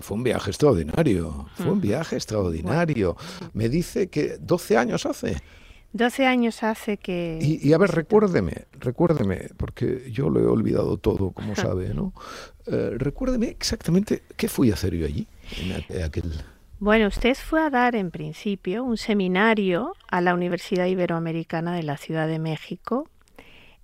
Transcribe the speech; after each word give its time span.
Fue 0.00 0.16
un 0.16 0.22
viaje 0.22 0.50
extraordinario, 0.50 1.46
fue 1.54 1.70
un 1.70 1.80
viaje 1.80 2.16
extraordinario. 2.16 3.16
Me 3.52 3.68
dice 3.68 4.08
que 4.08 4.38
12 4.38 4.76
años 4.76 5.06
hace. 5.06 5.36
12 5.92 6.26
años 6.26 6.62
hace 6.62 6.98
que... 6.98 7.38
Y, 7.40 7.72
a 7.72 7.78
ver, 7.78 7.90
recuérdeme, 7.90 8.66
recuérdeme, 8.78 9.48
porque 9.56 10.08
yo 10.12 10.30
lo 10.30 10.40
he 10.40 10.46
olvidado 10.46 10.98
todo, 10.98 11.32
como 11.32 11.56
sabe, 11.56 11.92
¿no? 11.94 12.12
Eh, 12.66 12.92
recuérdeme 12.96 13.48
exactamente 13.48 14.22
qué 14.36 14.48
fui 14.48 14.70
a 14.70 14.74
hacer 14.74 14.94
yo 14.94 15.06
allí, 15.06 15.26
en 15.90 16.02
aquel... 16.02 16.32
Bueno, 16.78 17.08
usted 17.08 17.34
fue 17.34 17.60
a 17.60 17.68
dar 17.68 17.94
en 17.94 18.10
principio 18.10 18.84
un 18.84 18.96
seminario 18.96 19.94
a 20.08 20.20
la 20.20 20.32
Universidad 20.32 20.86
Iberoamericana 20.86 21.74
de 21.74 21.82
la 21.82 21.98
Ciudad 21.98 22.26
de 22.26 22.38
México 22.38 23.06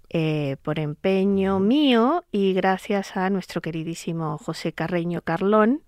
eh, 0.09 0.56
por 0.62 0.78
empeño 0.78 1.59
mío 1.59 2.25
y 2.30 2.55
gracias 2.55 3.17
a 3.17 3.28
nuestro 3.28 3.61
queridísimo 3.61 4.39
José 4.39 4.73
Carreño 4.73 5.20
Carlón, 5.20 5.83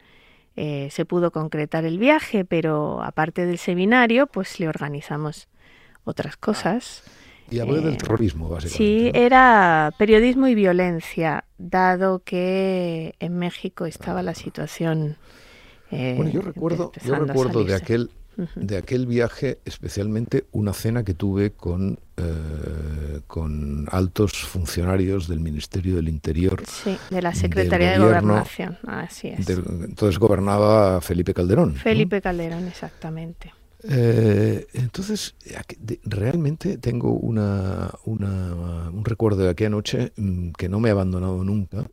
eh, 0.60 0.88
se 0.90 1.04
pudo 1.04 1.30
concretar 1.30 1.84
el 1.84 1.98
viaje, 1.98 2.44
pero 2.44 3.00
aparte 3.00 3.46
del 3.46 3.58
seminario, 3.58 4.26
pues 4.26 4.58
le 4.58 4.68
organizamos 4.68 5.46
otras 6.02 6.34
ah. 6.34 6.38
cosas. 6.40 7.04
Y 7.48 7.60
hablé 7.60 7.80
del 7.80 7.94
eh, 7.94 7.96
terrorismo, 7.96 8.48
básicamente. 8.48 8.76
Sí, 8.76 9.10
era 9.14 9.92
periodismo 9.98 10.48
y 10.48 10.56
violencia, 10.56 11.44
dado 11.58 12.24
que 12.24 13.14
en 13.20 13.38
México 13.38 13.86
estaba 13.86 14.24
la 14.24 14.34
situación. 14.34 15.16
bueno, 15.90 16.28
yo 16.28 16.42
recuerdo, 16.42 16.90
yo 17.04 17.14
recuerdo 17.14 17.62
de 17.62 17.76
aquel 17.76 18.10
de 18.54 18.76
aquel 18.76 19.06
viaje, 19.06 19.58
especialmente 19.64 20.46
una 20.52 20.72
cena 20.72 21.02
que 21.02 21.14
tuve 21.14 21.52
con, 21.52 21.98
eh, 22.16 23.20
con 23.26 23.86
altos 23.90 24.32
funcionarios 24.32 25.28
del 25.28 25.40
Ministerio 25.40 25.96
del 25.96 26.08
Interior. 26.08 26.62
Sí, 26.66 26.96
de 27.10 27.22
la 27.22 27.34
Secretaría 27.34 27.92
de 27.92 27.98
Gobernación, 27.98 28.78
así 28.86 29.28
es. 29.28 29.48
entonces 29.48 30.18
gobernaba 30.18 31.00
Felipe 31.00 31.34
Calderón. 31.34 31.74
Felipe 31.74 32.20
Calderón, 32.20 32.68
exactamente. 32.68 33.52
Eh, 33.84 34.66
entonces, 34.72 35.36
realmente 36.04 36.78
tengo 36.78 37.12
una, 37.12 37.90
un 38.04 39.04
recuerdo 39.04 39.42
de 39.42 39.50
aquella 39.50 39.70
noche 39.70 40.12
mm, 40.16 40.50
que 40.50 40.68
no 40.68 40.80
me 40.80 40.88
ha 40.88 40.92
abandonado 40.92 41.44
nunca, 41.44 41.88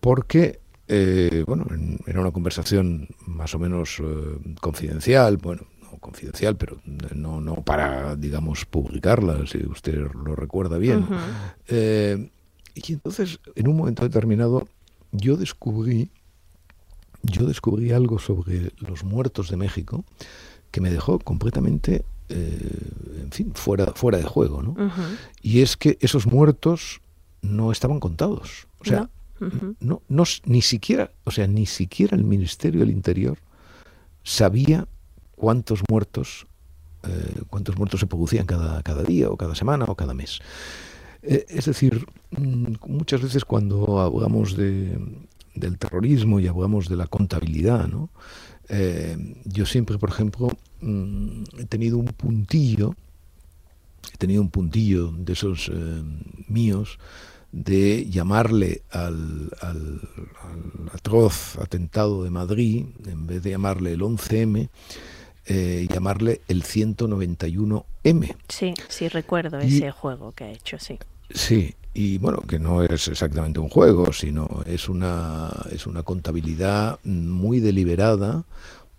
porque 0.00 0.60
eh, 0.86 1.44
bueno, 1.46 1.66
era 2.06 2.20
una 2.20 2.30
conversación 2.30 3.08
más 3.26 3.54
o 3.54 3.58
menos 3.58 4.00
eh, 4.00 4.54
confidencial, 4.60 5.38
bueno, 5.38 5.62
no 5.80 5.98
confidencial, 5.98 6.56
pero 6.56 6.78
no, 7.14 7.40
no 7.40 7.56
para, 7.62 8.16
digamos, 8.16 8.66
publicarla, 8.66 9.46
si 9.46 9.66
usted 9.66 9.94
lo 10.12 10.36
recuerda 10.36 10.76
bien. 10.78 11.06
Eh, 11.68 12.30
y 12.74 12.92
entonces, 12.92 13.40
en 13.54 13.68
un 13.68 13.76
momento 13.76 14.02
determinado, 14.02 14.68
yo 15.12 15.36
descubrí, 15.36 16.10
yo 17.22 17.46
descubrí 17.46 17.92
algo 17.92 18.18
sobre 18.18 18.72
los 18.78 19.04
muertos 19.04 19.48
de 19.48 19.56
México 19.56 20.04
que 20.70 20.80
me 20.80 20.90
dejó 20.90 21.18
completamente, 21.18 22.04
en 22.28 23.30
fin, 23.30 23.52
fuera, 23.54 23.92
fuera 23.94 24.18
de 24.18 24.24
juego, 24.24 24.60
¿no? 24.60 24.76
Y 25.40 25.62
es 25.62 25.76
que 25.76 25.96
esos 26.00 26.26
muertos 26.26 27.00
no 27.42 27.70
estaban 27.70 28.00
contados. 28.00 28.66
O 28.80 28.84
sea, 28.84 29.02
no, 29.02 29.10
no, 29.80 30.02
ni 30.44 30.62
siquiera, 30.62 31.10
o 31.24 31.30
sea, 31.30 31.46
ni 31.46 31.66
siquiera 31.66 32.16
el 32.16 32.24
Ministerio 32.24 32.80
del 32.80 32.90
Interior 32.90 33.38
sabía 34.24 34.88
cuántos 35.36 35.82
muertos, 35.88 36.46
eh, 37.04 37.42
cuántos 37.48 37.76
muertos 37.76 38.00
se 38.00 38.06
producían 38.06 38.46
cada, 38.46 38.82
cada 38.82 39.02
día 39.02 39.28
o 39.28 39.36
cada 39.36 39.54
semana 39.54 39.84
o 39.86 39.94
cada 39.94 40.14
mes. 40.14 40.40
Eh, 41.22 41.44
es 41.48 41.66
decir, 41.66 42.06
mm, 42.30 42.74
muchas 42.86 43.22
veces 43.22 43.44
cuando 43.44 44.00
hablamos 44.00 44.56
de, 44.56 44.98
del 45.54 45.78
terrorismo 45.78 46.40
y 46.40 46.48
hablamos 46.48 46.88
de 46.88 46.96
la 46.96 47.06
contabilidad, 47.06 47.86
¿no? 47.88 48.10
Eh, 48.68 49.36
yo 49.44 49.66
siempre, 49.66 49.98
por 49.98 50.08
ejemplo, 50.08 50.48
mm, 50.80 51.44
he 51.58 51.64
tenido 51.66 51.98
un 51.98 52.06
puntillo, 52.06 52.94
he 54.12 54.16
tenido 54.16 54.40
un 54.40 54.50
puntillo 54.50 55.12
de 55.12 55.32
esos 55.32 55.70
míos, 56.48 56.98
de 57.54 58.06
llamarle 58.10 58.82
al, 58.90 59.48
atroz 60.92 61.56
atentado 61.58 62.24
de 62.24 62.30
Madrid, 62.30 62.86
en 63.06 63.28
vez 63.28 63.44
de 63.44 63.50
llamarle 63.50 63.92
el 63.92 64.00
11M, 64.00 64.68
eh, 65.46 65.86
llamarle 65.88 66.40
el 66.48 66.64
191M. 66.64 68.36
Sí, 68.48 68.74
sí, 68.88 69.08
recuerdo 69.08 69.58
ese 69.58 69.92
juego 69.92 70.32
que 70.32 70.44
ha 70.44 70.50
hecho, 70.50 70.78
sí. 70.80 70.98
Sí, 71.30 71.76
y 71.94 72.18
bueno, 72.18 72.40
que 72.40 72.58
no 72.58 72.82
es 72.82 73.06
exactamente 73.06 73.60
un 73.60 73.68
juego, 73.68 74.12
sino 74.12 74.64
es 74.66 74.88
una, 74.88 75.48
es 75.70 75.86
una 75.86 76.02
contabilidad 76.02 76.98
muy 77.04 77.60
deliberada, 77.60 78.42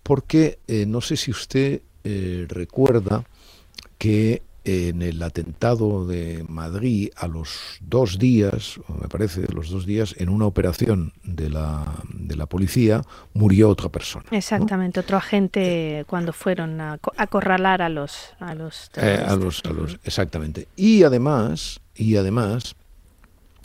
porque 0.01 0.59
eh, 0.67 0.85
no 0.85 1.01
sé 1.01 1.17
si 1.17 1.29
usted 1.29 1.81
eh, 2.05 2.45
recuerda 2.47 3.25
que 3.97 4.43
en 4.65 5.03
el 5.03 5.21
atentado 5.21 6.05
de 6.07 6.43
Madrid 6.49 7.09
a 7.15 7.27
los 7.27 7.77
dos 7.81 8.17
días, 8.17 8.79
me 8.99 9.07
parece, 9.07 9.45
los 9.53 9.69
dos 9.69 9.85
días, 9.85 10.15
en 10.17 10.29
una 10.29 10.45
operación 10.45 11.13
de 11.23 11.49
la, 11.49 12.03
de 12.11 12.35
la 12.35 12.47
policía, 12.47 13.03
murió 13.33 13.69
otra 13.69 13.89
persona. 13.89 14.25
Exactamente, 14.31 14.99
otro 14.99 15.17
agente 15.17 16.03
cuando 16.07 16.33
fueron 16.33 16.81
a 16.81 16.99
acorralar 17.15 17.83
a 17.83 17.89
los 17.89 18.33
a 18.39 18.55
los, 18.55 18.89
eh, 18.95 19.23
a 19.25 19.35
los, 19.35 19.63
a 19.65 19.69
los 19.69 19.99
exactamente. 20.03 20.67
Y 20.75 21.03
además, 21.03 21.79
y 21.95 22.15
además 22.15 22.75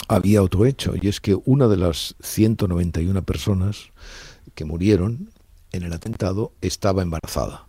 había 0.06 0.42
otro 0.42 0.66
hecho, 0.66 0.94
y 1.00 1.08
es 1.08 1.20
que 1.20 1.38
una 1.44 1.66
de 1.66 1.78
las 1.78 2.14
191 2.20 3.22
personas 3.22 3.90
que 4.54 4.64
murieron 4.64 5.30
en 5.72 5.84
el 5.84 5.92
atentado 5.92 6.52
estaba 6.60 7.02
embarazada. 7.02 7.66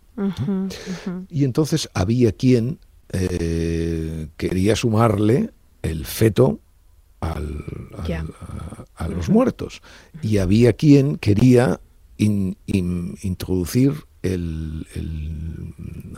Y 1.30 1.44
entonces 1.44 1.88
había 1.94 2.32
quien 2.32 2.78
eh, 3.12 4.28
quería 4.36 4.74
sumarle 4.76 5.50
el 5.82 6.06
feto 6.06 6.60
al, 7.20 7.64
a, 8.96 9.08
los 9.08 9.28
muertos. 9.28 9.82
Y 10.22 10.38
había 10.38 10.72
quien 10.72 11.16
quería 11.16 11.80
introducir 12.16 13.92
el, 14.22 14.86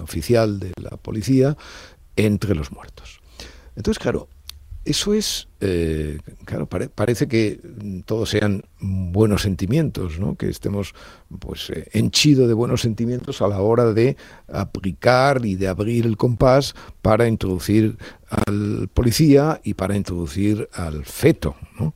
oficial 0.00 0.60
de 0.60 0.72
la 0.80 0.96
policía 0.96 1.56
entre 2.16 2.54
los 2.54 2.72
muertos. 2.72 3.20
Entonces, 3.76 4.00
claro, 4.00 4.28
eso 4.84 5.14
es, 5.14 5.48
eh, 5.60 6.18
claro, 6.44 6.66
parece 6.66 7.26
que 7.26 7.60
todos 8.04 8.28
sean 8.28 8.64
buenos 8.80 9.42
sentimientos, 9.42 10.18
¿no? 10.18 10.36
que 10.36 10.48
estemos 10.48 10.94
pues 11.38 11.70
eh, 11.70 11.88
de 11.92 12.54
buenos 12.54 12.82
sentimientos 12.82 13.40
a 13.40 13.48
la 13.48 13.60
hora 13.60 13.92
de 13.92 14.16
aplicar 14.46 15.44
y 15.46 15.54
de 15.54 15.68
abrir 15.68 16.04
el 16.04 16.16
compás 16.16 16.74
para 17.00 17.26
introducir 17.28 17.96
al 18.28 18.88
policía 18.92 19.60
y 19.64 19.74
para 19.74 19.96
introducir 19.96 20.68
al 20.74 21.04
feto. 21.04 21.56
¿no? 21.80 21.94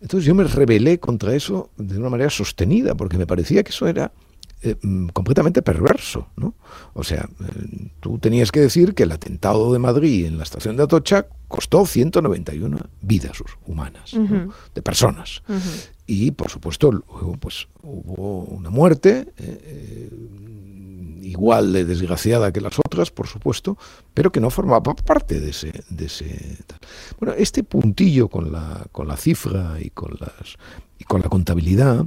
Entonces 0.00 0.24
yo 0.24 0.34
me 0.34 0.44
rebelé 0.44 1.00
contra 1.00 1.34
eso 1.34 1.70
de 1.76 1.98
una 1.98 2.10
manera 2.10 2.30
sostenida, 2.30 2.94
porque 2.94 3.18
me 3.18 3.26
parecía 3.26 3.62
que 3.64 3.70
eso 3.70 3.88
era 3.88 4.12
eh, 4.62 4.76
mm, 4.82 5.08
completamente 5.08 5.62
perverso, 5.62 6.28
¿no? 6.36 6.54
O 6.92 7.02
sea, 7.02 7.26
eh, 7.40 7.90
tú 8.00 8.18
tenías 8.18 8.52
que 8.52 8.60
decir 8.60 8.94
que 8.94 9.04
el 9.04 9.12
atentado 9.12 9.72
de 9.72 9.78
Madrid 9.78 10.26
en 10.26 10.36
la 10.36 10.42
estación 10.42 10.76
de 10.76 10.82
Atocha 10.82 11.26
costó 11.48 11.86
191 11.86 12.78
vidas 13.00 13.42
humanas, 13.66 14.14
de 14.74 14.82
personas. 14.82 15.42
Y, 16.06 16.32
por 16.32 16.50
supuesto, 16.50 16.92
luego, 16.92 17.38
pues, 17.40 17.68
hubo 17.82 18.44
una 18.44 18.68
muerte, 18.68 19.32
eh, 19.38 20.10
igual 21.22 21.72
de 21.72 21.86
desgraciada 21.86 22.52
que 22.52 22.60
las 22.60 22.78
otras, 22.78 23.10
por 23.10 23.28
supuesto, 23.28 23.78
pero 24.12 24.30
que 24.30 24.40
no 24.40 24.50
formaba 24.50 24.94
parte 24.94 25.40
de 25.40 25.50
ese... 25.50 25.84
De 25.88 26.04
ese 26.04 26.58
bueno, 27.18 27.34
este 27.38 27.64
puntillo 27.64 28.28
con 28.28 28.52
la, 28.52 28.86
con 28.92 29.08
la 29.08 29.16
cifra 29.16 29.78
y 29.80 29.90
con, 29.90 30.16
las, 30.20 30.56
y 30.98 31.04
con 31.04 31.22
la 31.22 31.28
contabilidad 31.28 32.04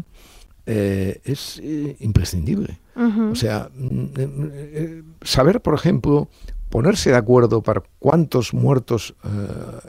eh, 0.65 1.19
es 1.25 1.59
eh, 1.61 1.97
imprescindible. 1.99 2.79
O 2.95 3.35
sea, 3.35 3.69
mm, 3.75 4.05
eh, 4.15 5.03
saber, 5.23 5.61
por 5.61 5.73
ejemplo, 5.73 6.29
ponerse 6.69 7.09
de 7.09 7.17
acuerdo 7.17 7.61
para 7.61 7.83
cuántos 7.99 8.53
muertos 8.53 9.15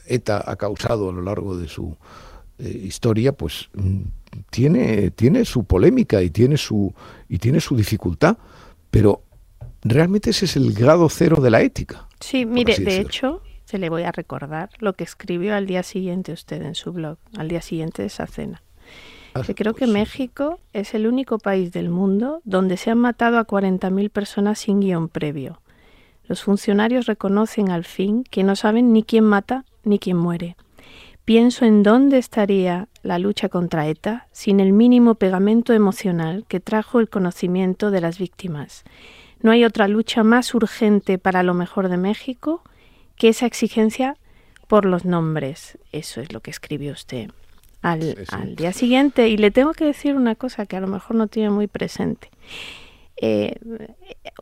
ETA 0.06 0.43
ha 0.44 0.56
causado 0.56 1.11
a 1.11 1.12
lo 1.12 1.23
largo 1.23 1.56
de 1.56 1.69
su 1.69 1.97
historia, 2.59 3.32
pues 3.32 3.69
mm, 3.75 4.00
tiene, 4.50 5.11
tiene 5.11 5.44
su 5.44 5.65
polémica 5.65 6.23
y 6.23 6.31
tiene 6.31 6.56
su, 6.56 6.93
y 7.29 7.38
tiene 7.38 7.61
su 7.61 7.77
dificultad, 7.77 8.38
pero 8.91 9.23
realmente 9.82 10.31
ese 10.31 10.47
es 10.47 10.56
el 10.56 10.73
grado 10.73 11.09
cero 11.09 11.41
de 11.41 11.50
la 11.50 11.61
ética. 11.61 12.09
Sí, 12.20 12.47
mire, 12.47 12.77
de 12.79 13.00
hecho, 13.00 13.43
se 13.65 13.79
le 13.79 13.91
voy 13.91 14.03
a 14.03 14.12
recordar 14.12 14.70
lo 14.79 14.94
que 14.94 15.05
escribió 15.05 15.55
al 15.55 15.67
día 15.67 15.82
siguiente 15.82 16.32
usted 16.32 16.62
en 16.62 16.75
su 16.75 16.93
blog, 16.93 17.19
al 17.37 17.49
día 17.49 17.61
siguiente 17.61 18.03
de 18.03 18.06
esa 18.06 18.27
cena. 18.27 18.63
Que 19.42 19.54
creo 19.54 19.75
que 19.75 19.86
pues 19.86 19.92
México 19.92 20.60
es 20.72 20.94
el 20.94 21.08
único 21.08 21.38
país 21.38 21.72
del 21.72 21.90
mundo 21.90 22.40
donde 22.44 22.76
se 22.76 22.90
han 22.92 22.98
matado 22.98 23.38
a 23.38 23.46
40.000 23.46 24.10
personas 24.10 24.60
sin 24.60 24.81
guion 24.81 25.08
previo. 25.08 25.60
Los 26.26 26.44
funcionarios 26.44 27.06
reconocen 27.06 27.70
al 27.70 27.84
fin 27.84 28.22
que 28.25 28.44
no 28.44 28.54
saben 28.54 28.92
ni 28.92 29.02
quién 29.02 29.25
mata 29.25 29.64
ni 29.82 29.98
quién 29.98 30.16
muere. 30.16 30.56
Pienso 31.25 31.64
en 31.64 31.82
dónde 31.82 32.19
estaría 32.19 32.88
la 33.02 33.19
lucha 33.19 33.48
contra 33.48 33.88
ETA 33.88 34.28
sin 34.31 34.60
el 34.60 34.72
mínimo 34.72 35.16
pegamento 35.16 35.72
emocional 35.72 36.44
que 36.46 36.60
trajo 36.60 37.00
el 37.00 37.08
conocimiento 37.08 37.90
de 37.90 38.00
las 38.00 38.19
víctimas. 38.19 38.84
No 39.40 39.50
hay 39.50 39.64
otra 39.64 39.88
lucha 39.88 40.22
más 40.22 40.54
urgente 40.54 41.19
para 41.19 41.42
lo 41.42 41.54
mejor 41.54 41.88
de 41.88 41.96
México 41.96 42.62
que 43.16 43.31
esa 43.31 43.46
exigencia 43.46 44.16
por 44.69 44.84
los 44.84 45.04
nombres. 45.04 45.76
Eso 45.92 46.20
es 46.20 46.32
lo 46.32 46.40
que 46.40 46.50
escribió 46.50 46.92
usted 46.92 47.31
al, 47.84 48.16
al 48.31 48.56
día 48.56 48.72
siguiente. 48.72 49.28
Y 49.28 49.36
le 49.36 49.50
tengo 49.50 49.72
que 49.72 49.84
decir 49.84 50.16
una 50.16 50.34
cosa 50.34 50.66
que 50.66 50.76
a 50.76 50.81
lo 50.81 50.88
mejor 50.88 51.16
no 51.16 51.28
tiene 51.28 51.50
muy 51.50 51.66
presente. 51.66 52.31
Eh, 53.16 53.54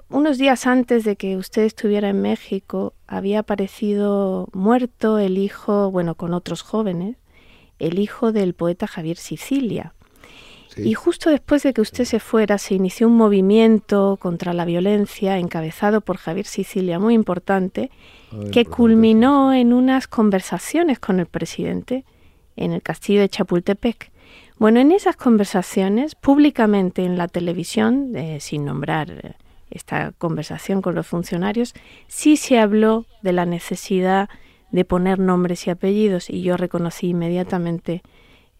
unos 0.09 0.39
días 0.39 0.67
antes 0.67 1.05
de 1.05 1.17
que 1.17 1.37
usted 1.37 1.63
estuviera 1.63 2.09
en 2.09 2.23
México, 2.23 2.95
había 3.07 3.41
aparecido 3.41 4.49
muerto 4.53 5.19
el 5.19 5.39
hijo, 5.39 5.91
bueno, 5.91 6.15
con 6.15 6.33
otros 6.33 6.63
jóvenes, 6.63 7.17
el 7.79 7.99
hijo 7.99 8.33
del 8.33 8.55
poeta 8.55 8.87
Javier 8.87 9.17
Sicilia. 9.17 9.93
Y 10.75 10.95
justo 10.95 11.29
después 11.29 11.63
de 11.65 11.75
que 11.75 11.83
usted 11.83 12.07
se 12.07 12.19
fuera, 12.19 12.57
se 12.57 12.75
inició 12.75 13.07
un 13.09 13.17
movimiento 13.17 14.17
contra 14.19 14.55
la 14.55 14.65
violencia 14.65 15.37
encabezado 15.37 16.01
por 16.01 16.17
Javier 16.17 16.47
Sicilia, 16.47 16.99
muy 16.99 17.13
importante, 17.13 17.91
que 18.53 18.65
culminó 18.65 19.53
en 19.53 19.75
unas 19.75 20.09
conversaciones 20.09 20.99
con 20.99 21.21
el 21.21 21.27
presidente 21.27 22.07
en 22.57 22.73
el 22.73 22.83
castillo 22.83 23.21
de 23.21 23.29
Chapultepec. 23.29 24.11
Bueno, 24.59 24.81
en 24.81 24.93
esas 24.93 25.17
conversaciones, 25.17 26.15
públicamente 26.15 27.05
en 27.05 27.17
la 27.17 27.29
televisión, 27.29 28.15
eh, 28.15 28.39
sin 28.41 28.65
nombrar 28.65 29.11
eh, 29.11 29.35
esta 29.71 30.13
conversación 30.13 30.83
con 30.83 30.95
los 30.95 31.07
funcionarios, 31.07 31.75
sí 32.07 32.37
se 32.37 32.59
habló 32.59 33.07
de 33.23 33.33
la 33.33 33.47
necesidad 33.47 34.29
de 34.71 34.85
poner 34.85 35.19
nombres 35.19 35.67
y 35.67 35.71
apellidos 35.71 36.31
y 36.31 36.43
yo 36.43 36.57
reconocí 36.57 37.09
inmediatamente 37.09 38.03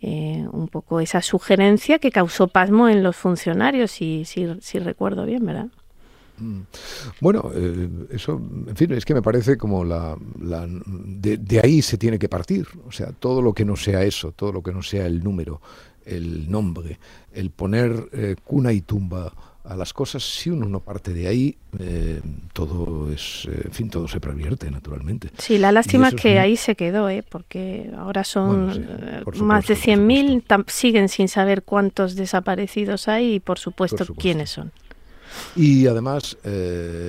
eh, 0.01 0.47
un 0.51 0.69
poco 0.69 1.01
esa 1.01 1.23
sugerencia 1.23 1.99
que 2.01 2.11
causó 2.11 2.49
pasmo 2.49 2.89
en 2.89 3.03
los 3.03 3.17
funcionarios, 3.17 3.93
si, 3.93 4.25
si, 4.25 4.79
recuerdo 4.81 5.25
bien, 5.25 5.47
¿verdad? 5.47 5.69
Mm. 6.39 6.61
Bueno, 7.21 7.51
eso, 8.11 8.41
en 8.67 8.77
fin, 8.77 8.93
es 8.93 9.05
que 9.05 9.15
me 9.15 9.23
parece 9.23 9.57
como 9.57 9.85
la, 9.85 10.17
de, 10.39 11.37
de, 11.37 11.61
ahí 11.61 11.83
se 11.83 11.99
tiene 11.99 12.19
que 12.19 12.29
partir. 12.29 12.67
O 12.87 12.93
sea, 12.93 13.13
todo 13.13 13.43
lo 13.43 13.53
que 13.53 13.65
no 13.65 13.77
sea 13.77 14.03
eso, 14.03 14.33
todo 14.33 14.53
lo 14.53 14.63
que 14.63 14.73
no 14.73 14.83
sea 14.83 15.07
el 15.07 15.23
número, 15.23 15.61
el 16.05 16.51
nombre, 16.51 16.99
el 17.33 17.51
poner 17.51 18.09
eh, 18.13 18.37
cuna 18.45 18.73
y 18.73 18.81
tumba 18.81 19.33
a 19.65 19.77
las 19.77 19.93
cosas, 19.93 20.25
si 20.25 20.51
uno 20.51 20.67
no 20.69 20.81
parte 20.81 21.15
de 21.15 21.29
ahí, 21.29 21.57
eh, 21.79 22.21
todo 22.53 23.13
es, 23.13 23.47
eh, 23.49 23.63
en 23.65 23.73
fin, 23.73 23.91
todo 23.91 24.09
se 24.09 24.19
pervierte 24.19 24.69
naturalmente. 24.71 25.31
Sí, 25.39 25.57
la 25.57 25.71
lástima 25.71 26.09
es 26.09 26.15
que 26.15 26.41
ahí 26.41 26.57
se 26.57 26.75
quedó, 26.75 27.09
¿eh? 27.09 27.23
porque 27.29 27.91
ahora 27.97 28.25
son 28.25 28.67
más 29.37 29.67
de 29.69 29.77
100.000, 29.77 30.65
siguen 30.67 31.09
sin 31.09 31.29
saber 31.29 31.63
cuántos 31.63 32.17
desaparecidos 32.17 33.07
hay 33.07 33.35
y 33.35 33.41
por 33.41 33.59
supuesto, 33.59 34.05
quiénes 34.15 34.51
son. 34.51 34.73
Y 35.57 35.87
además, 35.87 36.37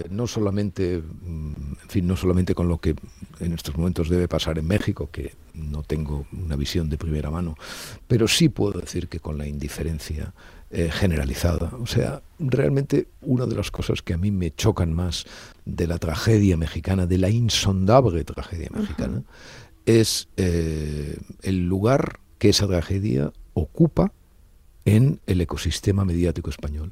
no 0.09 0.27
solamente, 0.27 0.99
mm, 0.99 1.53
en 1.81 1.89
fin, 1.89 2.07
no 2.07 2.15
solamente 2.15 2.55
con 2.55 2.67
lo 2.67 2.77
que 2.77 2.95
en 3.39 3.53
estos 3.53 3.75
momentos 3.77 4.09
debe 4.09 4.27
pasar 4.27 4.57
en 4.57 4.67
México, 4.67 5.09
que 5.11 5.33
no 5.53 5.83
tengo 5.83 6.25
una 6.31 6.55
visión 6.55 6.89
de 6.89 6.97
primera 6.97 7.29
mano, 7.29 7.55
pero 8.07 8.27
sí 8.27 8.49
puedo 8.49 8.79
decir 8.79 9.07
que 9.07 9.19
con 9.19 9.37
la 9.37 9.47
indiferencia 9.47 10.33
eh, 10.75 10.89
generalizada. 10.91 11.71
O 11.79 11.85
sea, 11.85 12.23
realmente 12.39 13.07
una 13.21 13.45
de 13.45 13.55
las 13.55 13.69
cosas 13.69 14.01
que 14.01 14.15
a 14.15 14.17
mí 14.17 14.31
me 14.31 14.49
chocan 14.49 14.91
más 14.91 15.25
de 15.65 15.85
la 15.85 15.99
tragedia 15.99 16.57
mexicana, 16.57 17.05
de 17.05 17.19
la 17.19 17.29
insondable 17.29 18.23
tragedia 18.23 18.69
mexicana, 18.73 19.21
es 19.85 20.29
eh, 20.35 21.15
el 21.43 21.67
lugar 21.67 22.19
que 22.39 22.49
esa 22.49 22.65
tragedia 22.65 23.31
ocupa 23.53 24.13
en 24.85 25.19
el 25.27 25.41
ecosistema 25.41 26.05
mediático 26.05 26.49
español. 26.49 26.91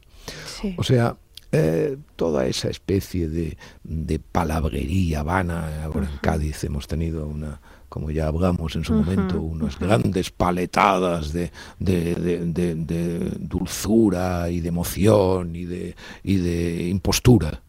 O 0.78 0.84
sea, 0.84 1.18
eh, 1.52 1.98
toda 2.16 2.46
esa 2.46 2.70
especie 2.70 3.28
de, 3.28 3.58
de 3.84 4.20
palabrería 4.20 5.24
vana, 5.24 5.84
ahora 5.84 6.10
en 6.10 6.18
Cádiz 6.20 6.64
hemos 6.64 6.88
tenido 6.88 7.28
una, 7.28 7.60
como 7.92 8.10
ya 8.10 8.28
hablamos 8.28 8.78
en 8.78 8.86
su 8.86 8.94
momento, 8.94 9.42
unas 9.42 9.78
grandes 9.78 10.32
paletadas 10.32 11.34
de, 11.34 11.52
de, 11.78 13.36
dulzura 13.38 14.50
y 14.50 14.62
de 14.62 14.70
emoción 14.70 15.58
y 15.58 15.66
de, 15.66 15.98
y 16.24 16.38
de 16.38 16.88
impostura. 16.88 17.62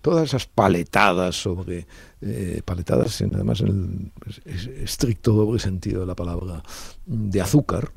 Todas 0.00 0.28
esas 0.28 0.46
paletadas 0.46 1.36
sobre, 1.36 1.86
eh, 2.22 2.62
paletadas 2.64 3.20
además 3.20 3.60
en 3.60 4.10
el 4.46 4.82
estricto 4.84 5.32
doble 5.32 5.58
sentido 5.58 6.00
de 6.00 6.06
la 6.06 6.16
palabra, 6.16 6.62
de 7.04 7.40
azúcar, 7.42 7.92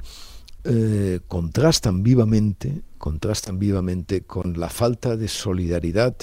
eh, 0.65 1.19
contrastan 1.27 2.03
vivamente, 2.03 2.81
contrastan 2.97 3.59
vivamente 3.59 4.21
con 4.21 4.59
la 4.59 4.69
falta 4.69 5.15
de 5.15 5.27
solidaridad 5.27 6.15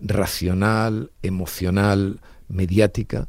racional, 0.00 1.10
emocional, 1.22 2.20
mediática, 2.48 3.28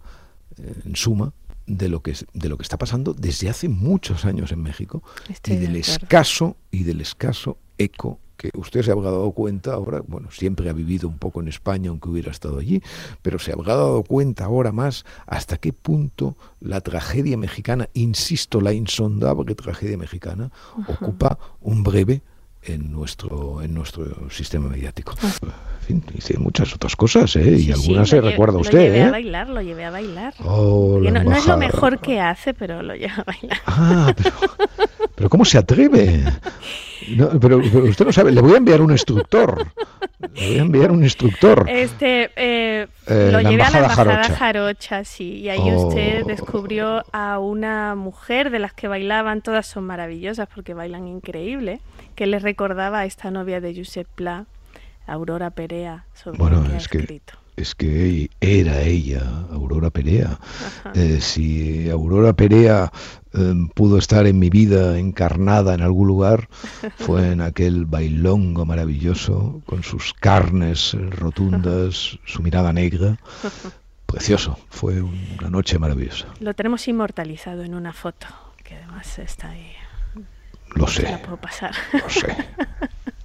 eh, 0.58 0.74
en 0.86 0.96
suma, 0.96 1.34
de 1.66 1.88
lo 1.88 2.02
que 2.02 2.16
de 2.34 2.50
lo 2.50 2.58
que 2.58 2.64
está 2.64 2.78
pasando 2.78 3.14
desde 3.14 3.50
hace 3.50 3.70
muchos 3.70 4.26
años 4.26 4.52
en 4.52 4.64
México 4.64 5.04
y 5.46 5.56
del 5.56 5.76
escaso 5.76 6.58
y 6.72 6.84
del 6.84 7.00
escaso 7.02 7.60
eco 7.78 8.20
que 8.40 8.52
usted 8.58 8.84
se 8.84 8.92
habrá 8.92 9.12
dado 9.12 9.32
cuenta 9.32 9.74
ahora, 9.74 10.02
bueno, 10.08 10.32
siempre 10.32 10.70
ha 10.70 10.74
vivido 10.74 11.10
un 11.10 11.18
poco 11.18 11.42
en 11.42 11.50
España 11.50 11.90
aunque 11.90 12.08
hubiera 12.08 12.32
estado 12.32 12.58
allí, 12.58 12.82
pero 13.22 13.38
se 13.38 13.52
habrá 13.52 13.76
dado 13.76 14.02
cuenta 14.04 14.46
ahora 14.46 14.72
más 14.72 15.06
hasta 15.28 15.58
qué 15.58 15.74
punto 15.74 16.38
la 16.62 16.80
tragedia 16.80 17.38
mexicana, 17.38 17.90
insisto, 17.94 18.62
la 18.62 18.72
insondable 18.72 19.56
tragedia 19.56 19.98
mexicana, 19.98 20.52
ocupa 20.88 21.38
un 21.60 21.84
breve 21.84 22.22
en 22.64 22.92
nuestro 22.92 23.62
en 23.62 23.74
nuestro 23.74 24.30
sistema 24.30 24.70
mediático. 24.70 25.14
Ah. 25.22 25.32
En 25.82 26.02
fin, 26.02 26.04
hice 26.18 26.38
muchas 26.38 26.74
otras 26.74 26.96
cosas, 26.96 27.36
¿eh? 27.36 27.58
y 27.58 27.72
algunas 27.74 28.08
se 28.08 28.22
recuerda 28.22 28.58
usted. 28.60 28.78
Lo 28.78 28.84
llevé 28.84 29.02
a 29.02 29.08
¿eh? 29.08 29.12
bailar, 29.12 29.50
lo 29.50 29.62
llevé 29.62 29.86
a 29.86 29.92
bailar. 29.92 30.34
Oh, 30.46 31.00
no, 31.02 31.24
no, 31.24 31.36
es 31.36 31.46
lo 31.46 31.58
mejor 31.58 32.00
que 32.00 32.22
hace, 32.22 32.54
pero 32.54 32.84
lo 32.84 32.96
lleva 32.96 33.16
a 33.16 33.24
bailar. 33.24 33.60
Ah, 33.66 34.14
pero, 34.16 34.36
pero 35.16 35.30
¿cómo 35.30 35.44
se 35.44 35.58
atreve? 35.58 36.24
pero, 37.40 37.58
usted 37.58 38.06
no 38.06 38.12
sabe, 38.12 38.32
le 38.32 38.42
voy 38.42 38.54
a 38.54 38.58
enviar 38.58 38.82
un 38.82 38.92
instructor. 38.92 39.68
Le 40.34 40.48
voy 40.48 40.58
a 40.58 40.62
enviar 40.62 40.92
un 40.92 41.04
instructor. 41.04 41.66
Este, 41.70 42.32
eh, 42.36 42.88
eh 43.08 43.30
lo 43.32 43.42
llevé 43.42 43.64
a 43.64 43.70
la 43.70 43.78
embajada 43.80 44.24
jarocha. 44.24 45.04
sí, 45.04 45.40
y 45.40 45.50
ahí 45.50 45.72
usted 45.74 46.24
oh. 46.24 46.28
descubrió 46.28 47.04
a 47.12 47.40
una 47.40 47.96
mujer 47.96 48.50
de 48.50 48.60
las 48.60 48.74
que 48.74 48.88
bailaban, 48.88 49.42
todas 49.42 49.68
son 49.68 49.86
maravillosas 49.86 50.48
porque 50.54 50.74
bailan 50.74 51.08
increíble 51.08 51.80
que 52.16 52.28
le 52.28 52.40
recordaba 52.40 53.00
a 53.00 53.06
esta 53.06 53.32
novia 53.32 53.62
de 53.62 53.74
Josep 53.76 54.08
Pla, 54.16 54.46
Aurora 55.08 55.52
Perea, 55.52 56.06
sobre 56.14 56.38
bueno, 56.38 56.64
que 56.64 56.76
es 56.76 56.88
que, 56.90 57.22
Es 57.60 57.76
que 57.76 58.30
era 58.40 58.82
ella, 58.84 59.22
Aurora 59.52 59.90
Perea. 59.90 60.40
Eh, 60.94 61.20
si 61.20 61.90
Aurora 61.90 62.32
Perea 62.32 62.90
em, 63.34 63.68
pudo 63.68 63.98
estar 63.98 64.26
en 64.28 64.40
mi 64.40 64.50
vida 64.50 64.98
encarnada 64.98 65.74
en 65.74 65.82
algún 65.82 66.08
lugar, 66.08 66.48
fue 66.98 67.32
en 67.34 67.42
aquel 67.42 67.86
bailongo 67.86 68.66
maravilloso, 68.66 69.62
con 69.66 69.84
sus 69.84 70.14
carnes 70.14 70.96
rotundas, 71.10 72.18
su 72.24 72.42
mirada 72.42 72.72
negra. 72.72 73.18
Precioso, 74.06 74.58
fue 74.70 75.02
una 75.02 75.50
noche 75.50 75.78
maravillosa. 75.78 76.28
Lo 76.40 76.54
tenemos 76.54 76.88
inmortalizado 76.88 77.64
en 77.64 77.76
una 77.76 77.92
foto, 77.92 78.28
que 78.64 78.76
además 78.76 79.20
está 79.20 79.50
ahí 79.50 79.74
lo 80.76 80.88
sé. 80.88 81.20
puedo 81.24 81.38
pasar. 81.38 81.74
Lo 81.92 82.10
sé. 82.10 82.36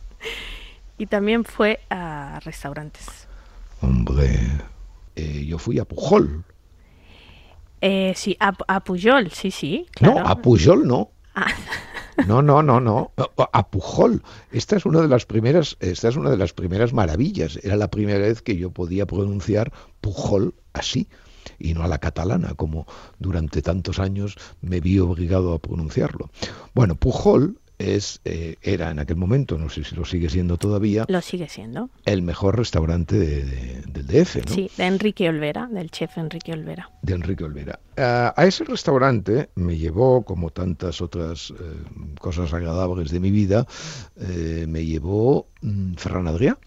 y 0.99 1.07
también 1.07 1.45
fue 1.45 1.81
a 1.89 2.41
restaurantes. 2.45 3.29
Hombre, 3.85 4.41
eh, 5.15 5.45
yo 5.45 5.59
fui 5.59 5.79
a 5.79 5.85
Pujol. 5.85 6.43
Eh, 7.83 8.15
sí, 8.17 8.35
a, 8.41 8.81
Pujol, 8.81 9.31
sí, 9.31 9.51
sí. 9.51 9.87
No, 10.01 10.19
a 10.19 10.41
Pujol 10.41 10.87
no. 10.87 11.11
Ah. 11.35 11.47
No, 12.29 12.43
no, 12.43 12.63
no, 12.63 12.79
no. 12.79 13.11
A 13.53 13.69
Pujol. 13.69 14.23
Esta 14.53 14.77
es 14.77 14.87
una 14.87 15.01
de 15.01 15.09
las 15.09 15.27
primeras, 15.27 15.77
esta 15.81 16.07
es 16.07 16.15
una 16.15 16.31
de 16.31 16.37
las 16.37 16.53
primeras 16.53 16.93
maravillas. 16.93 17.59
Era 17.65 17.75
la 17.75 17.91
primera 17.91 18.21
vez 18.21 18.41
que 18.41 18.57
yo 18.57 18.71
podía 18.71 19.05
pronunciar 19.05 19.73
Pujol 20.01 20.55
así 20.75 21.09
y 21.59 21.75
no 21.75 21.83
a 21.83 21.89
la 21.89 21.99
catalana, 21.99 22.55
como 22.55 22.87
durante 23.19 23.63
tantos 23.63 23.99
años 23.99 24.37
me 24.61 24.81
vi 24.81 25.01
obligado 25.01 25.55
a 25.55 25.59
pronunciarlo. 25.59 26.31
Bueno, 26.73 26.95
Pujol 26.95 27.59
es 27.79 28.21
eh, 28.25 28.57
era 28.63 28.91
en 28.91 28.99
aquel 28.99 29.17
momento, 29.17 29.59
no 29.59 29.69
sé 29.69 29.85
si 29.85 29.95
lo 29.95 30.05
sigue 30.05 30.29
siendo 30.29 30.57
todavía. 30.57 31.05
Lo 31.09 31.21
sigue 31.21 31.49
siendo. 31.49 31.91
El 32.05 32.23
mejor 32.23 32.57
restaurante 32.57 33.17
del 33.17 34.07
DF, 34.07 34.37
¿no? 34.47 34.55
Sí, 34.55 34.71
de 34.77 34.87
Enrique 34.87 35.29
Olvera, 35.29 35.69
del 35.71 35.91
chef 35.91 36.17
Enrique 36.19 36.53
Olvera. 36.53 36.91
De 37.03 37.15
Enrique 37.15 37.45
Olvera. 37.45 37.81
a 37.97 38.47
ese 38.47 38.65
restaurante 38.65 39.51
me 39.55 39.77
llevó, 39.77 40.23
como 40.25 40.51
tantas 40.51 41.01
otras 41.01 41.51
eh, 41.51 41.55
cosas 42.21 42.53
agradables 42.53 43.11
de 43.11 43.21
mi 43.21 43.31
vida, 43.31 43.67
eh, 44.17 44.67
me 44.69 44.85
llevó 44.85 45.49
mm, 45.63 45.95
Ferran 45.95 46.27
Adrià, 46.27 46.59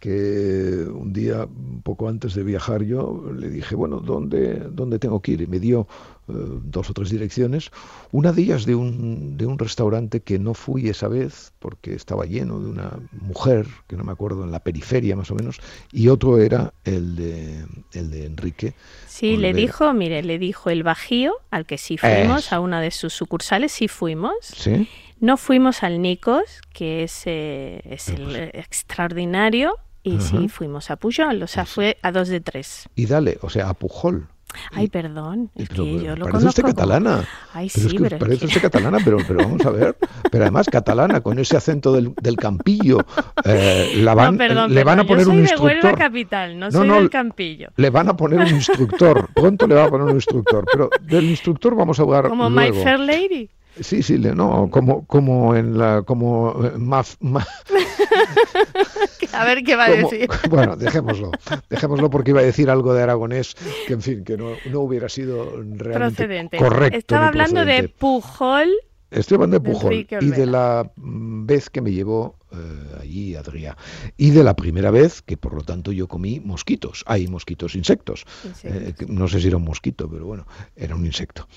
que 0.00 0.86
un 0.88 1.12
día, 1.12 1.44
un 1.44 1.82
poco 1.82 2.08
antes 2.08 2.34
de 2.34 2.42
viajar 2.42 2.82
yo, 2.82 3.30
le 3.34 3.50
dije, 3.50 3.74
bueno, 3.74 4.00
¿dónde, 4.00 4.68
dónde 4.70 4.98
tengo 4.98 5.20
que 5.20 5.32
ir? 5.32 5.42
Y 5.42 5.46
me 5.46 5.58
dio 5.58 5.86
dos 6.28 6.90
o 6.90 6.94
tres 6.94 7.10
direcciones. 7.10 7.70
Una 8.12 8.32
de 8.32 8.42
ellas 8.42 8.66
de 8.66 8.74
un, 8.74 9.36
de 9.36 9.46
un 9.46 9.58
restaurante 9.58 10.20
que 10.20 10.38
no 10.38 10.54
fui 10.54 10.88
esa 10.88 11.08
vez 11.08 11.52
porque 11.58 11.94
estaba 11.94 12.24
lleno 12.26 12.60
de 12.60 12.68
una 12.68 12.98
mujer, 13.12 13.66
que 13.86 13.96
no 13.96 14.04
me 14.04 14.12
acuerdo, 14.12 14.44
en 14.44 14.52
la 14.52 14.60
periferia 14.60 15.16
más 15.16 15.30
o 15.30 15.34
menos, 15.34 15.60
y 15.92 16.08
otro 16.08 16.38
era 16.38 16.72
el 16.84 17.16
de, 17.16 17.64
el 17.92 18.10
de 18.10 18.26
Enrique. 18.26 18.74
Sí, 19.06 19.36
le 19.36 19.52
dijo, 19.52 19.92
mire, 19.92 20.22
le 20.22 20.38
dijo 20.38 20.70
el 20.70 20.82
Bajío, 20.82 21.34
al 21.50 21.66
que 21.66 21.78
sí 21.78 21.96
fuimos, 21.98 22.52
a 22.52 22.60
una 22.60 22.80
de 22.80 22.90
sus 22.90 23.12
sucursales, 23.12 23.72
sí 23.72 23.88
fuimos. 23.88 24.34
Sí. 24.42 24.88
No 25.20 25.36
fuimos 25.36 25.82
al 25.82 26.00
Nicos, 26.00 26.60
que 26.72 27.02
es, 27.02 27.22
eh, 27.26 27.82
es 27.84 28.08
el 28.08 28.36
extraordinario, 28.54 29.74
y 30.02 30.20
sí 30.20 30.48
fuimos 30.48 30.90
a 30.90 30.96
Pujol, 30.96 31.42
o 31.42 31.46
sea, 31.46 31.66
fue 31.66 31.98
a 32.02 32.12
dos 32.12 32.28
de 32.28 32.40
tres. 32.40 32.88
Y 32.94 33.06
dale, 33.06 33.38
o 33.42 33.50
sea, 33.50 33.68
a 33.68 33.74
Pujol. 33.74 34.28
Ay, 34.72 34.88
perdón. 34.88 35.50
Es 35.54 35.68
que 35.68 36.02
yo 36.02 36.16
lo 36.16 36.26
parece 36.26 36.48
usted 36.48 36.62
catalana. 36.62 37.24
Ay, 37.52 37.68
sí, 37.68 37.96
pero, 37.98 38.16
es 38.16 38.20
parece 38.20 38.46
usted 38.46 38.62
catalana, 38.62 38.98
pero, 39.04 39.18
pero 39.26 39.40
vamos 39.40 39.64
a 39.64 39.70
ver. 39.70 39.96
Pero 40.30 40.44
además 40.44 40.66
catalana, 40.70 41.20
con 41.20 41.38
ese 41.38 41.56
acento 41.56 41.92
del, 41.92 42.14
del 42.20 42.36
campillo. 42.36 42.98
Eh, 43.44 43.92
la 43.96 44.14
van, 44.14 44.34
no, 44.34 44.38
perdón, 44.38 44.74
le 44.74 44.84
van 44.84 45.00
a 45.00 45.04
poner 45.04 45.24
yo 45.24 45.30
soy 45.30 45.36
un 45.36 45.44
de 45.44 45.50
instructor. 45.50 45.84
Huelva 45.84 45.98
capital, 45.98 46.58
no, 46.58 46.70
soy 46.70 46.88
del 46.88 47.10
campillo. 47.10 47.68
Le 47.76 47.90
van 47.90 48.08
a 48.08 48.16
poner 48.16 48.40
un 48.40 48.48
instructor. 48.48 49.28
Pronto 49.34 49.66
le 49.66 49.74
va 49.74 49.84
a 49.84 49.90
poner 49.90 50.06
un 50.06 50.14
instructor. 50.14 50.64
Pero 50.70 50.90
del 51.02 51.24
instructor 51.24 51.74
vamos 51.74 51.98
a 51.98 52.02
hablar 52.02 52.28
Como 52.28 52.48
luego. 52.48 52.76
My 52.76 52.82
Fair 52.82 53.00
Lady. 53.00 53.50
Sí, 53.80 54.02
sí, 54.02 54.18
no, 54.18 54.68
como, 54.70 55.06
como 55.06 55.54
en 55.54 55.78
la, 55.78 56.02
como 56.02 56.64
eh, 56.64 56.72
más, 56.78 57.16
a 59.32 59.44
ver 59.44 59.62
qué 59.62 59.76
va 59.76 59.86
a 59.86 59.90
como, 59.90 60.10
decir. 60.10 60.28
Bueno, 60.50 60.76
dejémoslo, 60.76 61.30
dejémoslo 61.68 62.10
porque 62.10 62.30
iba 62.30 62.40
a 62.40 62.44
decir 62.44 62.70
algo 62.70 62.94
de 62.94 63.02
aragonés 63.02 63.54
que, 63.86 63.92
en 63.92 64.02
fin, 64.02 64.24
que 64.24 64.36
no, 64.36 64.52
no 64.70 64.80
hubiera 64.80 65.08
sido 65.08 65.62
realmente 65.62 65.94
procedente. 65.94 66.56
correcto. 66.56 66.98
Estaba 66.98 67.28
hablando 67.28 67.64
de. 67.64 67.88
Pujol. 67.88 68.68
Estoy 69.10 69.36
hablando 69.36 69.58
de 69.58 69.72
Pujol 69.72 69.94
y 69.94 70.30
de 70.30 70.44
la 70.44 70.90
mm, 70.96 71.46
vez 71.46 71.70
que 71.70 71.80
me 71.80 71.92
llevó 71.92 72.36
eh, 72.52 72.56
allí 73.00 73.34
Adrià 73.36 73.74
y 74.18 74.30
de 74.30 74.44
la 74.44 74.54
primera 74.54 74.90
vez 74.90 75.22
que 75.22 75.38
por 75.38 75.54
lo 75.54 75.62
tanto 75.62 75.92
yo 75.92 76.08
comí 76.08 76.40
mosquitos, 76.40 77.04
hay 77.06 77.26
mosquitos 77.26 77.74
insectos, 77.74 78.26
Insectos. 78.44 79.04
Eh, 79.04 79.06
no 79.08 79.26
sé 79.28 79.40
si 79.40 79.48
era 79.48 79.56
un 79.56 79.64
mosquito, 79.64 80.10
pero 80.10 80.26
bueno, 80.26 80.46
era 80.76 80.94
un 80.94 81.06
insecto. 81.06 81.48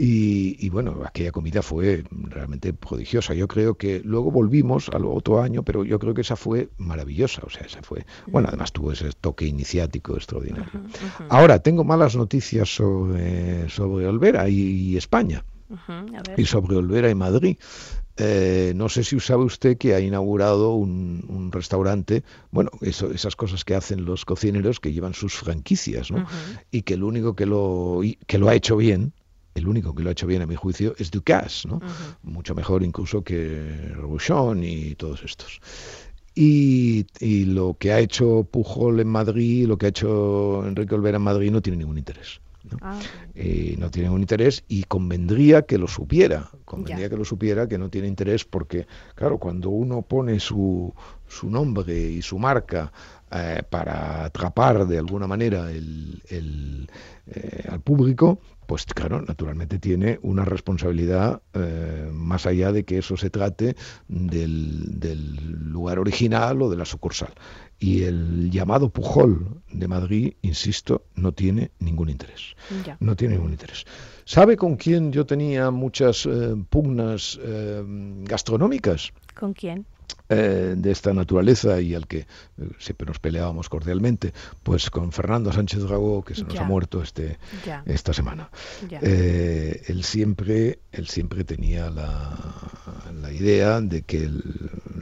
Y, 0.00 0.56
y 0.64 0.68
bueno, 0.68 1.02
aquella 1.04 1.32
comida 1.32 1.60
fue 1.60 2.04
realmente 2.10 2.72
prodigiosa. 2.72 3.34
Yo 3.34 3.48
creo 3.48 3.74
que 3.74 4.00
luego 4.04 4.30
volvimos 4.30 4.88
al 4.90 5.04
otro 5.06 5.42
año, 5.42 5.64
pero 5.64 5.84
yo 5.84 5.98
creo 5.98 6.14
que 6.14 6.20
esa 6.20 6.36
fue 6.36 6.68
maravillosa. 6.78 7.42
O 7.44 7.50
sea, 7.50 7.66
esa 7.66 7.82
fue, 7.82 8.06
bueno, 8.28 8.46
además 8.46 8.70
tuvo 8.70 8.92
ese 8.92 9.10
toque 9.20 9.44
iniciático 9.46 10.14
extraordinario. 10.14 10.70
Ahora, 11.28 11.58
tengo 11.58 11.82
malas 11.82 12.14
noticias 12.14 12.72
sobre, 12.72 13.68
sobre 13.68 14.06
Olvera 14.06 14.48
y, 14.48 14.60
y 14.60 14.96
España 14.96 15.44
y 16.36 16.44
sobre 16.44 16.76
Olvera 16.76 17.10
y 17.10 17.14
Madrid. 17.16 17.56
Eh, 18.20 18.72
no 18.74 18.88
sé 18.88 19.04
si 19.04 19.20
sabe 19.20 19.44
usted 19.44 19.78
que 19.78 19.94
ha 19.94 20.00
inaugurado 20.00 20.74
un, 20.74 21.24
un 21.28 21.52
restaurante, 21.52 22.24
bueno, 22.50 22.70
eso, 22.80 23.12
esas 23.12 23.36
cosas 23.36 23.64
que 23.64 23.76
hacen 23.76 24.04
los 24.04 24.24
cocineros 24.24 24.80
que 24.80 24.92
llevan 24.92 25.14
sus 25.14 25.34
franquicias, 25.34 26.10
¿no? 26.10 26.26
Y 26.72 26.82
que 26.82 26.94
el 26.94 27.04
único 27.04 27.36
que 27.36 27.46
lo, 27.46 28.00
que 28.26 28.38
lo 28.38 28.48
ha 28.48 28.54
hecho 28.54 28.76
bien, 28.76 29.12
el 29.54 29.66
único 29.68 29.94
que 29.94 30.02
lo 30.02 30.08
ha 30.08 30.12
hecho 30.12 30.26
bien 30.26 30.42
a 30.42 30.46
mi 30.46 30.54
juicio 30.54 30.94
es 30.98 31.10
Ducasse, 31.10 31.66
¿no? 31.66 31.80
Mucho 32.22 32.54
mejor 32.54 32.82
incluso 32.82 33.22
que 33.22 33.92
Rouchon 33.94 34.62
y 34.62 34.94
todos 34.94 35.22
estos. 35.24 35.60
Y, 36.34 37.06
y 37.18 37.44
lo 37.46 37.74
que 37.78 37.92
ha 37.92 37.98
hecho 37.98 38.46
Pujol 38.48 39.00
en 39.00 39.08
Madrid, 39.08 39.66
lo 39.66 39.76
que 39.76 39.86
ha 39.86 39.88
hecho 39.88 40.64
Enrique 40.66 40.94
Olvera 40.94 41.16
en 41.16 41.22
Madrid 41.24 41.50
no 41.50 41.60
tiene 41.60 41.78
ningún 41.78 41.98
interés. 41.98 42.40
¿no? 42.70 42.76
Ah, 42.82 42.98
eh, 43.34 43.74
no 43.78 43.90
tiene 43.90 44.08
ningún 44.08 44.20
interés 44.20 44.62
y 44.68 44.84
convendría 44.84 45.62
que 45.62 45.78
lo 45.78 45.88
supiera, 45.88 46.50
convendría 46.64 47.06
Ya. 47.06 47.10
que 47.10 47.16
lo 47.16 47.24
supiera 47.24 47.66
que 47.66 47.78
no 47.78 47.88
tiene 47.88 48.06
interés 48.08 48.44
porque, 48.44 48.86
claro, 49.14 49.38
cuando 49.38 49.70
uno 49.70 50.02
pone 50.02 50.38
su, 50.38 50.92
su 51.26 51.48
nombre 51.50 51.98
y 51.98 52.20
su 52.22 52.38
marca 52.38 52.92
eh, 53.32 53.62
para 53.68 54.24
atrapar 54.26 54.86
de 54.86 54.98
alguna 54.98 55.26
manera 55.26 55.70
el, 55.72 56.22
el, 56.28 56.88
eh, 57.26 57.64
al 57.68 57.80
público, 57.80 58.38
pues 58.68 58.84
claro, 58.84 59.22
naturalmente 59.22 59.78
tiene 59.78 60.18
una 60.20 60.44
responsabilidad 60.44 61.40
eh, 61.54 62.10
más 62.12 62.44
allá 62.44 62.70
de 62.70 62.84
que 62.84 62.98
eso 62.98 63.16
se 63.16 63.30
trate 63.30 63.76
del, 64.08 65.00
del 65.00 65.36
lugar 65.72 65.98
original 65.98 66.60
o 66.60 66.68
de 66.68 66.76
la 66.76 66.84
sucursal. 66.84 67.32
Y 67.78 68.02
el 68.02 68.50
llamado 68.50 68.90
Pujol 68.90 69.62
de 69.72 69.88
Madrid, 69.88 70.34
insisto, 70.42 71.06
no 71.14 71.32
tiene 71.32 71.70
ningún 71.78 72.10
interés. 72.10 72.56
ya. 72.84 72.98
No 73.00 73.16
tiene 73.16 73.36
ningún 73.36 73.52
interés. 73.52 73.86
¿Sabe 74.26 74.58
con 74.58 74.76
quién 74.76 75.12
yo 75.12 75.24
tenía 75.24 75.70
muchas 75.70 76.26
eh, 76.26 76.54
pugnas 76.68 77.40
eh, 77.42 77.82
gastronómicas 78.24 79.14
¿Con 79.34 79.54
quién? 79.54 79.86
Eh, 80.28 80.74
de 80.76 80.90
esta 80.90 81.12
naturaleza 81.12 81.80
y 81.80 81.94
al 81.94 82.06
que 82.06 82.18
eh, 82.20 82.26
siempre 82.78 83.06
nos 83.06 83.18
peleábamos 83.18 83.68
cordialmente? 83.68 84.32
Pues 84.62 84.90
con 84.90 85.12
Fernando 85.12 85.52
Sánchez 85.52 85.82
Dragó, 85.82 86.22
que 86.24 86.34
se 86.34 86.44
nos 86.44 86.54
Ya. 86.54 86.60
ha 86.62 86.64
muerto 86.64 87.02
este, 87.02 87.38
Ya, 87.66 87.82
esta 87.86 88.12
semana. 88.12 88.50
Eh, 89.02 89.82
él 89.86 90.04
siempre, 90.04 90.78
él 90.92 91.08
siempre 91.08 91.44
tenía 91.44 91.90
la, 91.90 92.36
la 93.20 93.32
idea 93.32 93.80
de 93.80 94.02
que 94.02 94.18
el- 94.24 94.42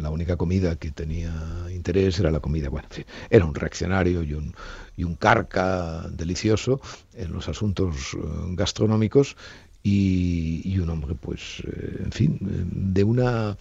la 0.01 0.11
única 0.11 0.37
comida 0.37 0.77
que 0.77 0.91
tenía 0.93 1.33
interés 1.73 2.19
era 2.21 2.31
la 2.31 2.41
comida. 2.41 2.69
Bueno, 2.69 2.87
en 2.91 2.95
fin, 2.97 3.05
era 3.31 3.45
un 3.45 3.55
reaccionario 3.55 4.23
y 4.23 4.35
un, 4.35 4.55
y 4.97 5.05
un 5.05 5.15
carca 5.17 6.07
delicioso 6.11 6.81
en 7.15 7.33
los 7.33 7.49
asuntos 7.49 8.17
gastronómicos 8.51 9.37
y, 9.83 10.63
y 10.65 10.79
un 10.79 10.91
hombre, 10.91 11.15
pues, 11.15 11.63
en 12.05 12.13
fin, 12.13 12.39
de 12.41 13.05
una, 13.05 13.57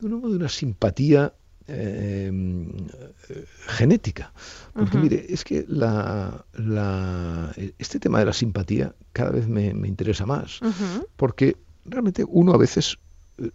de 0.00 0.06
una, 0.06 0.28
de 0.28 0.36
una 0.36 0.48
simpatía 0.48 1.32
eh, 1.68 2.30
eh, 3.28 3.44
genética. 3.66 4.32
Porque 4.72 4.98
mire, 4.98 5.26
es 5.28 5.44
que 5.44 5.64
la, 5.68 6.44
la- 6.54 7.52
este 7.78 8.00
tema 8.00 8.18
de 8.18 8.24
la 8.26 8.32
simpatía 8.32 8.94
cada 9.12 9.30
vez 9.30 9.46
me, 9.48 9.72
me 9.74 9.86
interesa 9.88 10.26
más, 10.26 10.60
porque 11.16 11.56
realmente 11.84 12.24
uno 12.26 12.52
a 12.52 12.58
veces 12.58 12.98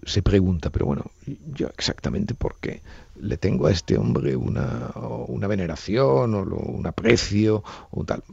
se 0.03 0.21
pregunta, 0.21 0.69
pero 0.71 0.85
bueno, 0.85 1.05
yo 1.53 1.67
exactamente 1.77 2.33
por 2.33 2.55
qué 2.59 2.81
le 3.19 3.37
tengo 3.37 3.67
a 3.67 3.71
este 3.71 3.97
hombre 3.97 4.35
una, 4.35 4.91
una 5.27 5.47
veneración 5.47 6.33
o 6.35 6.43
lo- 6.45 6.57
un 6.57 6.85
aprecio 6.87 7.63
o 7.91 8.03
tal. 8.03 8.23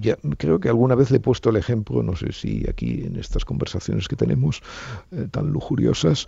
Ya 0.00 0.16
creo 0.36 0.58
que 0.60 0.68
alguna 0.68 0.94
vez 0.94 1.10
le 1.10 1.16
he 1.18 1.20
puesto 1.20 1.50
el 1.50 1.56
ejemplo, 1.56 2.02
no 2.02 2.14
sé 2.16 2.32
si 2.32 2.64
aquí 2.68 3.04
en 3.04 3.16
estas 3.16 3.44
conversaciones 3.44 4.08
que 4.08 4.16
tenemos 4.16 4.60
eh, 5.12 5.28
tan 5.30 5.48
lujuriosas 5.50 6.26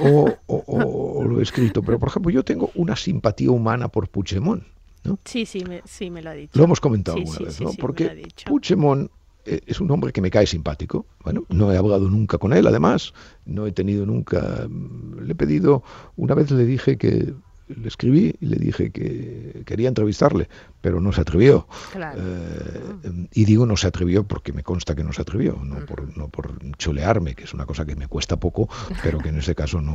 o, 0.00 0.38
o- 0.46 0.64
o- 0.66 1.20
o 1.20 1.24
lo 1.28 1.38
he 1.40 1.42
escrito, 1.42 1.82
pero 1.82 1.98
por 1.98 2.08
ejemplo 2.08 2.30
yo 2.30 2.44
tengo 2.44 2.70
una 2.74 2.96
simpatía 2.96 3.50
humana 3.50 3.88
por 3.88 4.08
Puigdemont. 4.08 4.64
¿no? 5.04 5.18
Sí, 5.24 5.46
sí, 5.46 5.62
me, 5.64 5.82
sí, 5.84 6.10
me 6.10 6.20
lo 6.20 6.30
ha 6.30 6.32
dicho. 6.34 6.58
Lo 6.58 6.64
hemos 6.64 6.80
comentado 6.80 7.16
Sí, 7.18 7.20
alguna 7.22 7.38
sí, 7.38 7.44
vez, 7.44 7.60
¿no? 7.60 7.70
Porque. 7.78 8.28
Puigdemont 8.44 9.08
es 9.46 9.80
un 9.80 9.90
hombre 9.90 10.12
que 10.12 10.20
me 10.20 10.30
cae 10.30 10.46
simpático. 10.46 11.06
Bueno, 11.24 11.44
no 11.48 11.72
he 11.72 11.76
hablado 11.76 12.08
nunca 12.10 12.38
con 12.38 12.52
él, 12.52 12.66
además. 12.66 13.12
No 13.44 13.66
he 13.66 13.72
tenido 13.72 14.04
nunca. 14.06 14.66
mm, 14.68 15.20
Le 15.20 15.32
he 15.32 15.34
pedido. 15.36 15.82
Una 16.16 16.34
vez 16.34 16.50
le 16.50 16.64
dije 16.64 16.96
que. 16.96 17.34
Le 17.68 17.88
escribí 17.88 18.32
y 18.40 18.46
le 18.46 18.58
dije 18.58 18.92
que 18.92 19.64
quería 19.66 19.88
entrevistarle, 19.88 20.48
pero 20.80 21.00
no 21.00 21.10
se 21.12 21.22
atrevió. 21.22 21.66
Claro. 21.90 22.22
Eh, 22.24 23.26
y 23.32 23.44
digo 23.44 23.66
no 23.66 23.76
se 23.76 23.88
atrevió 23.88 24.22
porque 24.22 24.52
me 24.52 24.62
consta 24.62 24.94
que 24.94 25.02
no 25.02 25.12
se 25.12 25.22
atrevió, 25.22 25.58
no 25.64 25.84
por, 25.84 26.16
no 26.16 26.28
por 26.28 26.60
chulearme, 26.76 27.34
que 27.34 27.42
es 27.42 27.54
una 27.54 27.66
cosa 27.66 27.84
que 27.84 27.96
me 27.96 28.06
cuesta 28.06 28.36
poco, 28.36 28.68
pero 29.02 29.18
que 29.18 29.30
en 29.30 29.38
este 29.38 29.56
caso 29.56 29.80
no, 29.80 29.92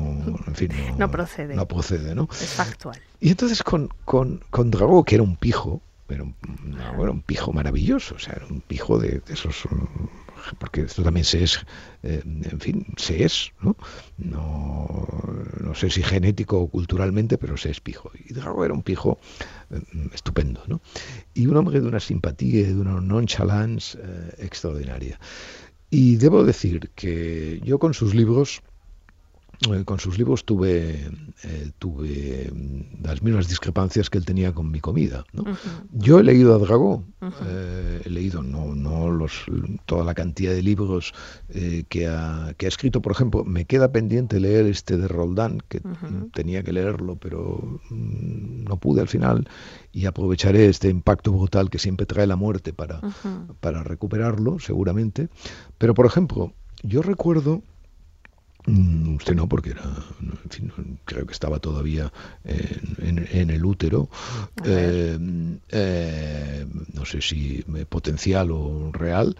en 0.48 0.55
fin, 0.55 0.70
no, 0.89 0.98
No 1.05 1.12
procede. 1.12 1.55
No 1.55 1.65
procede, 1.65 2.13
¿no? 2.13 2.27
Es 2.34 2.55
factual. 2.55 3.00
Y 3.22 3.29
entonces 3.29 3.63
con, 3.63 3.88
con, 4.03 4.43
con 4.50 4.70
Dragó, 4.70 5.05
que 5.05 5.15
era 5.15 5.24
un 5.24 5.38
pijo, 5.38 5.81
era 6.13 6.24
un, 6.24 6.36
no, 6.63 6.94
bueno, 6.96 7.12
un 7.13 7.22
pijo 7.22 7.53
maravilloso, 7.53 8.15
o 8.15 8.20
sea, 8.20 8.34
era 8.34 8.46
un 8.46 8.62
pijo 8.62 9.00
de, 9.00 9.22
esos, 9.27 9.65
mm, 9.70 10.56
porque 10.60 10.82
esto 10.82 11.03
también 11.03 11.25
se 11.25 11.44
es, 11.44 11.60
eh, 12.03 12.22
en 12.25 12.60
fin, 12.60 12.86
se 12.98 13.24
es, 13.24 13.51
¿no? 13.62 13.75
¿no? 14.18 15.08
No 15.60 15.75
sé 15.75 15.89
si 15.89 16.03
genético 16.03 16.60
o 16.60 16.68
culturalmente, 16.68 17.38
pero 17.38 17.58
se 17.58 17.72
es 17.72 17.80
pijo. 17.80 18.12
Y 18.13 18.38
era 18.38 18.74
un 18.74 18.84
pijo 18.84 19.20
eh, 19.70 19.82
estupendo, 20.13 20.63
¿no? 20.68 20.82
Y 21.34 21.48
un 21.48 21.58
hombre 21.58 21.80
de 21.80 21.88
una 21.88 22.00
simpatía, 22.00 22.68
de 22.68 22.75
una 22.75 23.00
nonchalance 23.00 23.98
eh, 24.01 24.36
extraordinaria. 24.39 25.20
Y 25.89 26.15
debo 26.15 26.44
decir 26.44 26.89
que 26.96 27.60
yo 27.63 27.77
con 27.77 27.94
sus 27.94 28.15
libros 28.15 28.63
con 29.86 30.00
sus 30.00 30.18
libros 30.18 30.44
tuve, 30.44 31.08
eh, 31.44 31.72
tuve 31.77 32.51
mm, 32.51 33.03
las 33.03 33.22
mismas 33.22 33.48
discrepancias 33.48 34.10
que 34.10 34.18
él 34.18 34.25
tenía 34.25 34.53
con 34.53 34.72
mi 34.72 34.80
comida. 34.80 35.24
Yo 35.91 36.20
he 36.20 36.24
leído 36.24 36.56
a 36.56 36.58
Dragó, 36.58 37.03
eh, 37.46 38.01
he 38.03 38.10
leído 38.10 38.41
no, 38.41 38.74
no 38.74 39.12
los, 39.12 39.46
toda 39.86 40.03
la 40.03 40.15
cantidad 40.15 40.51
de 40.51 40.63
libros 40.63 41.13
que, 41.89 42.08
ha, 42.08 42.53
que 42.58 42.65
ha 42.65 42.70
escrito. 42.70 43.01
Por 43.01 43.12
ejemplo, 43.12 43.44
me 43.44 43.65
queda 43.65 43.91
pendiente 43.91 44.39
leer 44.39 44.65
este 44.65 44.98
de 44.98 45.08
Roldán, 45.08 45.60
que 45.68 45.82
tenía 46.34 46.63
que 46.63 46.74
leerlo, 46.74 47.18
pero 47.18 47.80
mm, 47.89 48.63
no 48.63 48.77
pude 48.77 49.01
al 49.01 49.08
final, 49.08 49.48
y 49.91 50.06
aprovecharé 50.06 50.68
este 50.68 50.89
impacto 50.89 51.32
brutal 51.32 51.70
que 51.70 51.77
siempre 51.77 52.06
trae 52.06 52.25
la 52.25 52.36
muerte 52.36 52.74
para, 52.74 53.00
para 53.60 53.84
recuperarlo, 53.84 54.60
seguramente. 54.60 55.30
Pero, 55.77 55.94
por 55.94 56.08
ejemplo, 56.08 56.53
yo 56.84 57.03
recuerdo 57.03 57.62
Mm, 57.62 57.71
usted 58.68 59.36
no, 59.36 59.48
porque 59.48 59.72
era, 59.72 59.84
en 60.22 60.50
fin, 60.50 60.72
creo 61.06 61.25
que 61.25 61.34
estaba 61.34 61.60
todavía 61.60 62.12
en, 62.44 63.50
el 63.50 63.65
útero. 63.65 64.10
Eh, 64.65 65.18
eh, 65.70 66.65
no 66.94 67.06
sé 67.06 67.22
si 67.22 67.63
potencial 67.89 68.51
o 68.51 68.91
real, 68.91 69.36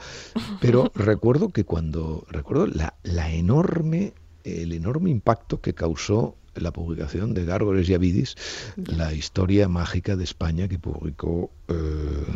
pero 0.60 0.92
recuerdo 0.96 1.50
que 1.50 1.64
cuando 1.64 2.26
recuerdo 2.30 2.68
la, 2.68 2.96
la, 3.04 3.32
enorme, 3.32 4.14
el 4.44 4.74
enorme 4.74 5.10
impacto 5.10 5.62
que 5.62 5.74
causó 5.74 6.36
la 6.56 6.72
publicación 6.72 7.34
de 7.34 7.46
Gárgoles 7.46 7.90
y 7.90 7.94
Avidis, 7.94 8.36
la 8.76 9.14
historia 9.14 9.68
mágica 9.68 10.16
de 10.16 10.24
España 10.24 10.68
que 10.68 10.80
publicó 10.80 11.50
eh, 11.68 11.74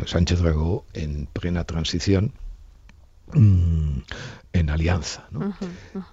Sánchez 0.05 0.39
Dragó 0.39 0.85
en 0.93 1.27
plena 1.27 1.65
transición 1.65 2.31
mm, 3.33 3.99
en 4.53 4.69
Alianza. 4.69 5.27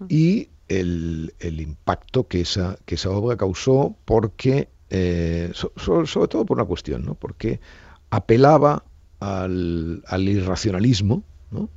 Y 0.08 0.48
el, 0.68 1.32
impacto 1.40 2.26
que 2.26 2.40
esa, 2.40 2.76
que 2.84 2.94
esa 2.94 3.10
obra 3.10 3.36
causó 3.36 3.96
porque, 4.04 4.68
eh, 4.90 5.52
sobre 5.54 6.28
todo 6.28 6.46
por 6.46 6.56
una 6.56 6.66
cuestión, 6.66 7.04
¿no? 7.04 7.14
porque 7.14 7.60
apelaba 8.10 8.84
al, 9.20 10.02
irracionalismo, 10.18 11.22
¿no? 11.50 11.68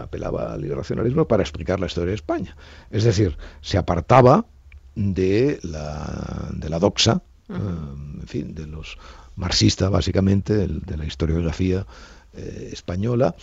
apelaba 0.00 0.52
al 0.54 0.64
irracionalismo 0.64 1.26
para 1.26 1.42
explicar 1.42 1.80
la 1.80 1.86
historia 1.86 2.10
de 2.10 2.16
España. 2.16 2.56
Es 2.90 3.04
decir, 3.04 3.36
se 3.60 3.78
apartaba 3.78 4.46
de 4.94 5.58
la, 5.62 6.50
de 6.52 6.68
la 6.68 6.78
doxa, 6.78 7.22
en 7.48 8.26
fin, 8.26 8.54
de 8.54 8.66
los 8.66 8.96
marxistas 9.34 9.90
básicamente, 9.90 10.68
de, 10.68 10.96
la 10.96 11.04
historiografía 11.04 11.86
eh, 12.34 12.70
española, 12.72 13.34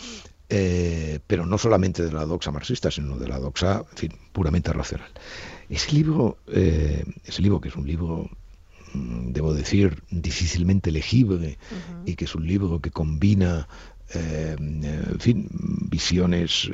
eh, 0.48 1.20
pero 1.26 1.44
no 1.44 1.58
solamente 1.58 2.02
de 2.02 2.12
la 2.12 2.24
doxa 2.24 2.50
marxista, 2.50 2.90
sino 2.90 3.18
de 3.18 3.28
la 3.28 3.38
doxa, 3.38 3.84
en 3.90 3.96
fin, 3.96 4.12
puramente 4.32 4.72
racional. 4.72 5.10
Ese 5.68 5.92
libro, 5.92 6.38
eh, 6.46 7.04
ese 7.24 7.42
libro 7.42 7.60
que 7.60 7.68
es 7.68 7.76
un 7.76 7.86
libro, 7.86 8.30
mm, 8.94 9.32
debo 9.32 9.52
decir, 9.52 10.02
difícilmente 10.10 10.90
legible 10.90 11.58
y 12.06 12.14
que 12.14 12.24
es 12.24 12.34
un 12.34 12.46
libro 12.46 12.80
que 12.80 12.90
combina 12.90 13.68
eh, 14.14 14.56
en 14.58 15.20
fin, 15.20 15.48
visiones 15.50 16.70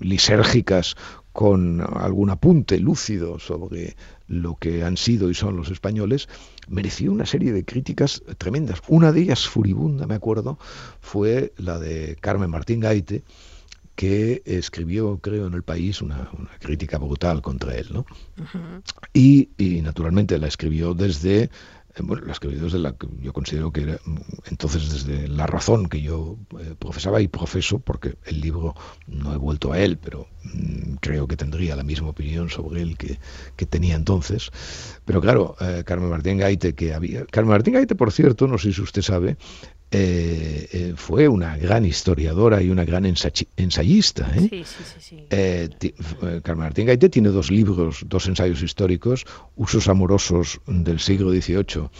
lisérgicas 0.00 0.96
con 1.32 1.80
algún 1.80 2.30
apunte 2.30 2.80
lúcido 2.80 3.38
sobre 3.38 3.94
lo 4.26 4.56
que 4.56 4.82
han 4.82 4.96
sido 4.96 5.30
y 5.30 5.34
son 5.34 5.56
los 5.56 5.70
españoles, 5.70 6.28
mereció 6.68 7.12
una 7.12 7.26
serie 7.26 7.52
de 7.52 7.64
críticas 7.64 8.22
tremendas. 8.38 8.80
Una 8.88 9.12
de 9.12 9.20
ellas, 9.20 9.46
furibunda, 9.46 10.06
me 10.06 10.14
acuerdo, 10.14 10.58
fue 11.00 11.52
la 11.56 11.78
de 11.78 12.16
Carmen 12.20 12.50
Martín 12.50 12.80
Gaite, 12.80 13.22
que 13.94 14.42
escribió, 14.46 15.18
creo, 15.18 15.46
en 15.46 15.54
el 15.54 15.62
país 15.62 16.00
una, 16.00 16.30
crítica 16.60 16.98
brutal 16.98 17.42
contra 17.42 17.76
él, 17.76 17.88
¿no? 17.92 18.06
y, 19.12 19.50
y, 19.58 19.82
naturalmente 19.82 20.38
la 20.38 20.46
escribió 20.46 20.94
desde 20.94 21.50
eh, 21.94 22.00
bueno, 22.02 22.24
las 22.26 22.40
desde 22.40 22.78
la 22.78 22.92
que 22.92 23.06
yo 23.20 23.32
considero 23.32 23.70
que 23.70 23.82
era 23.82 23.98
mm, 24.04 24.16
entonces 24.46 24.90
desde 24.90 25.28
la 25.28 25.46
razón 25.46 25.88
que 25.88 26.00
yo 26.00 26.38
eh, 26.58 26.74
profesaba 26.78 27.20
y 27.20 27.28
profeso, 27.28 27.80
porque 27.80 28.16
el 28.24 28.40
libro 28.40 28.74
no 29.06 29.34
he 29.34 29.36
vuelto 29.36 29.72
a 29.72 29.78
él, 29.78 29.98
pero 29.98 30.26
creo 31.00 31.26
que 31.26 31.36
tendría 31.36 31.76
la 31.76 31.82
misma 31.82 32.08
opinión 32.08 32.48
sobre 32.50 32.82
él 32.82 32.96
que, 32.96 33.18
que 33.56 33.66
tenía 33.66 33.94
entonces. 33.94 34.50
Pero 35.04 35.20
claro, 35.20 35.56
eh, 35.60 35.82
Carmen 35.84 36.10
Martín 36.10 36.38
Gaite, 36.38 36.74
que 36.74 36.94
había. 36.94 37.24
Carmen 37.26 37.50
Martín 37.50 37.74
Gaite, 37.74 37.94
por 37.94 38.12
cierto, 38.12 38.46
no 38.46 38.58
sé 38.58 38.72
si 38.72 38.80
usted 38.80 39.02
sabe, 39.02 39.36
eh, 39.90 40.68
eh, 40.72 40.92
fue 40.96 41.28
una 41.28 41.56
gran 41.56 41.84
historiadora 41.84 42.62
y 42.62 42.70
una 42.70 42.84
gran 42.84 43.04
ensayista. 43.04 44.32
Sí, 44.34 44.64
sí, 44.64 45.26
sí, 45.28 45.94
Carmen 46.42 46.64
Martín 46.64 46.86
Gaite 46.86 47.08
tiene 47.08 47.28
dos 47.28 47.50
libros, 47.50 48.04
dos 48.06 48.26
ensayos 48.26 48.62
históricos, 48.62 49.24
Usos 49.56 49.88
amorosos 49.88 50.60
del 50.66 50.98
siglo 50.98 51.30
XVIII 51.30 51.90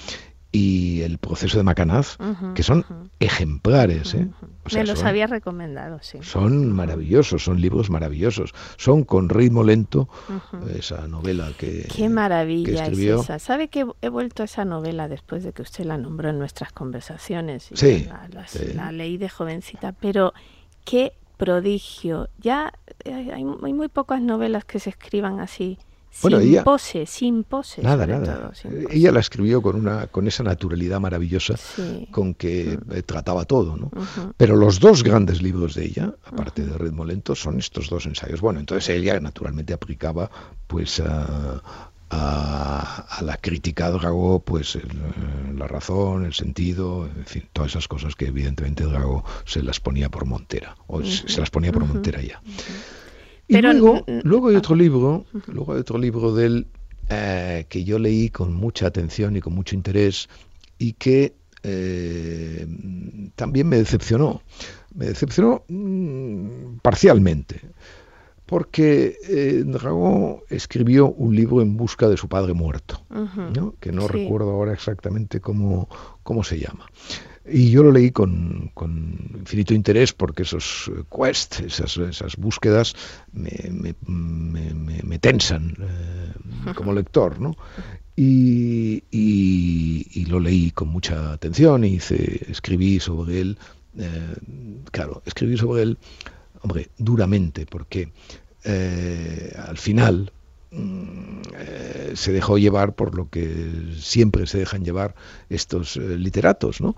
y 0.52 1.00
el 1.00 1.16
proceso 1.16 1.56
de 1.56 1.64
Macanaz, 1.64 2.18
que 2.54 2.62
son 2.62 2.84
ejemplares. 3.18 4.14
¿eh? 4.14 4.28
Me 4.72 4.84
los 4.84 5.02
había 5.02 5.26
recomendado, 5.26 5.98
sí. 6.02 6.18
Son 6.20 6.70
maravillosos, 6.72 7.42
son 7.42 7.60
libros 7.60 7.88
maravillosos. 7.88 8.54
Son 8.76 9.04
con 9.04 9.30
ritmo 9.30 9.64
lento, 9.64 10.10
esa 10.76 11.08
novela 11.08 11.50
que. 11.58 11.88
Qué 11.94 12.10
maravilla 12.10 12.86
es 12.86 12.98
esa. 12.98 13.38
¿Sabe 13.38 13.68
que 13.68 13.86
he 14.02 14.08
vuelto 14.10 14.42
a 14.42 14.44
esa 14.44 14.66
novela 14.66 15.08
después 15.08 15.42
de 15.42 15.54
que 15.54 15.62
usted 15.62 15.86
la 15.86 15.96
nombró 15.96 16.28
en 16.28 16.38
nuestras 16.38 16.70
conversaciones? 16.72 17.70
Sí. 17.72 18.06
La, 18.74 18.92
leí 18.92 19.16
de 19.16 19.30
jovencita, 19.30 19.92
pero 19.92 20.34
qué 20.84 21.14
prodigio. 21.38 22.28
Ya 22.38 22.74
eh, 23.04 23.32
hay 23.32 23.44
muy 23.44 23.88
pocas 23.88 24.20
novelas 24.20 24.66
que 24.66 24.78
se 24.78 24.90
escriban 24.90 25.40
así 25.40 25.78
sin 26.12 26.62
pose, 26.62 27.07
sin 27.07 27.44
pose. 27.44 27.83
Nada, 27.83 28.07
nada. 28.07 28.53
ella 28.90 29.12
la 29.12 29.20
escribió 29.20 29.62
con 29.62 29.77
una, 29.77 30.07
con 30.09 30.27
esa 30.29 30.42
naturalidad 30.42 31.01
maravillosa 31.01 31.55
con 32.11 32.35
que 32.35 32.79
eh, 32.90 33.03
trataba 33.03 33.44
todo, 33.46 33.77
¿no? 33.77 33.90
Pero 34.37 34.57
los 34.57 34.79
dos 34.79 35.03
grandes 35.03 35.42
libros 35.42 35.75
de 35.75 35.87
ella, 35.87 36.14
aparte 36.25 36.64
de 36.64 36.77
Ritmo 36.77 37.05
Lento, 37.05 37.35
son 37.35 37.59
estos 37.59 37.88
dos 37.88 38.05
ensayos. 38.07 38.40
Bueno, 38.40 38.61
entonces 38.61 38.90
ella 38.90 39.18
naturalmente 39.20 39.72
aplicaba, 39.72 40.31
pues, 40.66 41.01
a, 41.01 41.62
la 43.22 43.38
crítica 43.40 43.90
de 43.90 43.98
Dragó, 43.98 44.40
pues 44.40 44.77
eh, 44.77 44.83
la 45.57 45.66
razón, 45.66 46.27
el 46.27 46.35
sentido, 46.35 47.07
en 47.07 47.25
fin, 47.25 47.48
todas 47.55 47.70
esas 47.70 47.88
cosas 47.88 48.14
que 48.16 48.27
evidentemente 48.27 48.85
Dragó 48.85 49.25
se 49.46 49.62
las 49.62 49.81
ponía 49.81 50.11
por 50.11 50.27
montera, 50.27 50.77
o 50.88 51.03
se 51.03 51.40
las 51.40 51.48
ponía 51.48 51.72
por 51.72 51.87
montera 51.87 52.20
ya. 52.20 52.42
Y 53.52 53.60
luego, 53.60 54.04
luego 54.22 54.48
hay 54.48 54.56
otro 54.56 54.74
libro, 54.74 55.26
luego 55.46 55.74
hay 55.74 55.80
otro 55.80 55.98
libro 55.98 56.34
de 56.34 56.46
él 56.46 56.66
eh, 57.10 57.66
que 57.68 57.84
yo 57.84 57.98
leí 57.98 58.30
con 58.30 58.54
mucha 58.54 58.86
atención 58.86 59.36
y 59.36 59.40
con 59.40 59.54
mucho 59.54 59.74
interés 59.74 60.30
y 60.78 60.94
que 60.94 61.34
eh, 61.62 62.66
también 63.36 63.68
me 63.68 63.76
decepcionó. 63.76 64.40
Me 64.94 65.06
decepcionó 65.06 65.64
mm, 65.68 66.78
parcialmente, 66.82 67.60
porque 68.46 69.16
eh, 69.28 69.62
Dragón 69.66 70.38
escribió 70.48 71.10
un 71.10 71.36
libro 71.36 71.60
en 71.60 71.76
busca 71.76 72.08
de 72.08 72.16
su 72.16 72.28
padre 72.28 72.54
muerto, 72.54 73.02
que 73.80 73.92
no 73.92 74.08
recuerdo 74.08 74.50
ahora 74.50 74.72
exactamente 74.72 75.40
cómo, 75.40 75.88
cómo 76.22 76.42
se 76.42 76.58
llama. 76.58 76.86
Y 77.44 77.70
yo 77.70 77.83
lo 77.83 77.90
leí 77.90 78.12
con, 78.12 78.70
infinito 79.35 79.74
interés 79.74 80.12
porque 80.12 80.42
esos 80.42 80.90
eh, 80.94 81.02
quests, 81.11 81.61
esas, 81.61 81.96
esas 81.96 82.37
búsquedas, 82.37 82.94
me, 83.33 83.94
me, 84.07 85.18
tensan 85.18 85.76
eh, 85.81 86.72
como 86.74 86.92
lector, 86.92 87.40
¿no? 87.40 87.57
Y, 88.14 89.02
y, 89.11 90.24
lo 90.26 90.38
leí 90.38 90.70
con 90.70 90.88
mucha 90.88 91.33
atención 91.33 91.85
y 91.85 91.94
hice, 91.94 92.46
escribí 92.48 93.00
sobre 93.00 93.40
él, 93.40 93.59
eh, 93.98 94.37
claro, 94.92 95.22
escribí 95.26 95.57
sobre 95.57 95.83
él, 95.83 95.98
hombre, 96.62 96.90
duramente, 96.98 97.66
porque 97.66 98.12
al 99.57 99.76
final, 99.76 100.31
eh, 100.72 102.12
se 102.14 102.32
dejó 102.32 102.58
llevar 102.58 102.94
por 102.94 103.14
lo 103.14 103.28
que 103.28 103.94
siempre 103.98 104.46
se 104.46 104.58
dejan 104.58 104.85
llevar 104.85 105.14
estos 105.50 105.96
eh, 105.96 106.16
literatos, 106.16 106.80
¿no? 106.80 106.96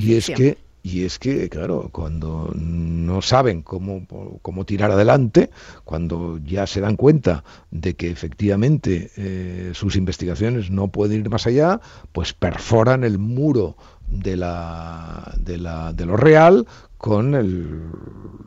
y 0.00 0.14
es 0.14 0.26
que 0.26 0.58
y 0.86 1.06
es 1.06 1.18
que, 1.18 1.48
claro, 1.48 1.88
cuando 1.90 2.52
no 2.54 3.22
saben 3.22 3.62
cómo, 3.62 4.06
cómo 4.42 4.66
tirar 4.66 4.90
adelante, 4.90 5.48
cuando 5.84 6.38
ya 6.44 6.66
se 6.66 6.82
dan 6.82 6.96
cuenta 6.96 7.42
de 7.70 7.94
que 7.94 8.10
efectivamente 8.10 9.10
eh, 9.16 9.70
sus 9.72 9.96
investigaciones 9.96 10.70
no 10.70 10.88
pueden 10.88 11.20
ir 11.22 11.30
más 11.30 11.46
allá, 11.46 11.80
pues 12.12 12.34
perforan 12.34 13.02
el 13.02 13.16
muro 13.16 13.78
de, 14.08 14.36
la, 14.36 15.32
de, 15.38 15.56
la, 15.56 15.94
de 15.94 16.04
lo 16.04 16.18
real 16.18 16.66
con 17.04 17.34
el 17.34 17.82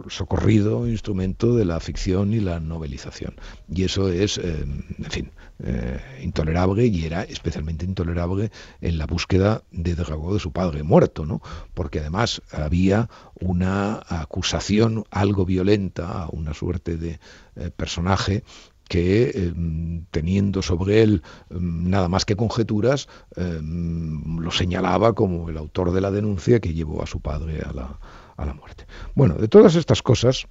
socorrido 0.09 0.87
instrumento 0.87 1.53
de 1.53 1.63
la 1.63 1.79
ficción 1.79 2.33
y 2.33 2.39
la 2.39 2.59
novelización. 2.59 3.35
Y 3.69 3.83
eso 3.83 4.09
es, 4.09 4.39
eh, 4.39 4.65
en 4.97 5.11
fin, 5.11 5.31
eh, 5.59 6.01
intolerable 6.23 6.87
y 6.87 7.05
era 7.05 7.21
especialmente 7.21 7.85
intolerable 7.85 8.49
en 8.81 8.97
la 8.97 9.05
búsqueda 9.05 9.61
de 9.69 9.93
Dragó 9.93 10.33
de 10.33 10.39
su 10.39 10.51
padre 10.51 10.81
muerto, 10.81 11.23
¿no? 11.23 11.39
Porque 11.75 11.99
además 11.99 12.41
había 12.51 13.11
una 13.39 14.01
acusación 14.09 15.03
algo 15.11 15.45
violenta 15.45 16.23
a 16.23 16.29
una 16.29 16.55
suerte 16.55 16.97
de 16.97 17.19
eh, 17.57 17.69
personaje 17.69 18.43
que 18.87 19.29
em, 19.29 20.05
teniendo 20.11 20.61
sobre 20.61 21.01
él 21.01 21.21
em, 21.49 21.89
nada 21.89 22.07
más 22.07 22.25
que 22.25 22.35
conjeturas, 22.35 23.07
em, 23.35 24.39
lo 24.39 24.51
señalaba 24.51 25.13
como 25.13 25.49
el 25.49 25.57
autor 25.57 25.91
de 25.91 26.01
la 26.01 26.11
denuncia 26.11 26.59
que 26.59 26.73
llevó 26.73 27.03
a 27.03 27.07
su 27.07 27.19
padre 27.19 27.61
a 27.61 27.73
la, 27.73 27.99
a 28.37 28.45
la 28.45 28.53
muerte. 28.53 28.85
Bueno, 29.15 29.35
de 29.35 29.47
todas 29.47 29.75
estas 29.75 30.01
cosas, 30.01 30.47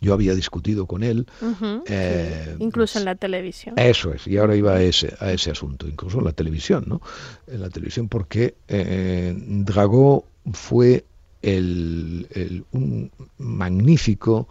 yo 0.00 0.12
había 0.12 0.34
discutido 0.34 0.86
con 0.86 1.02
él. 1.02 1.26
Eh, 1.86 2.56
incluso 2.58 2.98
en 2.98 3.04
la 3.04 3.14
televisión. 3.14 3.74
Eso 3.78 4.12
es, 4.12 4.26
y 4.26 4.36
ahora 4.36 4.56
iba 4.56 4.72
a 4.72 4.82
ese, 4.82 5.14
a 5.20 5.32
ese 5.32 5.50
asunto, 5.50 5.86
incluso 5.86 6.18
en 6.18 6.24
la 6.24 6.32
televisión, 6.32 6.84
¿no? 6.86 7.00
En 7.46 7.60
la 7.60 7.70
televisión, 7.70 8.08
porque 8.08 8.54
eh, 8.68 9.34
Dragó 9.36 10.24
fue 10.52 11.04
el, 11.42 12.64
un 12.72 13.10
magnífico 13.38 14.48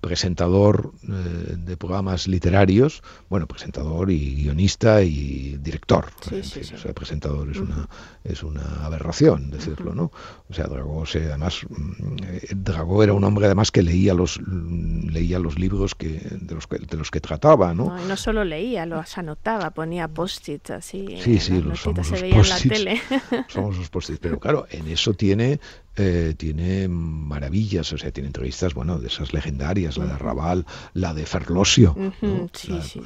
presentador 0.00 0.92
eh, 1.02 1.56
de 1.56 1.76
programas 1.76 2.26
literarios, 2.26 3.02
bueno, 3.28 3.46
presentador 3.46 4.10
y 4.10 4.42
guionista 4.42 5.02
y 5.02 5.58
director. 5.60 6.06
O 6.30 6.78
sea, 6.78 6.94
presentador 6.94 7.50
es 7.50 7.58
una 7.58 7.88
es 8.24 8.42
una 8.42 8.84
aberración 8.84 9.50
decirlo, 9.50 9.94
¿no? 9.94 10.12
O 10.48 10.54
sea, 10.54 10.66
Dragó 10.66 11.06
se, 11.06 11.26
además 11.26 11.60
mm, 11.68 12.16
eh, 12.22 12.48
Dragó 12.54 13.02
era 13.02 13.12
un 13.12 13.24
hombre 13.24 13.46
además 13.46 13.70
que 13.70 13.82
leía 13.82 14.14
los 14.14 14.40
leía 14.40 15.38
los 15.38 15.58
libros 15.58 15.94
que 15.94 16.08
de 16.08 16.54
los 16.54 16.66
que 16.66 16.78
de 16.78 16.96
los 16.96 17.10
que 17.10 17.20
trataba, 17.20 17.74
¿no? 17.74 17.96
No, 18.06 18.16
solo 18.16 18.44
leía, 18.44 18.86
los 18.86 19.16
anotaba, 19.18 19.70
ponía 19.70 20.08
post-its 20.08 20.70
así. 20.70 21.18
Sí, 21.20 21.38
sí, 21.38 21.60
los 21.60 21.80
famosos 21.80 22.20
post-its. 22.20 23.90
post-its, 23.90 24.18
pero 24.20 24.38
claro, 24.38 24.66
en 24.70 24.88
eso 24.88 25.14
tiene 25.14 25.60
eh, 25.96 26.34
tiene 26.36 26.88
maravillas, 26.88 27.92
o 27.92 27.98
sea, 27.98 28.12
tiene 28.12 28.28
entrevistas, 28.28 28.74
bueno, 28.74 28.98
de 28.98 29.08
esas 29.08 29.32
legendarias, 29.32 29.98
la 29.98 30.06
de 30.06 30.16
Raval, 30.16 30.64
la 30.94 31.12
de 31.12 31.26
Ferlosio, 31.26 31.96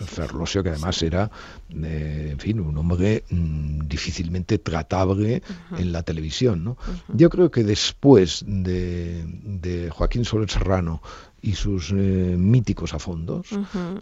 Ferlosio 0.06 0.62
que 0.62 0.68
además 0.68 1.02
era, 1.02 1.30
eh, 1.70 2.28
en 2.32 2.38
fin, 2.38 2.60
un 2.60 2.76
hombre 2.76 3.24
mm, 3.30 3.86
difícilmente 3.86 4.58
tratable 4.58 5.42
en 5.78 5.92
la 5.92 6.02
televisión, 6.02 6.62
¿no? 6.62 6.76
Yo 7.08 7.30
creo 7.30 7.50
que 7.50 7.64
después 7.64 8.44
de, 8.46 9.90
Joaquín 9.90 10.24
Soler 10.24 10.50
Serrano 10.50 11.02
y 11.40 11.54
sus 11.54 11.90
eh, 11.90 11.94
míticos 12.38 12.92
a 12.92 12.98
fondos, 12.98 13.48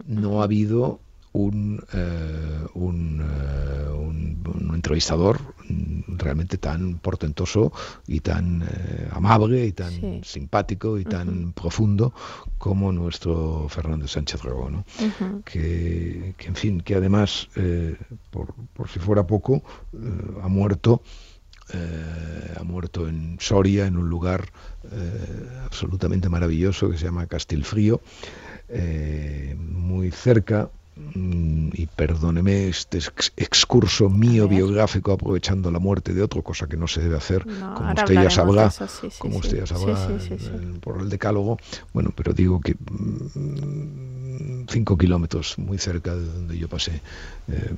no 0.05 0.41
ha 0.41 0.43
habido 0.43 0.99
un, 1.33 1.83
eh, 1.93 2.67
un, 2.75 3.21
eh, 3.21 3.89
un, 3.89 4.71
entrevistador 4.73 5.39
realmente 6.07 6.57
tan 6.57 6.99
portentoso 6.99 7.71
y 8.07 8.19
tan 8.19 8.63
eh, 8.63 9.07
amable 9.11 9.65
y 9.65 9.71
tan 9.71 10.23
simpático 10.23 10.97
y 10.97 11.05
tan 11.05 11.53
profundo 11.53 12.13
como 12.57 12.91
nuestro 12.91 13.67
Fernando 13.69 14.07
Sánchez 14.07 14.41
Dragó, 14.41 14.69
¿no? 14.69 14.83
que, 15.45 16.33
que, 16.37 16.47
en 16.47 16.55
fin, 16.55 16.81
que 16.81 16.95
además, 16.95 17.49
por, 18.29 18.53
por, 18.73 18.89
si 18.89 18.99
fuera 18.99 19.25
poco, 19.25 19.63
ha 20.41 20.47
muerto 20.47 21.01
ha 22.59 22.63
muerto 22.63 23.07
en 23.07 23.37
Soria, 23.39 23.87
en 23.87 23.97
un 23.97 24.09
lugar 24.09 24.49
absolutamente 25.65 26.29
maravilloso 26.29 26.89
que 26.89 26.97
se 26.97 27.05
llama 27.05 27.27
Castilfrío, 27.27 28.01
muy 29.57 30.11
cerca 30.11 30.69
y 30.95 31.87
perdóneme 31.87 32.67
este 32.67 32.99
excurso 33.37 34.09
mío 34.09 34.47
biográfico 34.47 35.11
aprovechando 35.11 35.71
la 35.71 35.79
muerte 35.79 36.13
de 36.13 36.21
otro, 36.21 36.43
cosa 36.43 36.67
que 36.67 36.77
no 36.77 36.87
se 36.87 37.01
debe 37.01 37.17
hacer, 37.17 37.43
como 37.75 37.93
usted 37.93 38.13
ya 38.13 38.29
sabrá, 38.29 38.71
como 39.17 39.37
usted 39.37 39.59
ya 39.59 39.65
sabrá 39.65 40.07
por 40.81 41.01
el 41.01 41.09
decálogo. 41.09 41.57
Bueno, 41.93 42.11
pero 42.15 42.33
digo 42.33 42.61
que 42.61 42.75
mm, 42.75 44.65
cinco 44.69 44.97
kilómetros 44.97 45.57
muy 45.57 45.79
cerca 45.79 46.15
de 46.15 46.25
donde 46.25 46.57
yo 46.57 46.67
pasé 46.67 47.01
eh, 47.47 47.75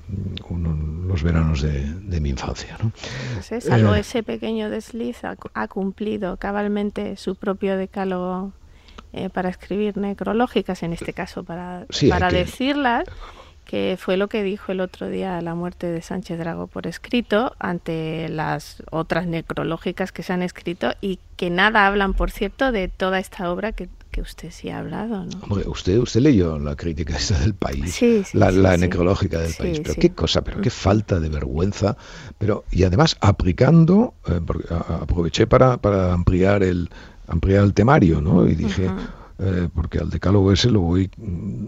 los 1.08 1.24
veranos 1.24 1.62
de, 1.62 2.20
mi 2.20 2.30
infancia. 2.30 2.78
¿no? 2.84 2.92
Pues 3.34 3.64
salvo 3.64 3.96
eh, 3.96 4.02
ese 4.02 4.24
pequeño 4.24 4.70
desliz, 4.70 5.20
ha 5.24 5.68
cumplido 5.68 6.36
cabalmente 6.38 7.16
su 7.16 7.36
propio 7.36 7.78
decálogo 7.78 8.52
eh, 9.14 9.30
para 9.30 9.50
escribir 9.50 9.98
necrológicas, 9.98 10.84
en 10.84 10.94
este 10.94 11.14
caso 11.14 11.44
para, 11.44 11.86
para 12.10 12.30
decirlas, 12.30 13.06
que 13.66 13.98
fue 14.00 14.16
lo 14.16 14.28
que 14.28 14.44
dijo 14.44 14.72
el 14.72 14.80
otro 14.80 15.10
día 15.10 15.42
la 15.42 15.56
muerte 15.56 15.88
de 15.88 16.02
Sánchez 16.02 16.38
Drago 16.38 16.68
por 16.68 16.88
escrito, 16.88 17.54
ante 17.60 18.30
las 18.30 18.84
otras 18.92 19.26
necrológicas 19.28 20.12
que 20.12 20.24
se 20.24 20.32
han 20.34 20.44
escrito 20.44 20.94
y 21.02 21.20
que 21.36 21.50
nada 21.50 21.88
hablan, 21.88 22.14
por 22.14 22.32
cierto, 22.32 22.72
de 22.72 22.88
toda 22.88 23.20
esta 23.20 23.52
obra 23.52 23.72
que, 23.72 23.90
que 24.12 24.22
usted 24.22 24.52
sí 24.52 24.70
ha 24.70 24.80
hablado, 24.80 25.26
¿no? 25.26 25.56
usted, 25.66 25.98
usted 25.98 26.22
leyó 26.22 26.60
la 26.60 26.76
crítica 26.76 27.18
esta 27.18 27.40
del 27.40 27.56
país, 27.56 28.00
la, 28.34 28.78
necrológica 28.78 29.40
del 29.40 29.54
país, 29.54 29.82
pero 29.84 29.96
qué 29.96 30.12
cosa, 30.12 30.44
pero 30.44 30.62
qué 30.62 30.70
falta 30.70 31.20
de 31.20 31.30
vergüenza, 31.30 31.98
pero 32.38 32.64
y 32.72 32.84
además 32.84 33.18
aplicando, 33.20 34.14
eh, 34.28 34.40
aproveché 35.02 35.48
para, 35.48 35.78
para 35.78 36.14
ampliar 36.14 36.64
el, 36.64 36.90
ampliar 37.28 37.64
el 37.64 37.74
temario, 37.74 38.22
¿no? 38.22 38.48
Y 38.48 38.56
dije, 38.56 38.90
eh, 39.38 39.68
porque 39.74 40.00
al 40.00 40.10
decálogo 40.10 40.52
ese 40.52 40.70
lo 40.72 40.82
voy... 40.82 41.10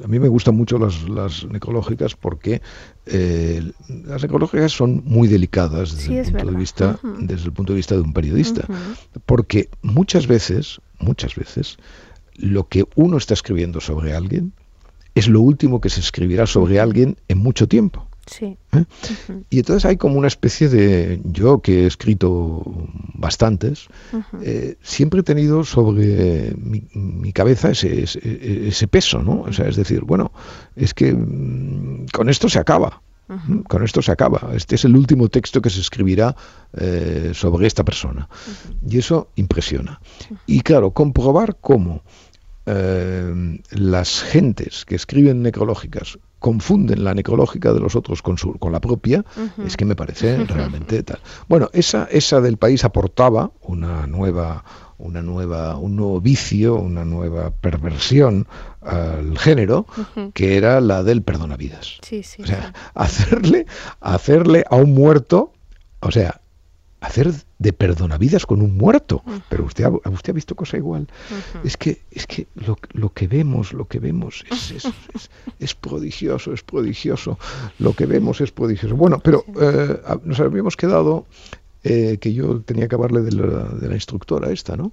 A 0.03 0.07
mí 0.07 0.19
me 0.19 0.29
gustan 0.29 0.55
mucho 0.55 0.77
las, 0.79 1.07
las 1.09 1.45
necrológicas 1.45 2.15
porque 2.15 2.61
eh, 3.05 3.71
las 4.05 4.21
necrológicas 4.23 4.71
son 4.71 5.03
muy 5.05 5.27
delicadas 5.27 5.97
desde, 5.97 6.19
el, 6.19 6.31
punto 6.31 6.51
de 6.51 6.57
vista, 6.57 6.99
desde 7.19 7.45
el 7.45 7.51
punto 7.53 7.73
de 7.73 7.77
vista 7.77 7.95
de 7.95 8.01
un 8.01 8.13
periodista, 8.13 8.65
porque 9.25 9.69
muchas 9.81 10.27
veces, 10.27 10.79
muchas 10.99 11.35
veces, 11.35 11.77
lo 12.35 12.67
que 12.67 12.85
uno 12.95 13.17
está 13.17 13.33
escribiendo 13.33 13.81
sobre 13.81 14.15
alguien 14.15 14.53
es 15.15 15.27
lo 15.27 15.41
último 15.41 15.81
que 15.81 15.89
se 15.89 15.99
escribirá 15.99 16.45
sobre 16.45 16.79
alguien 16.79 17.17
en 17.27 17.39
mucho 17.39 17.67
tiempo. 17.67 18.06
Sí. 18.27 18.57
¿Eh? 18.73 18.83
Y 19.49 19.59
entonces 19.59 19.85
hay 19.85 19.97
como 19.97 20.17
una 20.17 20.27
especie 20.27 20.67
de, 20.67 21.21
yo 21.23 21.61
que 21.61 21.83
he 21.83 21.87
escrito 21.87 22.61
bastantes, 23.13 23.87
eh, 24.43 24.75
siempre 24.81 25.21
he 25.21 25.23
tenido 25.23 25.63
sobre 25.63 26.53
mi, 26.57 27.31
cabeza 27.31 27.71
ese, 27.71 28.03
ese, 28.03 28.87
peso, 28.87 29.23
¿no? 29.23 29.41
O 29.41 29.53
sea, 29.53 29.67
es 29.67 29.75
decir, 29.75 30.01
bueno, 30.01 30.31
es 30.75 30.93
que 30.93 31.13
mm, 31.13 32.07
con 32.11 32.29
esto 32.29 32.49
se 32.49 32.59
acaba. 32.59 33.01
Con 33.67 33.83
esto 33.83 34.01
se 34.01 34.13
acaba. 34.13 34.51
Este 34.55 34.75
es 34.75 34.85
el 34.85 34.95
último 34.95 35.27
texto 35.27 35.61
que 35.61 35.69
se 35.69 35.81
escribirá 35.81 36.33
eh, 36.77 37.31
sobre 37.33 37.67
esta 37.67 37.83
persona. 37.83 38.29
Y 38.89 38.99
eso 38.99 39.31
impresiona. 39.35 39.99
Y 40.45 40.61
claro, 40.61 40.91
comprobar 40.91 41.57
cómo 41.59 42.03
las 42.65 44.23
gentes 44.23 44.85
que 44.85 44.95
escriben 44.95 45.41
necrológicas 45.41 46.19
confunden 46.39 47.03
la 47.03 47.13
necrológica 47.13 47.73
de 47.73 47.79
los 47.79 47.95
otros 47.95 48.21
con, 48.21 48.37
su, 48.37 48.53
con 48.59 48.71
la 48.71 48.79
propia, 48.79 49.25
es 49.65 49.77
que 49.77 49.85
me 49.85 49.95
parece 49.95 50.37
realmente 50.45 51.01
tal. 51.03 51.19
Bueno, 51.47 51.69
esa, 51.73 52.07
esa 52.11 52.41
del 52.41 52.57
país 52.57 52.83
aportaba 52.83 53.51
una 53.61 54.07
nueva, 54.07 54.63
una 54.97 55.21
nueva, 55.21 55.77
un 55.77 55.95
nuevo 55.95 56.21
vicio, 56.21 56.75
una 56.75 57.05
nueva 57.05 57.51
perversión 57.51 58.47
al 58.81 59.37
género, 59.37 59.85
que 60.33 60.57
era 60.57 60.79
la 60.79 61.03
del 61.03 61.23
perdonavidas. 61.23 61.97
Sí, 62.01 62.23
sí, 62.23 62.43
o 62.43 62.45
sea, 62.45 62.73
hacerle, 62.93 63.65
hacerle 63.99 64.63
a 64.69 64.75
un 64.75 64.93
muerto, 64.93 65.53
o 65.99 66.11
sea, 66.11 66.39
hacer 66.99 67.31
de 67.59 67.73
perdonavidas 67.73 68.45
con 68.45 68.61
un 68.61 68.77
muerto. 68.77 69.23
Pero 69.49 69.65
usted 69.65 69.85
ha, 69.85 70.09
usted 70.09 70.31
ha 70.31 70.33
visto 70.33 70.55
cosa 70.55 70.77
igual. 70.77 71.07
Es 71.63 71.77
que, 71.77 72.01
es 72.11 72.27
que 72.27 72.47
lo, 72.55 72.77
lo, 72.91 73.13
que 73.13 73.27
vemos, 73.27 73.73
lo 73.73 73.85
que 73.85 73.99
vemos 73.99 74.43
es, 74.51 74.87
es, 75.59 75.75
prodigioso, 75.75 76.53
es 76.53 76.63
prodigioso. 76.63 77.37
Lo 77.79 77.93
que 77.93 78.05
vemos 78.05 78.41
es 78.41 78.51
prodigioso. 78.51 78.95
Bueno, 78.95 79.19
pero 79.19 79.43
eh, 79.59 79.99
nos 80.23 80.39
habíamos 80.39 80.75
quedado 80.75 81.25
eh, 81.83 82.17
que 82.19 82.33
yo 82.33 82.61
tenía 82.61 82.87
que 82.87 82.95
hablarle 82.95 83.21
de 83.21 83.31
la, 83.31 83.63
de 83.63 83.87
la 83.87 83.95
instructora 83.95 84.51
esta, 84.51 84.75
¿no? 84.75 84.91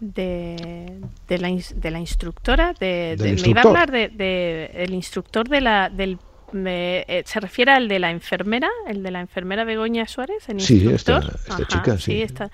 De, 0.00 1.00
de, 1.26 1.38
la, 1.38 1.48
de 1.48 1.90
la 1.90 1.98
instructora, 1.98 2.72
de, 2.78 3.16
me 3.42 3.50
iba 3.50 3.62
a 3.62 3.64
hablar 3.64 3.90
del 3.90 4.16
de, 4.16 4.70
el 4.72 4.94
instructor 4.94 5.48
de 5.48 5.60
la, 5.60 5.90
del 5.90 6.18
eh, 6.54 7.22
¿Se 7.26 7.40
refiere 7.40 7.72
al 7.72 7.88
de 7.88 7.98
la 7.98 8.10
enfermera? 8.10 8.68
¿El 8.86 9.02
de 9.02 9.10
la 9.10 9.20
enfermera 9.20 9.64
Begoña 9.64 10.06
Suárez? 10.06 10.48
El 10.48 10.60
sí, 10.60 10.88
esta, 10.88 11.20
chica, 11.68 11.98
sí. 11.98 12.22
esta, 12.22 12.50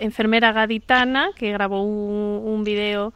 enfermera 0.00 0.52
gaditana 0.52 1.30
que 1.36 1.52
grabó 1.52 1.82
un, 1.82 2.42
un 2.44 2.64
video 2.64 3.12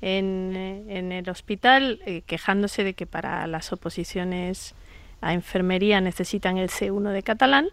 en, 0.00 0.54
eh, 0.56 0.84
en, 0.88 1.12
el 1.12 1.28
hospital 1.28 2.00
eh, 2.06 2.22
quejándose 2.22 2.84
de 2.84 2.94
que 2.94 3.06
para 3.06 3.46
las 3.46 3.72
oposiciones 3.72 4.74
a 5.20 5.34
enfermería 5.34 6.00
necesitan 6.00 6.56
el 6.56 6.70
C1 6.70 7.10
de 7.10 7.22
catalán 7.22 7.68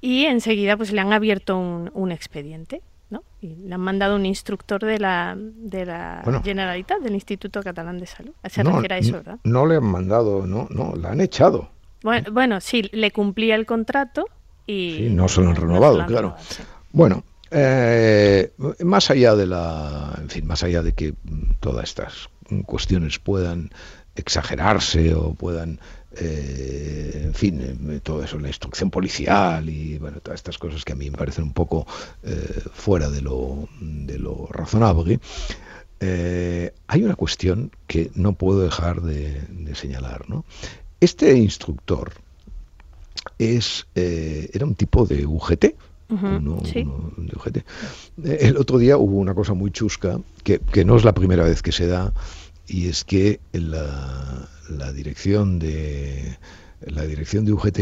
y 0.00 0.26
enseguida 0.26 0.76
pues 0.76 0.92
le 0.92 1.00
han 1.00 1.12
abierto 1.12 1.58
un, 1.58 1.90
un 1.94 2.12
expediente. 2.12 2.82
Y 3.44 3.56
le 3.68 3.74
han 3.74 3.82
mandado 3.82 4.16
un 4.16 4.24
instructor 4.24 4.82
de 4.82 4.98
la, 4.98 5.36
de 5.36 5.84
la 5.84 6.22
Generalitat, 6.42 7.00
del 7.02 7.12
Instituto 7.12 7.62
Catalán 7.62 7.98
de 7.98 8.06
Salud. 8.06 8.32
Se 8.48 8.64
no, 8.64 8.72
refiere 8.72 8.94
a 8.94 8.98
eso, 8.98 9.12
¿verdad? 9.12 9.38
No 9.44 9.66
le 9.66 9.76
han 9.76 9.84
mandado, 9.84 10.46
no, 10.46 10.66
no, 10.70 10.94
la 10.96 11.10
han 11.10 11.20
echado. 11.20 11.68
Bueno, 12.02 12.32
bueno 12.32 12.60
sí, 12.62 12.88
le 12.92 13.10
cumplía 13.10 13.54
el 13.56 13.66
contrato 13.66 14.24
y... 14.66 14.96
Sí, 14.96 15.10
no 15.10 15.28
se 15.28 15.42
lo 15.42 15.50
han 15.50 15.56
renovado, 15.56 16.06
claro. 16.06 16.36
Bueno, 16.90 17.22
eh, 17.50 18.54
más 18.82 19.10
allá 19.10 19.36
de 19.36 19.46
la, 19.46 20.14
en 20.22 20.30
fin, 20.30 20.46
más 20.46 20.62
allá 20.62 20.82
de 20.82 20.92
que 20.92 21.12
todas 21.60 21.84
estas 21.84 22.30
cuestiones 22.64 23.18
puedan 23.18 23.72
exagerarse 24.16 25.14
o 25.14 25.34
puedan 25.34 25.80
eh, 26.18 27.22
en 27.24 27.34
fin, 27.34 27.60
eh, 27.90 28.00
todo 28.02 28.22
eso, 28.22 28.38
la 28.38 28.48
instrucción 28.48 28.90
policial 28.90 29.68
y 29.68 29.98
bueno, 29.98 30.20
todas 30.20 30.38
estas 30.38 30.58
cosas 30.58 30.84
que 30.84 30.92
a 30.92 30.96
mí 30.96 31.10
me 31.10 31.16
parecen 31.16 31.44
un 31.44 31.52
poco 31.52 31.86
eh, 32.22 32.62
fuera 32.72 33.10
de 33.10 33.20
lo, 33.20 33.68
de 33.80 34.18
lo 34.18 34.46
razonable. 34.50 35.20
hay 36.00 37.02
una 37.02 37.16
cuestión 37.16 37.70
que 37.86 38.10
no 38.14 38.34
puedo 38.34 38.60
dejar 38.60 39.00
de, 39.02 39.74
señalar. 39.74 40.28
¿no? 40.28 40.44
Este 41.00 41.36
instructor 41.36 42.12
es, 43.38 43.86
era 43.94 44.66
un 44.66 44.74
tipo 44.74 45.06
de 45.06 45.26
UGT, 45.26 45.74
uno, 46.10 46.60
de 46.60 47.36
UGT. 47.36 47.64
El 48.22 48.56
otro 48.58 48.78
día 48.78 48.98
hubo 48.98 49.16
una 49.16 49.34
cosa 49.34 49.54
muy 49.54 49.70
chusca, 49.70 50.20
que, 50.42 50.58
que, 50.60 50.84
no 50.84 50.96
es 50.96 51.04
la 51.04 51.14
primera 51.14 51.44
vez 51.44 51.62
que 51.62 51.72
se 51.72 51.86
da, 51.86 52.12
y 52.66 52.88
es 52.88 53.04
que 53.04 53.40
la, 53.52 54.48
dirección 54.92 55.58
de 55.58 56.38
la 56.80 57.02
dirección 57.02 57.44
de 57.44 57.52
UGT 57.52 57.78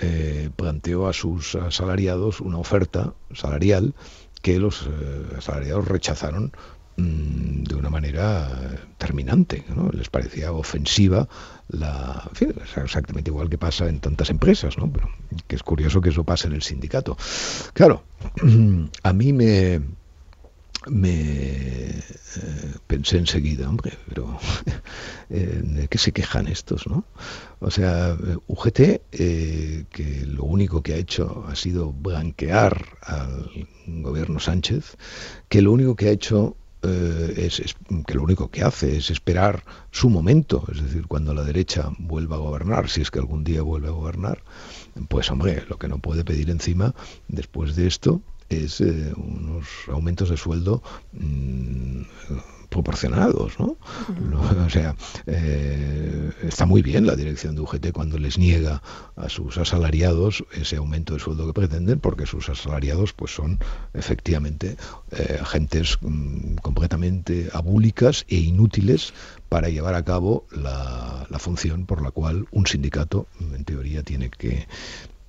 eh, 0.00 0.50
planteó 0.54 1.08
a 1.08 1.12
sus 1.12 1.54
asalariados 1.54 2.40
una 2.40 2.58
oferta 2.58 3.14
salarial 3.34 3.94
que 4.42 4.58
los 4.58 4.86
eh, 4.86 5.36
asalariados 5.36 5.88
rechazaron 5.88 6.52
mm, 6.96 7.64
de 7.64 7.74
una 7.74 7.90
manera 7.90 8.78
terminante. 8.96 9.64
Les 9.92 10.08
parecía 10.08 10.52
ofensiva 10.52 11.28
la. 11.68 12.30
exactamente 12.76 13.30
igual 13.30 13.50
que 13.50 13.58
pasa 13.58 13.88
en 13.88 14.00
tantas 14.00 14.30
empresas, 14.30 14.78
¿no? 14.78 14.90
Pero 14.92 15.08
que 15.46 15.56
es 15.56 15.62
curioso 15.62 16.00
que 16.00 16.10
eso 16.10 16.24
pase 16.24 16.46
en 16.46 16.54
el 16.54 16.62
sindicato. 16.62 17.16
Claro, 17.72 18.04
a 19.02 19.12
mí 19.12 19.32
me, 19.32 19.80
me 20.86 21.90
eh, 21.90 22.02
pensé 22.86 23.18
enseguida, 23.18 23.68
hombre, 23.68 23.98
pero 24.08 24.38
eh, 25.30 25.60
¿de 25.62 25.88
qué 25.88 25.98
se 25.98 26.12
quejan 26.12 26.46
estos, 26.46 26.86
no? 26.86 27.04
O 27.60 27.70
sea, 27.70 28.16
UGT, 28.46 28.80
eh, 29.12 29.84
que 29.90 30.24
lo 30.26 30.44
único 30.44 30.82
que 30.82 30.94
ha 30.94 30.96
hecho 30.96 31.44
ha 31.48 31.56
sido 31.56 31.92
blanquear 31.92 32.98
al 33.02 33.50
gobierno 33.86 34.38
Sánchez, 34.38 34.96
que 35.48 35.62
lo 35.62 35.72
único 35.72 35.96
que 35.96 36.08
ha 36.08 36.12
hecho 36.12 36.56
es, 36.80 37.74
que 38.06 38.14
lo 38.14 38.22
único 38.22 38.52
que 38.52 38.62
hace 38.62 38.96
es 38.96 39.10
esperar 39.10 39.64
su 39.90 40.10
momento, 40.10 40.64
es 40.72 40.80
decir, 40.80 41.08
cuando 41.08 41.34
la 41.34 41.42
derecha 41.42 41.90
vuelva 41.98 42.36
a 42.36 42.38
gobernar, 42.38 42.88
si 42.88 43.00
es 43.00 43.10
que 43.10 43.18
algún 43.18 43.42
día 43.42 43.62
vuelve 43.62 43.88
a 43.88 43.90
gobernar, 43.90 44.44
pues 45.08 45.28
hombre, 45.32 45.64
lo 45.68 45.76
que 45.76 45.88
no 45.88 45.98
puede 45.98 46.24
pedir 46.24 46.50
encima 46.50 46.94
después 47.26 47.74
de 47.74 47.88
esto 47.88 48.22
es 48.48 48.80
eh, 48.80 49.12
unos 49.16 49.66
aumentos 49.88 50.30
de 50.30 50.36
sueldo 50.36 50.82
mm, 51.12 52.02
proporcionados, 52.68 53.58
¿no? 53.58 53.76
O 54.66 54.70
sea, 54.70 54.94
eh, 55.26 56.30
está 56.42 56.66
muy 56.66 56.82
bien 56.82 57.06
la 57.06 57.16
dirección 57.16 57.54
de 57.54 57.62
UGT 57.62 57.92
cuando 57.92 58.18
les 58.18 58.38
niega 58.38 58.82
a 59.16 59.28
sus 59.28 59.56
asalariados 59.58 60.44
ese 60.52 60.76
aumento 60.76 61.14
de 61.14 61.20
sueldo 61.20 61.46
que 61.46 61.54
pretenden, 61.54 61.98
porque 61.98 62.26
sus 62.26 62.48
asalariados 62.48 63.12
pues 63.14 63.34
son 63.34 63.58
efectivamente 63.94 64.76
eh, 65.12 65.38
agentes 65.40 65.98
mm, 66.00 66.56
completamente 66.56 67.48
abúlicas 67.52 68.26
e 68.28 68.36
inútiles 68.36 69.14
para 69.48 69.70
llevar 69.70 69.94
a 69.94 70.04
cabo 70.04 70.44
la, 70.50 71.26
la 71.30 71.38
función 71.38 71.86
por 71.86 72.02
la 72.02 72.10
cual 72.10 72.46
un 72.50 72.66
sindicato, 72.66 73.26
en 73.40 73.64
teoría, 73.64 74.02
tiene 74.02 74.28
que 74.28 74.66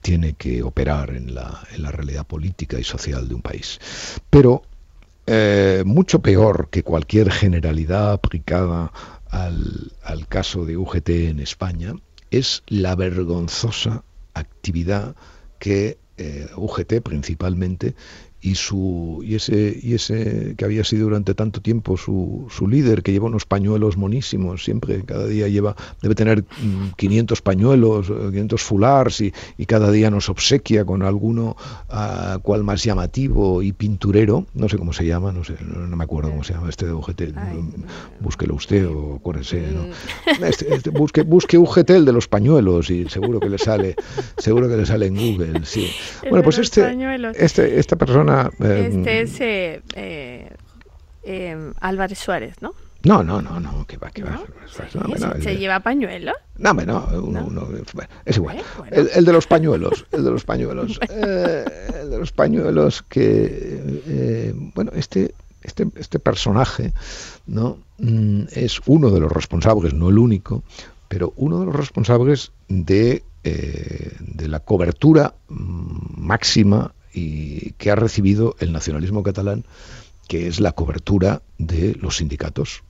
tiene 0.01 0.33
que 0.33 0.63
operar 0.63 1.11
en 1.11 1.35
la, 1.35 1.63
en 1.73 1.83
la 1.83 1.91
realidad 1.91 2.25
política 2.25 2.79
y 2.79 2.83
social 2.83 3.27
de 3.27 3.35
un 3.35 3.41
país. 3.41 3.79
Pero 4.29 4.63
eh, 5.31 5.83
mucho 5.85 6.23
peor 6.23 6.69
que 6.71 6.81
cualquier 6.81 7.31
generalidad 7.31 8.13
aplicada 8.13 8.91
al, 9.29 9.91
caso 10.27 10.65
de 10.65 10.75
UGT 10.75 11.09
en 11.09 11.39
España 11.39 11.93
es 12.31 12.63
la 12.65 12.95
vergonzosa 12.95 14.03
actividad 14.33 15.15
que 15.59 15.99
eh, 16.17 16.47
UGT 16.55 17.01
principalmente 17.01 17.93
y 18.41 18.55
su 18.55 19.21
y 19.23 19.35
ese 19.35 19.77
y 19.81 19.95
ese 19.95 20.55
que 20.57 20.63
había 20.63 20.85
sido 20.85 21.05
durante 21.05 21.33
tanto 21.33 21.61
tiempo 21.61 21.97
su, 21.97 22.47
su 22.49 22.67
líder 22.69 23.03
que 23.03 23.11
lleva 23.11 23.25
unos 23.25 23.45
pañuelos 23.45 23.97
monísimos 23.97 24.63
siempre 24.63 25.03
cada 25.03 25.27
día 25.27 25.49
lleva 25.49 25.75
debe 26.01 26.15
tener 26.15 26.45
500 26.95 27.39
mm, 27.39 27.43
pañuelos 27.43 28.07
500 28.07 28.63
fulars 28.63 29.21
y, 29.21 29.33
y 29.57 29.65
cada 29.65 29.91
día 29.91 30.09
nos 30.09 30.29
obsequia 30.29 30.85
con 30.85 31.03
alguno 31.03 31.57
uh, 31.89 32.39
cual 32.39 32.63
más 32.63 32.81
llamativo 32.81 33.61
y 33.61 33.73
pinturero 33.73 34.45
no 34.53 34.69
sé 34.69 34.77
cómo 34.77 34.93
se 34.93 35.05
llama 35.05 35.33
no 35.33 35.43
sé 35.43 35.57
no, 35.61 35.95
me 35.97 36.03
acuerdo 36.05 36.29
cómo 36.29 36.45
se 36.45 36.53
llama 36.53 36.69
este 36.69 36.85
de 36.85 36.93
UGT 36.93 37.21
búsquelo 38.21 38.55
usted 38.55 38.87
o 38.87 39.15
acuérdese 39.15 39.67
¿no? 39.71 40.45
Este, 40.47 40.73
este, 40.73 40.89
busque 40.91 41.23
busque 41.23 41.57
UGT 41.57 41.89
el 41.89 42.05
de 42.05 42.13
los 42.13 42.29
pañuelos 42.29 42.89
y 42.89 43.09
seguro 43.09 43.41
que 43.41 43.49
le 43.49 43.57
sale 43.57 43.95
seguro 44.37 44.69
que 44.69 44.77
le 44.77 44.85
sale 44.85 45.07
en 45.07 45.15
Google 45.15 45.65
sí. 45.65 45.89
Bueno 46.29 46.43
pues 46.43 46.57
este, 46.59 46.95
este 47.37 47.79
esta 47.79 47.97
persona 47.97 48.28
este 48.59 49.21
es 49.21 49.41
eh, 49.41 49.81
eh, 49.95 50.49
em, 51.23 51.73
Álvarez 51.79 52.19
Suárez, 52.19 52.55
¿no? 52.61 52.73
No, 53.03 53.23
no, 53.23 53.41
no, 53.41 53.61
no, 53.61 53.85
que 53.87 53.95
va, 53.95 54.11
que 54.11 54.23
va. 54.23 54.41
¿Se, 55.39 55.55
lleva 55.55 55.79
pañuelo? 55.79 56.33
No, 56.57 56.73
no, 56.73 57.07
es 58.25 58.35
igual. 58.35 58.61
El, 58.91 59.23
de 59.23 59.31
los 59.31 59.47
pañuelos, 59.47 60.05
el 60.11 60.25
de 60.25 60.31
los 60.31 60.43
pañuelos. 60.43 60.99
Eh, 61.09 61.65
el 62.01 62.09
de 62.09 62.17
los 62.17 62.33
pañuelos 62.33 63.03
que, 63.03 64.53
bueno, 64.75 64.91
este, 64.95 65.33
este, 65.61 65.87
este 65.95 66.19
personaje, 66.19 66.91
¿no? 67.47 67.77
Mm, 67.99 68.43
es 68.51 68.81
uno 68.85 69.11
de 69.11 69.21
los 69.21 69.31
responsables, 69.31 69.93
no 69.93 70.09
el 70.09 70.17
único, 70.17 70.63
pero 71.07 71.31
uno 71.37 71.61
de 71.61 71.67
los 71.67 71.75
responsables 71.75 72.51
de, 72.67 73.23
de 73.43 74.47
la 74.49 74.59
cobertura 74.59 75.35
mm, 75.47 76.21
máxima 76.21 76.93
y 77.13 77.71
que 77.73 77.91
ha 77.91 77.95
recibido 77.95 78.55
el 78.59 78.71
nacionalismo 78.71 79.23
catalán, 79.23 79.65
que 80.29 80.47
es 80.47 80.59
la 80.59 80.71
cobertura 80.73 81.41
de 81.57 81.97
los 81.99 82.17
sindicatos, 82.17 82.83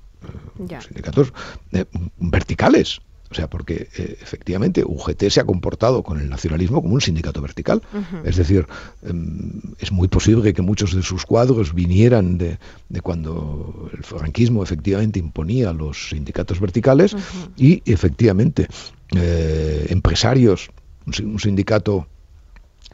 eh, 0.69 0.77
sindicatos 0.85 1.33
eh, 1.71 1.85
verticales. 2.19 2.99
O 3.31 3.35
sea, 3.35 3.47
porque 3.47 3.87
eh, 3.95 4.17
efectivamente 4.21 4.83
UGT 4.83 5.29
se 5.29 5.39
ha 5.39 5.45
comportado 5.45 6.01
con 6.03 6.19
el 6.19 6.29
nacionalismo 6.29 6.81
como 6.81 6.95
un 6.95 7.01
sindicato 7.01 7.41
vertical. 7.41 7.81
Es 8.25 8.37
decir, 8.37 8.67
em, 9.03 9.61
es 9.79 9.91
muy 9.91 10.07
posible 10.07 10.51
que 10.51 10.63
muchos 10.63 10.95
de 10.95 11.03
sus 11.03 11.25
cuadros 11.25 11.75
vinieran 11.75 12.39
de, 12.39 12.57
cuando 13.03 13.89
el 13.93 14.03
franquismo 14.03 14.63
efectivamente 14.63 15.19
imponía 15.19 15.71
los 15.73 16.09
sindicatos 16.09 16.59
verticales 16.59 17.15
y 17.55 17.83
efectivamente 17.85 18.67
empresarios, 19.11 20.71
un 21.05 21.39
sindicato 21.39 22.07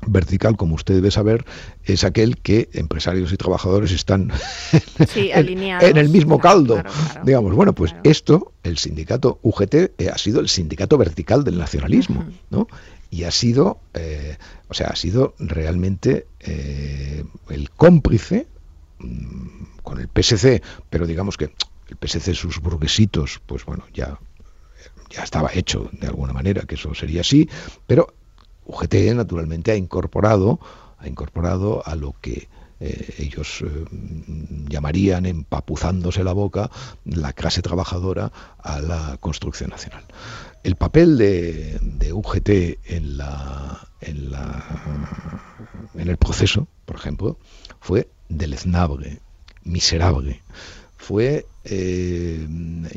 vertical, 0.08 0.58
como 0.58 0.76
usted 0.76 0.96
debe 0.96 1.12
saber, 1.12 1.46
es 1.84 2.04
aquel 2.04 2.38
que 2.38 2.70
empresarios 2.74 3.32
y 3.32 3.38
trabajadores 3.38 3.91
están 3.91 4.32
en, 5.15 5.98
el 5.98 6.10
mismo 6.10 6.39
caldo. 6.39 6.82
Digamos, 7.24 7.56
bueno, 7.56 7.74
pues 7.74 7.96
esto, 8.04 8.54
el 8.63 8.78
sindicato 8.78 9.39
UGT, 9.41 9.74
eh, 9.98 10.10
ha 10.13 10.18
sido 10.18 10.39
el 10.39 10.50
sindicato 10.50 10.98
vertical 10.98 11.44
del 11.44 11.58
nacionalismo, 11.58 12.26
¿no? 12.50 12.68
Y 13.12 13.24
ha 13.24 13.32
sido, 13.32 13.80
eh, 13.94 14.38
o 14.68 14.74
sea, 14.74 14.88
ha 14.88 14.96
sido 14.96 15.36
realmente 15.39 16.28
eh, 16.39 17.24
el 17.50 17.70
cómplice 17.70 18.48
mm, 19.00 19.48
con 19.84 20.00
el 20.00 20.08
PSC, 20.08 20.62
pero 20.89 21.06
digamos 21.06 21.38
que 21.38 21.52
el 21.88 21.98
PSC, 22.00 22.34
sus 22.34 22.60
burguesitos, 22.60 23.41
pues 23.46 23.63
bueno, 23.63 23.86
ya 23.94 24.20
ya 25.10 25.24
estaba 25.24 25.50
hecho 25.54 25.89
de 25.94 26.08
alguna 26.08 26.34
manera 26.34 26.63
que 26.63 26.76
eso 26.76 26.94
sería 26.94 27.22
así, 27.22 27.50
pero 27.88 28.13
UGT 28.65 28.95
naturalmente 29.15 29.71
ha 29.71 29.75
incorporado, 29.75 30.60
ha 30.97 31.08
incorporado 31.08 31.84
a 31.86 31.95
lo 31.95 32.15
que 32.21 32.47
eh, 32.80 33.15
ellos 33.19 33.62
eh, 33.62 33.86
llamarían 34.67 35.25
empapuzándose 35.25 36.25
la 36.25 36.34
boca 36.34 36.69
la 37.06 37.32
clase 37.32 37.62
trabajadora 37.62 38.34
a 38.60 38.82
la 38.82 39.17
construcción 39.21 39.69
nacional. 39.69 40.04
El 40.63 40.75
papel 40.75 41.17
de, 41.17 42.12
UGT 42.12 42.49
en, 42.89 43.19
el 45.95 46.17
proceso, 46.17 46.67
por 46.86 46.97
ejemplo, 46.97 47.38
fue 47.80 48.10
deleznable, 48.30 49.21
miserable. 49.63 50.41
Fue 50.97 51.45
eh, 51.65 52.47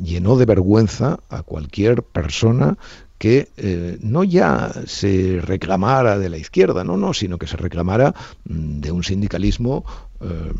llenó 0.02 0.36
de 0.38 0.46
vergüenza 0.46 1.20
a 1.28 1.42
cualquier 1.42 2.02
persona 2.02 2.78
que 3.18 3.48
eh, 3.56 3.98
no 4.00 4.24
ya 4.24 4.72
se 4.86 5.40
reclamara 5.42 6.18
de 6.18 6.30
la 6.30 6.38
izquierda, 6.38 6.84
no, 6.84 6.96
no, 6.96 7.12
sino 7.12 7.36
que 7.36 7.46
se 7.46 7.56
reclamara 7.56 8.14
mm, 8.44 8.80
de 8.80 8.92
un 8.92 9.02
sindicalismo 9.02 9.84
eh, 10.20 10.52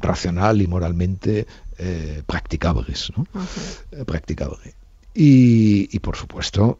racional 0.00 0.62
y 0.62 0.66
moralmente 0.66 1.46
eh, 1.78 2.22
practicables, 2.26 3.12
¿no? 3.16 3.26
practicable. 4.06 4.74
Y, 5.14 5.98
por 5.98 6.16
supuesto, 6.16 6.78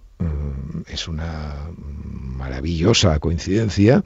es 0.87 1.07
una 1.07 1.55
maravillosa 1.77 3.19
coincidencia 3.19 4.03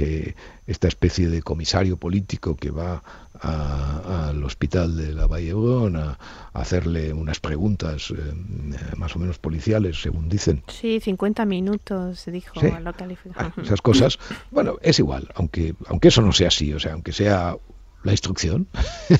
que 0.00 0.34
esta 0.66 0.88
especie 0.88 1.28
de 1.28 1.42
comisario 1.42 1.98
político 1.98 2.56
que 2.56 2.70
va 2.70 3.02
al 3.42 4.42
hospital 4.42 4.96
de 4.96 5.12
la 5.12 5.26
Valle 5.26 5.52
a, 5.94 6.18
hacerle 6.54 7.12
unas 7.12 7.38
preguntas 7.38 8.10
eh, 8.10 8.96
más 8.96 9.14
o 9.14 9.18
menos 9.18 9.38
policiales, 9.38 10.00
según 10.00 10.28
dicen. 10.28 10.62
Sí, 10.68 11.00
50 11.00 11.44
minutos, 11.44 12.24
dijo. 12.26 12.54
Lo 12.62 12.94
ah, 13.36 13.52
esas 13.62 13.82
cosas, 13.82 14.18
bueno, 14.50 14.78
es 14.80 14.98
igual, 14.98 15.28
aunque, 15.34 15.74
aunque 15.86 16.08
eso 16.08 16.22
no 16.22 16.32
sea 16.32 16.48
así, 16.48 16.72
o 16.72 16.80
sea, 16.80 16.94
aunque 16.94 17.12
sea 17.12 17.56
la 18.02 18.12
instrucción, 18.12 18.66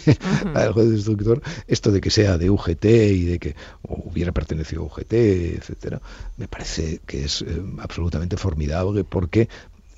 algo 0.54 0.84
de 0.84 0.96
instructor, 0.96 1.42
esto 1.66 1.90
de 1.90 2.00
que 2.00 2.10
sea 2.10 2.38
de 2.38 2.48
UGT 2.48 2.84
y 2.84 3.24
de 3.24 3.38
que 3.38 3.54
hubiera 3.82 4.32
pertenecido 4.32 4.82
a 4.82 4.86
UGT, 4.86 5.12
etcétera, 5.12 6.00
me 6.36 6.48
parece 6.48 7.00
que 7.06 7.24
es 7.24 7.42
eh, 7.42 7.62
absolutamente 7.78 8.36
formidable 8.36 9.04
porque 9.04 9.48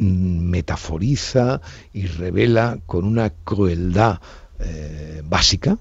metaforiza 0.02 1.60
y 1.92 2.06
revela 2.06 2.78
con 2.86 3.04
una 3.04 3.30
crueldad 3.30 4.20
eh, 4.58 5.22
básica 5.24 5.78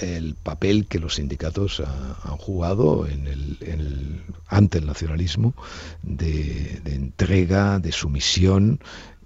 el 0.00 0.34
papel 0.34 0.86
que 0.86 0.98
los 0.98 1.14
sindicatos 1.14 1.80
han 1.80 2.36
jugado 2.36 3.06
en 3.06 3.26
el, 3.26 4.22
ante 4.48 4.78
el 4.78 4.86
nacionalismo 4.86 5.54
de, 6.02 6.80
de 6.84 6.94
entrega, 6.94 7.78
de 7.78 7.92
sumisión 7.92 8.78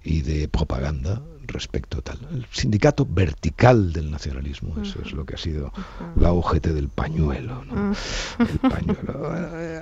y 0.03 0.21
de 0.21 0.47
propaganda 0.47 1.21
respecto 1.51 2.01
tal. 2.01 2.19
El 2.31 2.45
sindicato 2.51 3.05
vertical 3.05 3.93
del 3.93 4.09
nacionalismo, 4.09 4.81
eso 4.81 5.01
es 5.03 5.11
lo 5.11 5.25
que 5.25 5.35
ha 5.35 5.37
sido 5.37 5.71
la 6.15 6.31
UGT 6.31 6.67
del 6.67 6.89
pañuelo. 6.89 7.63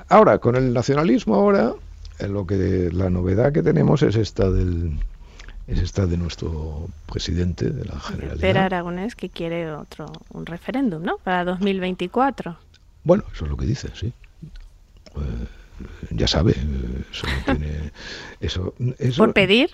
Ahora, 0.10 0.40
con 0.40 0.56
el 0.56 0.74
nacionalismo, 0.74 1.36
ahora, 1.36 1.74
lo 2.28 2.46
que 2.46 2.90
la 2.92 3.10
novedad 3.10 3.54
que 3.54 3.64
tenemos 3.64 4.02
es 4.04 4.16
esta 4.16 4.50
del 4.50 5.00
es 5.68 5.80
esta 5.80 6.08
de 6.08 6.18
nuestro 6.18 6.88
presidente 7.12 7.70
de 7.70 7.86
la 7.86 8.00
Generalidad. 8.00 8.42
Pero 8.42 8.60
Aragonés 8.60 9.16
que 9.16 9.30
quiere 9.30 9.72
otro 9.72 10.12
un 10.34 10.48
referéndum, 10.48 11.04
¿no? 11.04 11.18
Para 11.20 11.46
2024. 11.46 12.58
Bueno, 13.04 13.24
eso 13.32 13.46
es 13.46 13.52
lo 13.52 13.56
que 13.56 13.68
dice, 13.68 13.90
sí. 13.94 14.12
Eh, 15.16 15.48
ya 16.10 16.28
sabe, 16.28 16.54
eh, 16.54 17.04
eso 17.12 17.28
tiene 17.46 17.92
eso, 18.42 18.74
eso, 18.98 19.24
por 19.24 19.34
pedir 19.34 19.70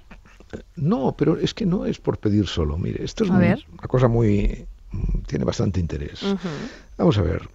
no, 0.75 1.15
pero 1.17 1.37
es 1.37 1.53
que 1.53 1.65
no 1.65 1.85
es 1.85 1.99
por 1.99 2.17
pedir 2.17 2.47
solo. 2.47 2.77
Mire, 2.77 3.03
esto 3.03 3.23
es 3.23 3.29
una 3.29 3.57
cosa 3.87 4.07
muy... 4.07 4.65
tiene 5.27 5.45
bastante 5.45 5.79
interés. 5.79 6.21
Vamos 6.97 7.17
a 7.17 7.21
ver. 7.21 7.47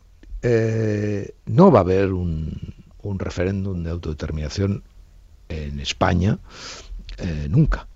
Eh, 0.42 1.34
no 1.46 1.70
va 1.70 1.80
a 1.80 1.82
haber 1.82 2.12
un, 2.12 2.74
un, 3.02 3.18
referéndum 3.18 3.82
de 3.82 3.90
autodeterminación 3.90 4.82
en 5.48 5.80
España 5.80 6.38
eh, 7.18 7.48
nunca. 7.50 7.86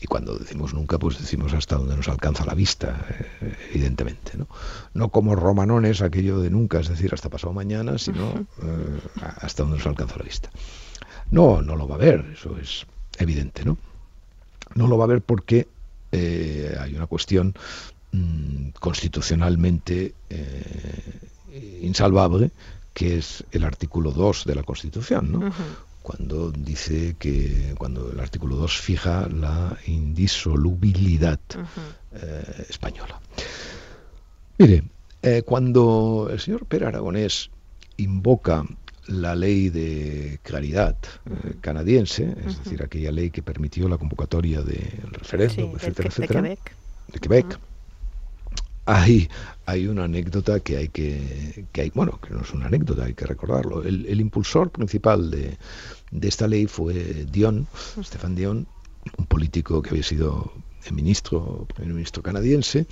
Y 0.00 0.06
cuando 0.06 0.38
decimos 0.38 0.72
nunca, 0.72 1.00
pues 1.00 1.18
decimos 1.18 1.52
hasta 1.52 1.74
donde 1.74 1.96
nos 1.96 2.06
alcanza 2.06 2.44
la 2.44 2.54
vista, 2.54 3.04
eh, 3.40 3.56
evidentemente. 3.72 4.38
¿no? 4.38 4.46
no 4.94 5.08
como 5.08 5.34
romanones, 5.34 6.00
aquello 6.00 6.38
de 6.38 6.48
nunca, 6.48 6.78
es 6.78 6.88
decir, 6.88 7.12
hasta 7.12 7.28
pasado 7.28 7.52
mañana, 7.52 7.98
sino 7.98 8.46
hasta 9.16 9.64
donde 9.64 9.78
nos 9.78 9.86
alcanza 9.88 10.16
la 10.16 10.22
vista. 10.22 10.50
No, 11.32 11.60
no 11.60 11.74
lo 11.74 11.88
va 11.88 11.96
a 11.96 11.98
haber, 11.98 12.24
eso 12.32 12.56
es 12.56 12.86
evidente, 13.18 13.64
¿no? 13.64 13.78
no 14.74 14.86
lo 14.86 14.96
va 14.96 15.04
a 15.04 15.06
haber 15.06 15.22
porque 15.22 15.68
eh, 16.12 16.76
hay 16.80 16.94
una 16.94 17.06
cuestión 17.06 17.54
mm, 18.12 18.70
constitucionalmente 18.80 20.14
eh, 20.30 21.80
insalvable, 21.82 22.50
que 22.94 23.18
es 23.18 23.44
el 23.52 23.64
artículo 23.64 24.12
2 24.12 24.44
de 24.44 24.54
la 24.54 24.62
Constitución, 24.62 25.32
¿no? 25.32 25.52
Cuando 26.02 26.50
dice 26.50 27.16
que, 27.18 27.74
cuando 27.76 28.10
el 28.10 28.20
artículo 28.20 28.56
2 28.56 28.78
fija 28.78 29.28
la 29.28 29.76
indisolubilidad 29.86 31.40
eh, 32.12 32.66
española. 32.68 33.20
Mire, 34.56 34.84
cuando 35.44 36.28
el 36.30 36.40
señor 36.40 36.64
Pérez 36.66 36.88
Aragonés 36.88 37.50
invoca 37.98 38.64
la 39.08 39.34
ley 39.34 39.70
de 39.70 40.38
claridad 40.42 40.96
eh, 41.26 41.54
canadiense, 41.60 42.34
es 42.46 42.62
decir, 42.62 42.82
aquella 42.82 43.10
ley 43.10 43.30
que 43.30 43.42
permitió 43.42 43.88
la 43.88 43.98
convocatoria 43.98 44.60
del 44.60 45.12
referéndum, 45.12 45.74
etcétera, 45.76 46.08
etcétera, 46.08 46.42
de 46.42 47.18
Quebec. 47.20 47.58
Hay, 48.90 49.28
hay 49.66 49.86
una 49.86 50.04
anécdota 50.04 50.60
que 50.60 50.78
hay 50.78 50.88
que, 50.88 51.66
que 51.72 51.82
hay, 51.82 51.90
bueno, 51.94 52.18
que 52.22 52.32
no 52.32 52.40
es 52.40 52.52
una 52.54 52.66
anécdota, 52.66 53.04
hay 53.04 53.12
que 53.12 53.26
recordarlo. 53.26 53.82
El, 53.82 54.18
impulsor 54.18 54.70
principal 54.70 55.30
de, 55.30 55.58
de, 56.10 56.28
esta 56.28 56.48
ley 56.48 56.66
fue 56.66 57.26
Dion, 57.30 57.66
Stefan 58.02 58.34
Dion, 58.34 58.66
un 59.18 59.26
político 59.26 59.82
que 59.82 59.90
había 59.90 60.02
sido 60.02 60.54
ministro, 60.90 61.66
primer 61.74 61.92
ministro 61.92 62.22
canadiense, 62.22 62.86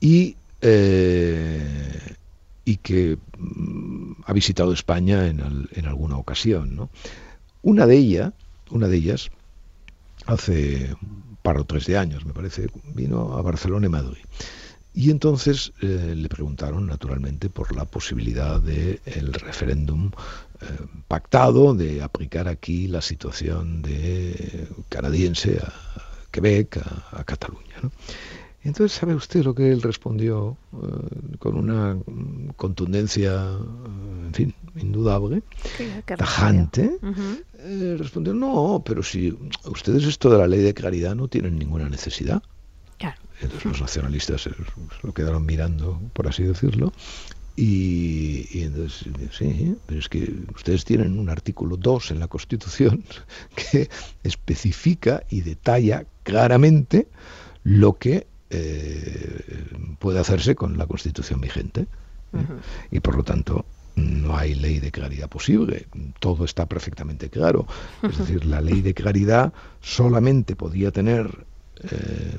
y 0.00 0.34
eh, 0.60 2.16
y 2.64 2.76
que 2.78 3.16
mm, 3.38 4.22
ha 4.26 4.32
visitado 4.32 4.72
España 4.72 5.28
en, 5.28 5.68
en 5.72 5.86
alguna 5.86 6.16
ocasión. 6.16 6.74
¿no? 6.74 6.90
Una 7.62 7.86
de 7.86 7.96
ellas, 7.96 8.32
una 8.70 8.88
de 8.88 8.96
ellas, 8.96 9.30
hace 10.26 10.96
un 11.00 11.38
par 11.42 11.58
o 11.58 11.64
tres 11.64 11.86
de 11.86 11.96
años, 11.96 12.24
me 12.24 12.32
parece, 12.32 12.68
vino 12.94 13.34
a 13.34 13.42
Barcelona 13.42 13.86
y 13.86 13.90
Madrid. 13.90 14.24
Y 14.94 15.10
entonces 15.10 15.72
eh, 15.80 16.14
le 16.16 16.28
preguntaron, 16.28 16.86
naturalmente, 16.86 17.48
por 17.48 17.74
la 17.74 17.84
posibilidad 17.84 18.60
del 18.60 19.00
el 19.06 19.32
referéndum 19.32 20.10
eh, 20.60 20.66
pactado 21.08 21.74
de 21.74 22.02
aplicar 22.02 22.46
aquí 22.48 22.88
la 22.88 23.00
situación 23.00 23.82
de 23.82 24.68
canadiense 24.88 25.58
a 25.58 25.72
Quebec, 26.30 26.76
a, 26.78 27.20
a 27.20 27.24
Cataluña. 27.24 27.76
¿no? 27.82 27.90
Entonces, 28.64 28.96
¿sabe 28.96 29.14
usted 29.14 29.42
lo 29.42 29.54
que 29.54 29.72
él 29.72 29.82
respondió 29.82 30.56
eh, 30.72 31.36
con 31.38 31.56
una 31.56 31.98
contundencia, 32.56 33.32
eh, 33.32 34.26
en 34.26 34.34
fin, 34.34 34.54
indudable, 34.76 35.42
tajante? 36.16 36.98
Eh, 37.58 37.96
respondió, 37.98 38.34
no, 38.34 38.82
pero 38.86 39.02
si 39.02 39.36
ustedes 39.64 40.04
esto 40.04 40.30
de 40.30 40.38
la 40.38 40.46
ley 40.46 40.60
de 40.60 40.74
claridad 40.74 41.16
no 41.16 41.26
tienen 41.26 41.58
ninguna 41.58 41.88
necesidad. 41.88 42.42
Entonces 43.40 43.64
los 43.64 43.80
nacionalistas 43.80 44.42
se 44.42 44.50
lo 45.02 45.12
quedaron 45.12 45.44
mirando, 45.44 46.00
por 46.12 46.28
así 46.28 46.44
decirlo, 46.44 46.92
y, 47.54 48.48
y, 48.50 48.62
entonces, 48.62 49.08
sí, 49.32 49.76
pero 49.86 50.00
es 50.00 50.08
que 50.08 50.32
ustedes 50.54 50.84
tienen 50.84 51.18
un 51.18 51.28
artículo 51.28 51.76
2 51.76 52.12
en 52.12 52.20
la 52.20 52.28
Constitución 52.28 53.04
que 53.54 53.90
especifica 54.22 55.24
y 55.28 55.42
detalla 55.42 56.06
claramente 56.22 57.08
lo 57.64 57.98
que 57.98 58.26
eh, 58.50 59.64
puede 59.98 60.20
hacerse 60.20 60.54
con 60.54 60.78
la 60.78 60.86
Constitución 60.86 61.40
vigente. 61.40 61.82
¿eh? 62.32 62.46
Y 62.90 63.00
por 63.00 63.16
lo 63.16 63.22
tanto, 63.22 63.66
no 63.96 64.36
hay 64.36 64.54
ley 64.54 64.78
de 64.78 64.90
claridad 64.90 65.28
posible. 65.28 65.86
Todo 66.20 66.44
está 66.44 66.66
perfectamente 66.66 67.28
claro. 67.28 67.66
Es 68.02 68.18
decir, 68.18 68.44
la 68.46 68.60
ley 68.60 68.80
de 68.80 68.94
claridad 68.94 69.52
solamente 69.80 70.56
podía 70.56 70.90
tener 70.90 71.46
eh, 71.90 72.38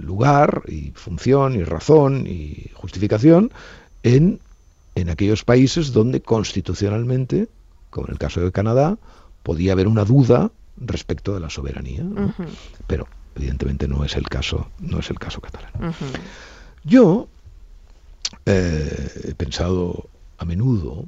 lugar 0.00 0.62
y 0.68 0.90
función 0.94 1.54
y 1.54 1.64
razón 1.64 2.26
y 2.26 2.70
justificación 2.74 3.50
en, 4.02 4.40
en 4.94 5.10
aquellos 5.10 5.44
países 5.44 5.92
donde 5.92 6.20
constitucionalmente, 6.20 7.48
como 7.90 8.06
en 8.08 8.12
el 8.12 8.18
caso 8.18 8.40
de 8.40 8.52
Canadá, 8.52 8.98
podía 9.42 9.72
haber 9.72 9.88
una 9.88 10.04
duda 10.04 10.50
respecto 10.76 11.34
de 11.34 11.40
la 11.40 11.50
soberanía. 11.50 12.04
Pero 12.86 13.08
Evidentemente 13.38 13.86
no 13.86 14.04
es 14.04 14.16
el 14.16 14.28
caso, 14.28 14.68
no 14.80 14.98
es 14.98 15.10
el 15.10 15.18
caso 15.18 15.40
catalán. 15.40 15.94
Yo 16.82 17.28
eh, 18.46 19.10
he 19.28 19.34
pensado 19.36 20.08
a 20.38 20.44
menudo 20.44 21.04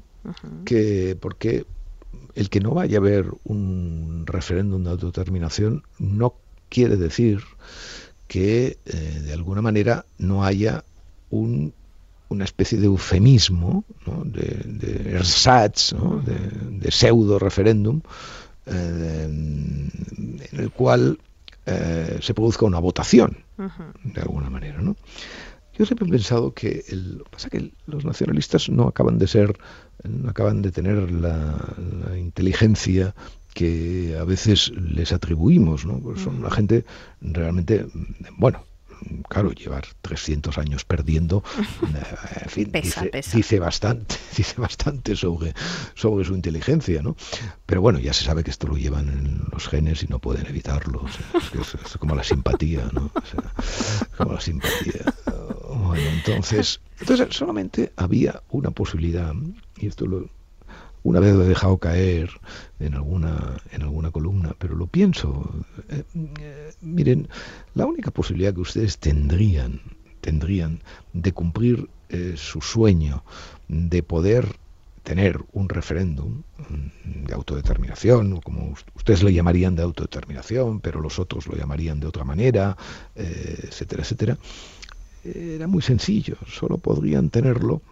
que 0.65 1.19
porque 1.21 1.67
el 2.37 2.49
que 2.49 2.61
no 2.61 2.71
vaya 2.71 2.99
a 2.99 3.01
haber 3.01 3.33
un 3.45 4.25
referéndum 4.27 4.85
de 4.85 4.91
autodeterminación 4.91 5.83
no 5.99 6.35
quiere 6.71 6.97
decir 6.97 7.43
que 8.27 8.79
eh, 8.87 9.21
de 9.25 9.33
alguna 9.35 9.61
manera 9.61 10.07
no 10.19 10.45
haya 10.45 10.85
un, 11.29 11.75
una 12.29 12.45
especie 12.45 12.79
de 12.79 12.87
eufemismo, 12.87 13.85
de, 14.25 14.63
de 14.65 15.17
ersatz, 15.17 15.95
de, 16.25 16.91
pseudo 16.91 17.39
referéndum, 17.39 18.01
eh, 18.67 19.25
en 19.25 20.41
el 20.53 20.71
cual 20.71 21.19
eh, 21.67 22.19
se 22.23 22.33
produzca 22.33 22.67
una 22.67 22.79
votación, 22.79 23.37
de 24.05 24.21
alguna 24.21 24.49
manera, 24.49 24.81
¿no? 24.81 24.97
Yo 25.77 25.87
siempre 25.87 26.07
he 26.07 26.11
pensado 26.11 26.53
que 26.53 26.85
el, 26.89 27.23
pasa 27.31 27.49
que 27.49 27.73
los 27.87 28.05
nacionalistas 28.05 28.69
no 28.69 28.89
acaban 28.89 29.19
de 29.19 29.27
ser, 29.27 29.59
no 30.05 30.31
acaban 30.31 30.63
de 30.63 30.73
tener 30.73 31.11
la, 31.11 31.57
inteligencia 32.19 33.15
que 33.55 34.17
a 34.19 34.25
veces 34.25 34.73
les 34.77 35.13
atribuimos, 35.13 35.85
¿no? 35.85 35.99
Pues 35.99 36.21
son 36.21 36.37
una 36.37 36.51
gente 36.51 36.85
realmente, 37.21 37.87
bueno, 38.37 38.65
claro, 39.29 39.53
llevar 39.53 39.85
300 40.03 40.59
años 40.59 40.85
perdiendo, 40.85 41.43
eh, 41.59 42.43
en 42.43 42.51
fin, 42.51 42.73
dice, 43.35 43.59
bastante, 43.59 44.17
dice 44.37 44.61
bastante 44.61 45.17
sobre, 45.17 45.55
sobre 45.95 46.25
su 46.25 46.35
inteligencia, 46.35 47.03
¿no? 47.03 47.17
Pero 47.67 47.81
bueno, 47.81 47.99
ya 47.99 48.13
se 48.13 48.25
sabe 48.25 48.45
que 48.45 48.51
esto 48.51 48.67
lo 48.67 48.77
llevan 48.77 49.09
en 49.09 49.43
los 49.53 49.69
genes 49.69 50.03
y 50.03 50.07
no 50.09 50.19
pueden 50.19 50.47
evitarlo. 50.47 51.05
es, 51.61 51.97
como 51.99 52.15
la 52.15 52.25
simpatía, 52.25 52.89
¿no? 52.93 53.11
como 54.17 54.35
la 54.35 54.41
simpatía. 54.41 55.15
Bueno, 55.69 56.09
entonces, 56.11 56.81
entonces 57.01 57.29
solamente 57.31 57.93
había 57.97 58.43
una 58.51 58.71
posibilidad, 58.71 59.33
y 59.79 59.87
esto 59.87 60.07
lo, 60.07 60.29
una 61.03 61.21
vez 61.21 61.35
lo 61.35 61.45
he 61.45 61.49
dejado 61.49 61.79
caer 61.79 62.31
en 62.79 62.95
alguna, 62.95 63.57
en 63.73 63.83
alguna 63.83 64.11
columna, 64.11 64.55
pero 64.59 64.77
lo 64.77 64.87
pienso. 64.87 65.51
Eh, 65.89 66.03
eh, 66.41 66.73
miren, 66.81 67.29
la 67.75 67.87
única 67.87 68.11
posibilidad 68.11 68.55
que 68.55 68.61
ustedes 68.61 68.99
tendrían, 68.99 69.81
tendrían 70.21 70.81
de 71.13 71.33
cumplir 71.33 71.89
eh, 72.11 72.35
su 72.37 72.61
sueño, 72.61 73.25
de 73.69 74.03
poder 74.03 74.57
tener 75.03 75.43
un 75.53 75.71
referéndum 75.71 76.43
mm, 76.59 77.25
de 77.27 77.35
autodeterminación, 77.35 78.35
o 78.35 78.41
como 78.43 78.75
ustedes 78.95 79.23
lo 79.23 79.31
llamarían 79.31 79.77
de 79.77 79.83
autodeterminación, 79.83 80.81
pero 80.81 81.01
los 81.01 81.19
otros 81.19 81.47
lo 81.47 81.57
llamarían 81.57 82.01
de 82.01 82.07
otra 82.07 82.25
manera, 82.25 82.77
etcétera, 83.15 84.03
etcétera, 84.03 84.39
era 85.25 85.67
muy 85.67 85.83
sencillo, 85.83 86.37
solo 86.47 86.79
podrían 86.79 87.31
tenerlo 87.31 87.83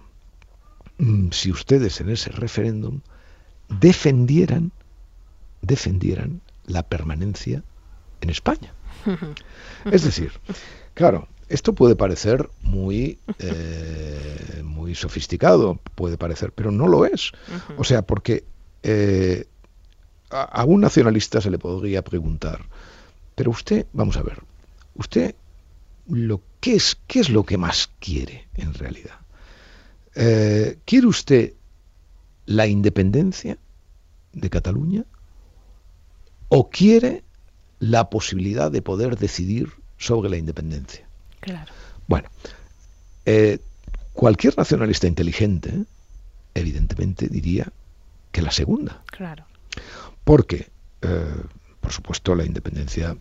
si 1.31 1.51
ustedes 1.51 2.01
en 2.01 2.11
ese 2.11 2.31
referéndum 2.31 3.01
defendieran, 3.69 4.73
defendieran 5.63 6.41
la 6.67 6.83
permanencia 6.83 7.63
en 8.21 8.31
España. 8.31 8.75
Es 9.93 10.03
decir, 10.03 10.33
claro, 10.95 11.29
esto 11.49 11.73
puede 11.73 11.97
parecer 11.97 12.51
muy, 12.63 13.19
eh, 13.39 14.63
muy 14.65 14.95
sofisticado, 14.95 15.79
puede 15.95 16.19
parecer, 16.19 16.53
pero 16.53 16.71
no 16.71 16.89
lo 16.89 17.07
es. 17.07 17.33
O 17.77 17.85
sea, 17.85 18.03
porque 18.03 18.45
eh, 18.83 19.47
a, 20.31 20.65
un 20.65 20.81
nacionalista 20.81 21.41
se 21.41 21.51
le 21.51 21.59
podría 21.59 22.03
preguntar, 22.03 22.67
pero 23.35 23.51
usted, 23.51 23.87
vamos 23.93 24.17
a 24.17 24.23
ver, 24.23 24.43
usted 24.95 25.35
lo 26.09 26.43
qué 26.61 26.75
es, 26.75 26.99
qué 27.07 27.21
es 27.21 27.31
lo 27.31 27.45
que 27.45 27.57
más 27.57 27.91
quiere 27.99 28.49
en 28.55 28.75
realidad. 28.75 29.19
Eh, 30.21 30.81
¿Quiere 30.85 31.07
usted 31.07 31.53
la 32.47 32.67
independencia 32.67 33.57
de 34.33 34.51
Cataluña 34.51 35.05
o 36.49 36.71
quiere 36.71 37.23
la 37.79 38.11
posibilidad 38.11 38.73
de 38.73 38.83
poder 38.83 39.17
decidir 39.17 39.71
sobre 39.97 40.29
la 40.29 40.37
independencia? 40.37 41.07
Claro. 41.39 41.73
Bueno, 42.09 42.29
eh, 43.27 43.61
cualquier 44.13 44.59
nacionalista 44.59 45.07
inteligente, 45.07 45.85
evidentemente, 46.53 47.29
diría 47.29 47.73
que 48.33 48.43
la 48.43 48.51
segunda. 48.51 49.05
Claro. 49.07 49.47
Porque, 50.25 50.69
eh, 51.01 51.43
por 51.81 51.93
supuesto, 51.93 52.35
la 52.35 52.45
independencia 52.45 53.17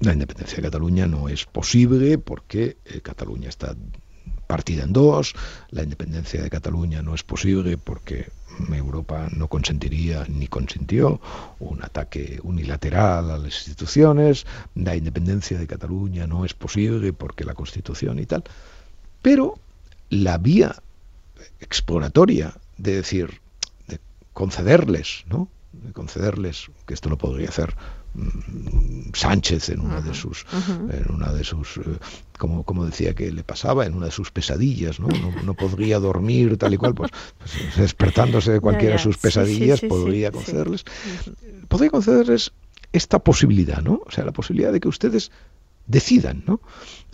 la 0.00 0.12
independencia 0.12 0.56
de 0.56 0.62
Cataluña 0.62 1.06
no 1.06 1.28
es 1.28 1.44
posible 1.44 2.16
porque 2.16 2.78
Cataluña 3.02 3.50
está 3.50 3.74
partida 4.50 4.82
en 4.82 4.92
dos, 4.92 5.34
la 5.70 5.84
independencia 5.84 6.42
de 6.42 6.50
Cataluña 6.50 7.02
no 7.02 7.14
es 7.14 7.22
posible 7.22 7.78
porque 7.78 8.26
Europa 8.68 9.28
no 9.30 9.46
consentiría 9.46 10.26
ni 10.28 10.48
consintió 10.48 11.20
un 11.60 11.84
ataque 11.84 12.40
unilateral 12.42 13.30
a 13.30 13.38
las 13.38 13.54
instituciones, 13.54 14.46
la 14.74 14.96
independencia 14.96 15.56
de 15.56 15.68
Cataluña 15.68 16.26
no 16.26 16.44
es 16.44 16.52
posible 16.54 17.12
porque 17.12 17.44
la 17.44 17.54
Constitución 17.54 18.18
y 18.18 18.26
tal. 18.26 18.42
Pero 19.22 19.60
la 20.08 20.36
vía 20.36 20.74
exploratoria 21.60 22.52
de 22.76 22.96
decir, 22.96 23.40
de 23.86 24.00
concederles, 24.32 25.24
¿no? 25.28 25.48
De 25.72 25.92
concederles, 25.92 26.70
que 26.86 26.94
esto 26.94 27.08
lo 27.08 27.18
podría 27.18 27.50
hacer 27.50 27.76
Sánchez 29.14 29.68
en 29.70 29.80
una 29.80 30.00
de 30.00 30.14
sus 30.14 30.44
en 30.90 31.14
una 31.14 31.32
de 31.32 31.44
sus 31.44 31.76
eh, 31.76 31.98
como, 32.38 32.64
como 32.64 32.84
decía 32.84 33.14
que 33.14 33.30
le 33.30 33.44
pasaba 33.44 33.86
en 33.86 33.94
una 33.94 34.06
de 34.06 34.12
sus 34.12 34.32
pesadillas 34.32 34.98
no, 34.98 35.08
no, 35.44 35.54
podría 35.54 36.00
dormir 36.00 36.56
tal 36.56 36.74
y 36.74 36.76
cual 36.76 36.94
pues, 36.94 37.12
pues 37.38 37.76
despertándose 37.76 38.50
de 38.52 38.60
cualquiera 38.60 38.94
de 38.94 39.02
sus 39.02 39.16
pesadillas 39.16 39.80
podría 39.80 40.32
concederles. 40.32 40.84
Podría 41.68 41.90
concederles 41.90 42.52
esta 42.92 43.20
posibilidad 43.20 43.80
no 43.80 44.02
o 44.04 44.10
sea 44.10 44.24
la 44.24 44.32
posibilidad 44.32 44.72
de 44.72 44.80
que 44.80 44.88
ustedes 44.88 45.30
decidan 45.86 46.42
no 46.46 46.60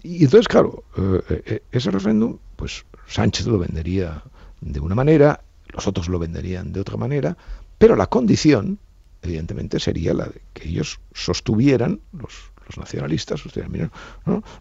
y 0.03 0.25
entonces 0.25 0.49
claro 0.49 0.85
eh, 0.97 1.43
eh, 1.47 1.63
ese 1.73 1.91
referéndum 1.91 2.39
pues 2.57 2.87
Sánchez 3.07 3.47
lo 3.47 3.59
vendería 3.59 4.23
de 4.63 4.81
una 4.81 4.95
manera 4.95 5.43
los 5.69 5.87
otros 5.87 6.09
lo 6.09 6.19
venderían 6.19 6.73
de 6.73 6.81
otra 6.81 6.97
manera 6.97 7.37
pero 7.79 7.97
la 7.97 8.07
condición 8.07 8.79
evidentemente 9.27 9.79
sería 9.81 10.15
la 10.15 10.27
de 10.27 10.41
que 10.55 10.69
ellos 10.69 11.01
sostuvieran, 11.13 12.01
los, 12.13 12.51
nacionalistas, 12.77 13.41
sostuvieran, 13.41 13.93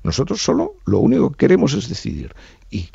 nosotros 0.04 0.42
solo 0.42 0.76
lo 0.86 1.00
único 1.00 1.32
que 1.32 1.38
queremos 1.38 1.74
es 1.74 1.90
decidir. 1.90 2.36
Y 2.70 2.90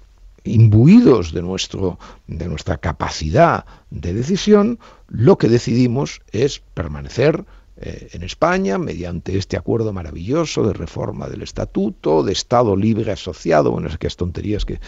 imbuidos 0.45 1.33
de, 1.33 1.43
nuestro, 1.43 1.99
de 2.27 2.47
nuestra 2.49 2.79
capacidad 2.79 3.65
de 3.91 4.15
decisión, 4.15 4.79
lo 5.09 5.37
que 5.39 5.49
decidimos 5.49 6.21
es 6.33 6.61
permanecer 6.75 7.45
eh, 7.83 8.11
en 8.13 8.23
España 8.23 8.77
mediante 8.77 9.39
este 9.39 9.57
acuerdo 9.57 9.93
maravilloso 9.95 10.67
de 10.67 10.75
reforma 10.75 11.29
del 11.29 11.41
estatuto, 11.41 12.23
de 12.23 12.33
Estado 12.33 12.77
libre 12.77 13.11
asociado, 13.11 13.71
bueno, 13.71 13.89
esas 13.89 14.17
tonterías 14.17 14.67
que, 14.67 14.81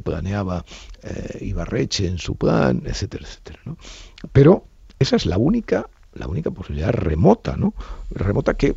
planeaba 0.00 0.64
eh, 1.02 1.38
Ibarreche 1.42 2.08
en 2.08 2.18
su 2.18 2.34
plan, 2.34 2.82
etcétera, 2.86 3.24
etcétera. 3.24 3.60
Pero 4.32 4.64
esa 4.98 5.14
es 5.14 5.26
la 5.26 5.38
única 5.38 5.88
la 6.14 6.26
única 6.26 6.50
posibilidad 6.50 6.92
remota, 6.92 7.56
¿no? 7.56 7.74
Remota 8.10 8.54
que, 8.54 8.76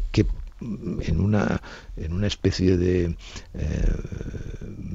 en 0.62 1.20
una, 1.20 1.62
en 1.98 2.14
una 2.14 2.28
especie 2.28 2.78
de, 2.78 3.16
eh, 3.54 3.94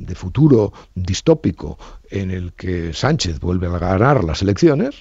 de 0.08 0.14
futuro 0.14 0.72
distópico 0.94 1.78
en 2.10 2.30
el 2.30 2.52
que 2.54 2.94
Sánchez 2.94 3.38
vuelve 3.40 3.66
a 3.66 3.78
ganar 3.78 4.24
las 4.24 4.40
elecciones, 4.40 5.00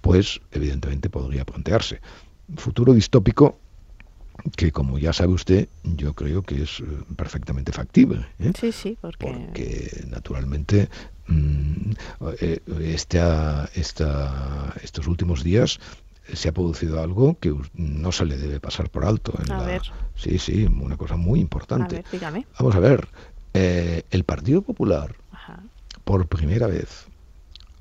pues 0.00 0.40
evidentemente 0.52 1.10
podría 1.10 1.44
plantearse. 1.44 2.00
Futuro 2.56 2.94
distópico 2.94 3.58
que 4.56 4.72
como 4.72 4.98
ya 4.98 5.12
sabe 5.12 5.34
usted, 5.34 5.68
yo 5.84 6.14
creo 6.14 6.42
que 6.42 6.62
es 6.62 6.80
eh, 6.80 6.84
perfectamente 7.14 7.72
factible. 7.72 8.26
¿eh? 8.38 8.52
Sí, 8.58 8.72
sí, 8.72 8.96
porque... 9.00 10.06
naturalmente 10.08 10.88
mm, 11.26 11.92
esta, 12.80 13.68
estos 13.74 15.06
últimos 15.06 15.44
días 15.44 15.78
se 16.34 16.48
ha 16.48 16.52
producido 16.52 17.02
algo 17.02 17.38
que 17.38 17.54
no 17.74 18.12
se 18.12 18.24
le 18.24 18.36
debe 18.36 18.60
pasar 18.60 18.90
por 18.90 19.04
alto. 19.04 19.32
En 19.38 19.48
la... 19.48 19.80
Sí, 20.14 20.38
sí, 20.38 20.64
una 20.64 20.96
cosa 20.96 21.16
muy 21.16 21.40
importante. 21.40 22.04
Vamos 22.58 22.74
a 22.74 22.80
ver, 22.80 23.08
eh, 23.54 24.04
el 24.10 24.24
Partido 24.24 24.62
Popular, 24.62 25.14
por 26.04 26.26
primera 26.26 26.66
vez, 26.66 27.06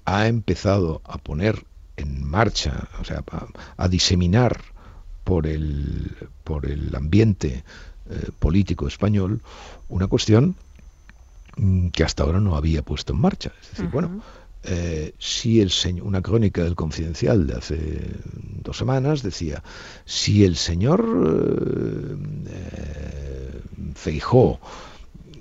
ha 0.05 0.27
empezado 0.27 1.01
a 1.05 1.17
poner 1.17 1.65
en 1.97 2.23
marcha, 2.23 2.87
o 2.99 3.03
sea, 3.03 3.23
a, 3.77 3.87
diseminar 3.87 4.61
por 5.23 5.45
el, 5.45 6.15
por 6.43 6.65
el 6.65 6.95
ambiente 6.95 7.63
eh, 8.09 8.29
político 8.39 8.87
español 8.87 9.41
una 9.89 10.07
cuestión 10.07 10.55
mm, 11.57 11.89
que 11.89 12.03
hasta 12.03 12.23
ahora 12.23 12.39
no 12.39 12.55
había 12.55 12.81
puesto 12.81 13.13
en 13.13 13.19
marcha. 13.19 13.51
Es 13.61 13.71
decir, 13.71 13.89
bueno, 13.91 14.21
eh, 14.63 15.13
si 15.17 15.61
el 15.61 15.71
señor, 15.71 16.05
una 16.05 16.21
crónica 16.21 16.63
del 16.63 16.75
Confidencial 16.75 17.47
de 17.47 17.53
hace 17.53 18.01
dos 18.61 18.77
semanas 18.77 19.23
decía, 19.23 19.63
si 20.05 20.43
el 20.43 20.57
señor 20.57 21.05
eh, 22.47 23.61
Feijó 23.95 24.59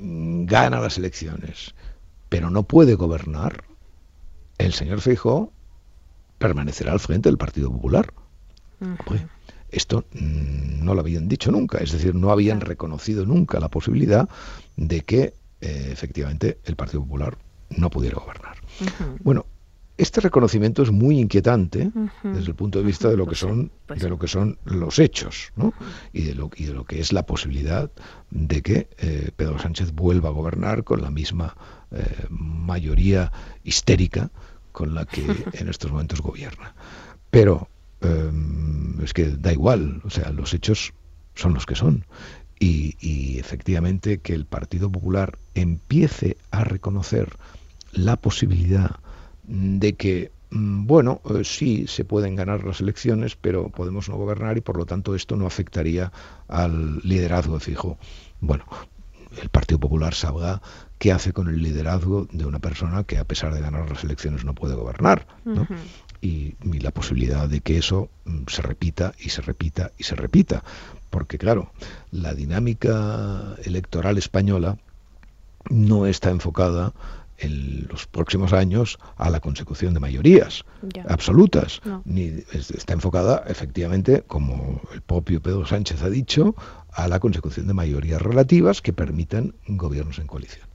gana 0.01 0.81
las 0.81 0.99
elecciones, 0.99 1.75
pero 2.29 2.51
no 2.51 2.63
puede 2.63 2.95
gobernar, 2.95 3.65
el 4.59 4.73
señor 4.73 5.01
Feijó 5.01 5.53
permanecerá 6.39 6.93
al 6.93 7.01
frente 7.01 7.29
del 7.29 7.39
Partido 7.39 7.73
Popular. 7.73 8.13
esto 9.71 10.05
mm, 10.13 10.85
no 10.85 10.95
lo 10.95 11.01
habían 11.01 11.29
dicho 11.29 11.51
nunca, 11.51 11.79
es 11.79 11.93
decir, 11.93 12.15
no 12.15 12.31
habían 12.31 12.61
reconocido 12.61 13.27
nunca 13.27 13.59
la 13.59 13.69
posibilidad 13.69 14.29
de 14.77 15.01
que 15.01 15.35
eh, 15.61 15.89
efectivamente 15.91 16.61
el 16.65 16.77
Partido 16.77 17.03
Popular 17.03 17.37
no 17.71 17.91
pudiera 17.91 18.19
gobernar. 18.19 18.57
Bueno, 19.23 19.47
este 19.97 20.21
reconocimiento 20.21 20.83
es 20.83 20.93
muy 20.93 21.19
inquietante 21.19 21.91
desde 22.23 22.49
el 22.49 22.55
punto 22.55 22.79
de 22.79 22.85
vista 22.85 23.09
de 23.09 23.17
lo 23.17 23.25
que 23.25 23.31
pues 23.31 23.41
son 23.41 23.73
pues 23.87 24.01
de 24.01 24.09
lo 24.09 24.19
que 24.19 24.29
son 24.29 24.57
los 24.65 25.01
hechos 25.01 25.53
¿no? 25.57 25.75
y, 26.13 26.23
de 26.23 26.35
lo, 26.37 26.51
y 26.55 26.67
de 26.67 26.75
lo 26.75 26.85
que 26.85 27.01
es 27.01 27.13
la 27.13 27.27
posibilidad 27.27 27.91
de 28.31 28.63
que 28.63 28.89
eh, 28.99 29.33
Pedro 29.35 29.59
Sánchez 29.59 29.93
vuelva 29.93 30.29
a 30.29 30.33
gobernar 30.33 30.85
con 30.85 31.03
la 31.03 31.11
misma 31.11 31.57
eh, 31.91 32.27
mayoría 32.31 33.33
histérica 33.65 34.31
con 34.71 34.95
la 34.95 35.05
que 35.05 35.25
en 35.55 35.69
estos 35.69 35.91
momentos 35.91 36.21
gobierna. 36.21 36.75
Pero 37.31 37.69
em, 38.01 39.01
es 39.03 39.13
que 39.13 39.25
da 39.31 39.53
igual, 39.53 40.01
o 40.05 40.11
sea, 40.11 40.31
los 40.31 40.55
hechos 40.55 40.93
son 41.35 41.55
los 41.55 41.67
que 41.67 41.75
son 41.75 42.05
y, 42.61 43.39
efectivamente 43.39 44.19
que 44.19 44.35
el 44.35 44.45
Partido 44.45 44.91
Popular 44.91 45.39
empiece 45.55 46.37
a 46.51 46.65
reconocer 46.65 47.37
la 47.93 48.17
posibilidad 48.17 48.97
de 49.45 49.95
que 49.95 50.33
mm, 50.51 50.87
bueno, 50.87 51.21
eh, 51.31 51.43
sí, 51.45 51.87
se 51.87 52.05
pueden 52.05 52.37
ganar 52.37 52.65
las 52.65 52.81
elecciones, 52.81 53.37
pero 53.37 53.71
podemos 53.71 54.09
no 54.09 54.17
gobernar 54.17 54.59
y 54.59 54.61
por 54.61 54.77
lo 54.77 54.87
tanto 54.87 55.15
esto 55.15 55.37
no 55.37 55.47
afectaría 55.47 56.13
al 56.49 56.99
liderazgo 56.99 57.55
de 57.55 57.61
Fijo. 57.61 57.99
Bueno, 58.41 58.65
el 59.43 59.49
Partido 59.49 59.79
Popular 59.79 60.15
sabrá 60.15 60.61
qué 60.99 61.13
hace 61.13 61.33
con 61.33 61.49
el 61.49 61.63
liderazgo 61.63 62.27
de 62.33 62.45
una 62.45 62.59
persona 62.59 63.05
que 63.05 63.19
a 63.19 63.25
pesar 63.25 63.55
de 63.55 63.61
ganar 63.61 63.89
las 63.91 64.05
elecciones 64.05 64.45
no 64.45 64.55
puede 64.55 64.75
gobernar. 64.75 65.27
y, 66.21 66.57
la 66.81 66.91
posibilidad 66.91 67.49
de 67.49 67.61
que 67.61 67.79
eso 67.79 68.09
mm, 68.25 68.43
se 68.49 68.63
repita 68.63 69.13
y 69.19 69.31
se 69.31 69.43
repita 69.43 69.93
y 69.99 70.05
se 70.05 70.17
repita. 70.17 70.65
Porque 71.11 71.39
claro, 71.39 71.73
la 72.11 72.35
dinámica 72.35 73.57
electoral 73.65 74.19
española 74.19 74.79
no 75.71 76.07
está 76.07 76.31
enfocada 76.31 76.93
en 77.39 77.87
los 77.89 78.07
próximos 78.07 78.53
años 78.53 78.99
a 79.17 79.31
la 79.31 79.41
consecución 79.41 79.95
de 79.95 80.01
mayorías 80.01 80.65
absolutas. 81.09 81.81
Ni 82.05 82.45
está 82.51 82.93
enfocada 82.93 83.45
efectivamente, 83.47 84.23
como 84.27 84.81
el 84.93 85.03
propio 85.03 85.41
Pedro 85.41 85.65
Sánchez 85.65 86.03
ha 86.03 86.11
dicho, 86.11 86.55
a 86.93 87.09
la 87.09 87.21
consecución 87.21 87.67
de 87.69 87.75
mayorías 87.75 88.21
relativas 88.21 88.83
que 88.83 88.93
permitan 88.93 89.55
gobiernos 89.69 90.19
en 90.19 90.27
coalición. 90.27 90.67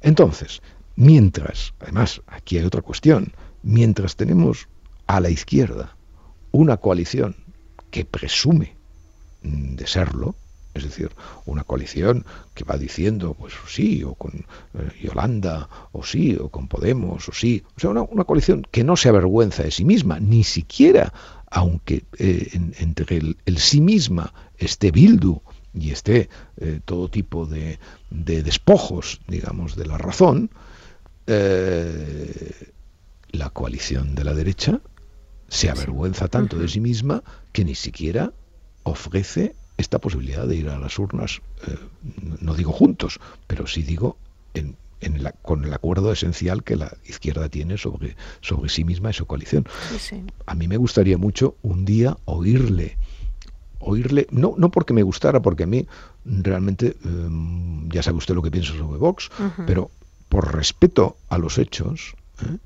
Entonces, 0.00 0.62
mientras, 0.96 1.74
además, 1.80 2.22
aquí 2.26 2.58
hay 2.58 2.64
otra 2.64 2.82
cuestión, 2.82 3.34
mientras 3.62 4.16
tenemos 4.16 4.68
a 5.06 5.20
la 5.20 5.30
izquierda 5.30 5.96
una 6.50 6.78
coalición 6.78 7.36
que 7.90 8.04
presume 8.04 8.76
de 9.42 9.86
serlo, 9.86 10.34
es 10.76 10.84
decir, 10.84 11.10
una 11.44 11.64
coalición 11.64 12.24
que 12.54 12.64
va 12.64 12.76
diciendo, 12.76 13.34
pues 13.34 13.54
sí, 13.68 14.04
o 14.04 14.14
con 14.14 14.32
eh, 14.74 14.90
Yolanda, 15.02 15.68
o 15.92 16.04
sí, 16.04 16.36
o 16.38 16.48
con 16.48 16.68
Podemos, 16.68 17.28
o 17.28 17.32
sí. 17.32 17.62
O 17.76 17.80
sea, 17.80 17.90
una, 17.90 18.24
coalición 18.24 18.66
que 18.70 18.84
no 18.84 18.96
se 18.96 19.08
avergüenza 19.08 19.62
de 19.62 19.70
sí 19.70 19.84
misma, 19.84 20.20
ni 20.20 20.44
siquiera, 20.44 21.12
aunque 21.50 22.04
eh, 22.18 22.50
entre 22.78 23.16
el, 23.16 23.58
sí 23.58 23.80
misma 23.80 24.32
esté 24.58 24.90
Bildu 24.90 25.40
y 25.74 25.90
esté 25.90 26.28
eh, 26.58 26.80
todo 26.84 27.08
tipo 27.08 27.46
de, 27.46 27.78
despojos, 28.10 29.20
digamos, 29.26 29.76
de 29.76 29.86
la 29.86 29.98
razón, 29.98 30.50
la 33.32 33.50
coalición 33.50 34.14
de 34.14 34.22
la 34.22 34.32
derecha 34.32 34.80
se 35.48 35.68
avergüenza 35.70 36.28
tanto 36.28 36.56
de 36.56 36.68
sí 36.68 36.78
misma 36.80 37.24
que 37.52 37.64
ni 37.64 37.74
siquiera 37.74 38.32
ofrece 38.84 39.56
esta 39.78 39.98
posibilidad 39.98 40.46
de 40.46 40.56
ir 40.56 40.68
a 40.68 40.78
las 40.78 40.98
urnas, 40.98 41.42
eh, 41.66 41.76
no 42.40 42.54
digo 42.54 42.72
juntos, 42.72 43.20
pero 43.46 43.66
sí 43.66 43.82
digo 43.82 44.16
en, 44.54 44.76
con 45.42 45.64
el 45.64 45.74
acuerdo 45.74 46.12
esencial 46.12 46.64
que 46.64 46.76
la 46.76 46.96
izquierda 47.06 47.48
tiene 47.48 47.76
sobre, 47.78 48.16
sobre 48.40 48.70
sí 48.70 48.84
misma 48.84 49.10
y 49.10 49.12
su 49.12 49.26
coalición. 49.26 49.66
A 50.46 50.54
mí 50.54 50.68
me 50.68 50.76
gustaría 50.78 51.18
mucho 51.18 51.56
un 51.62 51.84
día 51.84 52.16
oírle, 52.24 52.96
oírle, 53.78 54.26
no, 54.30 54.54
no 54.56 54.70
porque 54.70 54.94
me 54.94 55.02
gustara, 55.02 55.42
porque 55.42 55.64
a 55.64 55.66
mí 55.66 55.86
realmente, 56.24 56.96
em, 57.04 57.88
ya 57.90 58.02
sabe 58.02 58.18
usted 58.18 58.34
lo 58.34 58.42
que 58.42 58.50
pienso 58.50 58.74
sobre 58.76 58.98
Vox, 58.98 59.30
pero 59.66 59.90
por 60.28 60.54
respeto 60.54 61.16
a 61.28 61.38
los 61.38 61.58
hechos, 61.58 62.14
¿eh? 62.42 62.56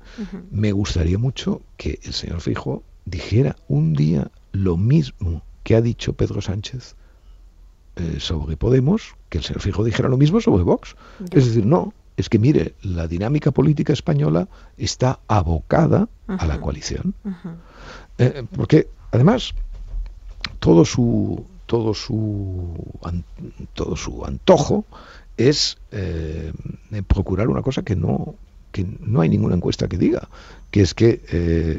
me 0.49 0.71
gustaría 0.71 1.17
mucho 1.17 1.61
que 1.77 1.99
el 2.03 2.13
señor 2.13 2.41
Fijo 2.41 2.83
dijera 3.05 3.55
un 3.67 3.93
día 3.93 4.31
lo 4.51 4.77
mismo 4.77 5.43
que 5.63 5.75
ha 5.75 5.81
dicho 5.81 6.13
Pedro 6.13 6.41
Sánchez 6.41 6.95
eh, 7.95 8.17
sobre 8.19 8.55
Podemos, 8.57 9.15
que 9.29 9.39
el 9.39 9.43
señor 9.43 9.61
Fijo 9.61 9.83
dijera 9.83 10.09
lo 10.09 10.17
mismo 10.17 10.39
sobre 10.39 10.63
Vox. 10.63 10.95
Es 11.31 11.45
decir, 11.45 11.65
no, 11.65 11.93
es 12.17 12.29
que 12.29 12.39
mire, 12.39 12.75
la 12.83 13.07
dinámica 13.07 13.51
política 13.51 13.93
española 13.93 14.47
está 14.77 15.19
abocada 15.27 16.07
a 16.27 16.45
la 16.45 16.61
coalición. 16.61 17.13
Eh, 18.17 18.45
porque 18.55 18.87
además 19.11 19.53
todo 20.59 20.85
su 20.85 21.45
todo 21.65 21.93
su 21.93 22.75
todo 23.73 23.95
su 23.95 24.25
antojo 24.25 24.85
es 25.37 25.77
eh, 25.91 26.53
procurar 27.07 27.47
una 27.49 27.61
cosa 27.61 27.81
que 27.83 27.95
no 27.95 28.35
que 28.71 28.85
no 29.01 29.19
hay 29.19 29.27
ninguna 29.27 29.55
encuesta 29.55 29.89
que 29.89 29.97
diga, 29.97 30.29
que 30.69 30.81
es 30.81 30.93
que 30.93 31.21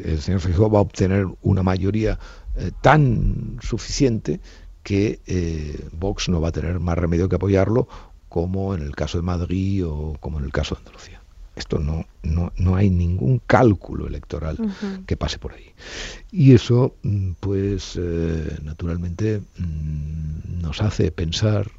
el 0.05 0.21
señor 0.21 0.41
Fijo 0.41 0.71
va 0.71 0.79
a 0.79 0.83
obtener 0.83 1.27
una 1.41 1.63
mayoría 1.63 2.19
eh, 2.55 2.71
tan 2.83 3.57
suficiente 3.63 4.39
que 4.83 5.21
eh, 5.27 5.89
Vox 5.93 6.29
no 6.29 6.41
va 6.41 6.49
a 6.49 6.53
tener 6.53 6.81
más 6.81 6.99
remedio 6.99 7.29
que 7.29 7.37
apoyarlo, 7.37 7.89
como 8.29 8.75
en 8.75 8.83
el 8.83 8.95
caso 8.97 9.19
de 9.19 9.23
Madrid 9.23 9.87
o 9.87 10.17
como 10.21 10.39
en 10.39 10.45
el 10.45 10.53
caso 10.53 10.75
de 10.75 10.81
Andalucía. 10.81 11.23
Esto 11.55 11.79
no, 11.79 12.07
no, 12.23 12.77
hay 12.77 12.89
ningún 12.89 13.41
cálculo 13.47 14.07
electoral 14.07 14.57
que 15.07 15.19
pase 15.19 15.39
por 15.39 15.53
ahí. 15.53 15.75
Y 16.31 16.55
eso, 16.55 16.97
mm, 17.03 17.33
pues, 17.41 17.99
eh, 18.01 18.59
naturalmente 18.63 19.43
mm, 19.59 20.63
nos 20.63 20.81
hace 20.81 21.13
pensar 21.13 21.71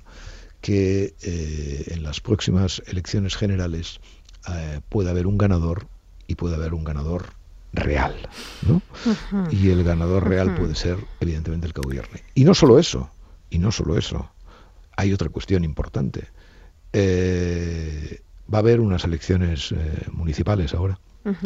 que 0.62 1.16
en 1.22 2.04
las 2.04 2.22
próximas 2.22 2.82
elecciones 2.86 3.36
generales 3.36 3.99
puede 4.88 5.10
haber 5.10 5.28
un 5.28 5.38
ganador 5.38 5.88
y 6.26 6.36
puede 6.36 6.56
haber 6.56 6.74
un 6.74 6.86
ganador 6.86 7.34
real. 7.74 8.15
¿no? 8.67 8.82
Y 9.51 9.69
el 9.69 9.84
ganador 9.84 10.28
real 10.28 10.55
puede 10.55 10.76
ser, 10.76 10.97
evidentemente, 11.19 11.67
el 11.67 11.74
que 11.74 11.82
gobierne. 11.82 12.24
Y 12.36 12.45
no 12.45 12.53
solo 12.53 12.80
eso, 12.80 13.09
y 13.49 13.59
no 13.59 13.71
solo 13.71 13.97
eso, 13.97 14.30
hay 14.95 15.11
otra 15.13 15.30
cuestión 15.30 15.63
importante. 15.63 16.28
Eh, 16.93 18.21
va 18.51 18.59
a 18.59 18.61
haber 18.61 18.80
unas 18.80 19.03
elecciones 19.03 19.71
eh, 19.71 20.05
municipales 20.11 20.74
ahora 20.74 20.99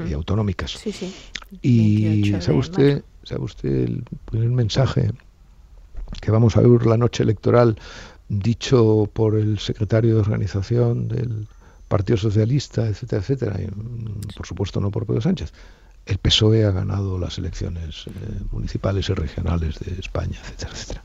y 0.07 0.13
autonómicas. 0.13 0.71
Sí, 0.71 0.91
sí. 0.91 1.13
Y 1.61 2.33
sabe 2.41 2.57
usted, 2.57 3.03
sabe 3.23 3.43
usted 3.43 3.69
el 3.69 4.03
primer 4.25 4.49
mensaje 4.49 5.11
que 6.19 6.31
vamos 6.31 6.57
a 6.57 6.61
ver 6.61 6.87
la 6.87 6.97
noche 6.97 7.21
electoral 7.21 7.77
dicho 8.27 9.07
por 9.13 9.35
el 9.35 9.59
secretario 9.59 10.15
de 10.15 10.21
organización 10.21 11.07
del 11.07 11.47
Partido 11.87 12.17
Socialista, 12.17 12.87
etcétera, 12.87 13.21
etcétera, 13.21 13.61
y, 13.61 13.67
mm, 13.67 14.21
por 14.35 14.47
supuesto 14.47 14.81
no 14.81 14.89
por 14.89 15.05
Pedro 15.05 15.21
Sánchez 15.21 15.53
el 16.07 16.17
PSOE 16.17 16.65
ha 16.65 16.71
ganado 16.71 17.19
las 17.19 17.37
elecciones 17.37 18.05
eh, 18.07 18.11
municipales 18.51 19.09
y 19.09 19.13
regionales 19.13 19.79
de 19.79 19.99
España, 19.99 20.39
etcétera, 20.41 20.71
etcétera. 20.71 21.03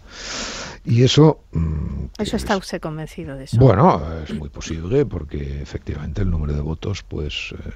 Y 0.84 1.02
eso... 1.02 1.44
Mm, 1.52 2.06
¿Eso 2.18 2.36
está 2.36 2.56
usted 2.56 2.80
convencido 2.80 3.36
de 3.36 3.44
eso? 3.44 3.58
Bueno, 3.58 4.02
es 4.22 4.34
muy 4.34 4.48
posible 4.48 5.04
porque 5.06 5.60
efectivamente 5.62 6.22
el 6.22 6.30
número 6.30 6.52
de 6.54 6.60
votos, 6.60 7.02
pues 7.02 7.52
eh, 7.52 7.72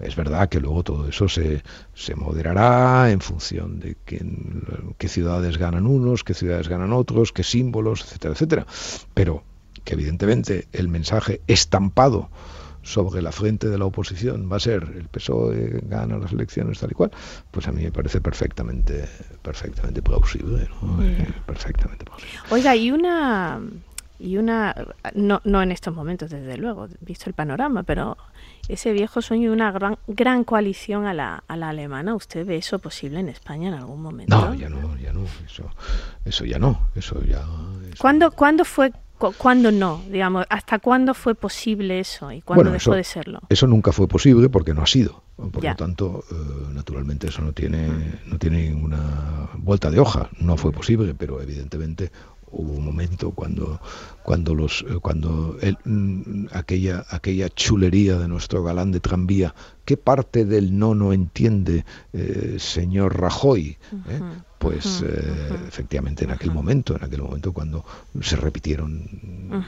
es 0.00 0.16
verdad 0.16 0.48
que 0.48 0.60
luego 0.60 0.82
todo 0.82 1.08
eso 1.08 1.28
se, 1.28 1.62
se 1.94 2.14
moderará 2.14 3.10
en 3.10 3.20
función 3.20 3.80
de 3.80 3.96
qué 4.04 5.08
ciudades 5.08 5.58
ganan 5.58 5.86
unos, 5.86 6.24
qué 6.24 6.34
ciudades 6.34 6.68
ganan 6.68 6.92
otros, 6.92 7.32
qué 7.32 7.42
símbolos, 7.42 8.02
etcétera, 8.02 8.34
etcétera. 8.34 8.66
Pero 9.14 9.42
que 9.84 9.94
evidentemente 9.94 10.68
el 10.72 10.88
mensaje 10.88 11.40
estampado 11.46 12.30
sobre 12.82 13.22
la 13.22 13.32
frente 13.32 13.68
de 13.68 13.78
la 13.78 13.84
oposición 13.84 14.50
va 14.50 14.56
a 14.56 14.60
ser 14.60 14.82
el 14.96 15.08
PSOE 15.08 15.80
gana 15.82 16.18
las 16.18 16.32
elecciones 16.32 16.78
tal 16.78 16.90
y 16.92 16.94
cual, 16.94 17.10
pues 17.50 17.68
a 17.68 17.72
mí 17.72 17.82
me 17.82 17.92
parece 17.92 18.20
perfectamente 18.20 19.06
perfectamente 19.42 20.02
plausible, 20.02 20.68
¿no? 20.82 21.02
Eh, 21.02 21.28
perfectamente 21.46 22.04
plausible. 22.04 22.38
Oiga, 22.50 22.74
y 22.76 22.90
una 22.90 23.60
y 24.18 24.36
una 24.36 24.74
no, 25.14 25.40
no 25.44 25.62
en 25.62 25.72
estos 25.72 25.94
momentos 25.94 26.30
desde 26.30 26.56
luego, 26.58 26.88
visto 27.00 27.28
el 27.28 27.34
panorama, 27.34 27.82
pero 27.82 28.18
ese 28.68 28.92
viejo 28.92 29.22
sueño 29.22 29.48
de 29.48 29.56
una 29.56 29.72
gran, 29.72 29.98
gran 30.06 30.44
coalición 30.44 31.06
a 31.06 31.14
la, 31.14 31.42
a 31.48 31.56
la 31.56 31.70
alemana, 31.70 32.14
¿usted 32.14 32.46
ve 32.46 32.56
eso 32.56 32.78
posible 32.78 33.20
en 33.20 33.28
España 33.28 33.68
en 33.68 33.74
algún 33.74 34.02
momento? 34.02 34.36
No, 34.36 34.54
ya 34.54 34.68
no, 34.68 34.96
ya 34.98 35.12
no, 35.12 35.24
eso, 35.44 35.70
eso 36.24 36.44
ya 36.44 36.58
no, 36.58 36.88
eso 36.94 37.22
ya... 37.24 37.44
¿Cuándo, 37.98 38.30
¿Cuándo 38.30 38.64
fue 38.64 38.92
¿Cuándo 39.36 39.70
no? 39.70 40.02
Digamos, 40.10 40.46
¿hasta 40.48 40.78
cuándo 40.78 41.12
fue 41.14 41.34
posible 41.34 42.00
eso 42.00 42.32
y 42.32 42.40
cuándo 42.40 42.70
dejó 42.70 42.94
de 42.94 43.04
serlo? 43.04 43.40
Eso 43.48 43.66
nunca 43.66 43.92
fue 43.92 44.08
posible 44.08 44.48
porque 44.48 44.72
no 44.72 44.82
ha 44.82 44.86
sido. 44.86 45.22
Por 45.36 45.62
lo 45.64 45.76
tanto, 45.76 46.24
eh, 46.30 46.34
naturalmente 46.72 47.28
eso 47.28 47.42
no 47.42 47.52
tiene, 47.52 47.88
no 48.26 48.38
tiene 48.38 48.68
ninguna 48.68 49.48
vuelta 49.58 49.90
de 49.90 50.00
hoja. 50.00 50.30
No 50.38 50.56
fue 50.56 50.72
posible, 50.72 51.14
pero 51.14 51.40
evidentemente 51.40 52.10
hubo 52.52 52.72
un 52.72 52.84
momento 52.84 53.30
cuando 53.30 53.80
cuando 54.22 54.54
los 54.54 54.84
eh, 54.88 54.98
cuando 55.00 55.56
mm, 55.84 56.46
aquella 56.52 57.04
aquella 57.10 57.48
chulería 57.48 58.18
de 58.18 58.28
nuestro 58.28 58.62
galán 58.62 58.92
de 58.92 59.00
tranvía 59.00 59.54
qué 59.84 59.96
parte 59.96 60.44
del 60.44 60.78
no 60.78 60.94
no 60.94 61.12
entiende 61.12 61.84
eh, 62.12 62.56
señor 62.58 63.20
Rajoy 63.20 63.78
eh? 64.08 64.20
pues 64.58 65.02
efectivamente 65.68 66.24
en 66.24 66.32
aquel 66.32 66.50
momento 66.50 66.94
en 66.94 67.04
aquel 67.04 67.22
momento 67.22 67.52
cuando 67.52 67.84
se 68.20 68.36
repitieron 68.36 69.08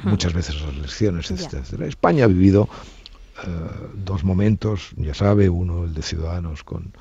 muchas 0.05 0.35
veces 0.35 0.61
las 0.61 0.75
elecciones 0.75 1.31
etcétera, 1.31 1.87
España 1.87 2.25
ha 2.25 2.29
vivido 2.29 2.69
dos 4.05 4.23
momentos 4.23 4.91
ya 4.97 5.15
sabe 5.15 5.49
uno 5.49 5.85
el 5.85 5.95
de 5.95 6.03
Ciudadanos 6.03 6.63
con 6.63 6.93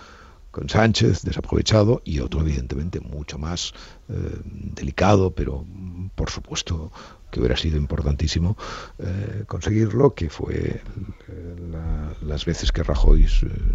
con 0.52 0.70
Sánchez, 0.70 1.24
desaprovechado, 1.24 2.02
y 2.04 2.20
otro 2.20 2.41
evidentemente 2.41 2.99
mucho 2.99 3.38
más 3.38 3.74
eh, 4.10 4.14
delicado, 4.43 5.32
pero 5.32 5.66
por 6.16 6.30
supuesto 6.30 6.91
que 7.32 7.39
hubiera 7.39 7.56
sido 7.56 7.78
importantísimo 7.78 8.58
eh, 8.99 9.45
conseguirlo, 9.47 10.14
que 10.14 10.30
fue 10.30 10.82
las 12.22 12.43
veces 12.43 12.74
que 12.74 12.84
Rajoy 12.84 13.26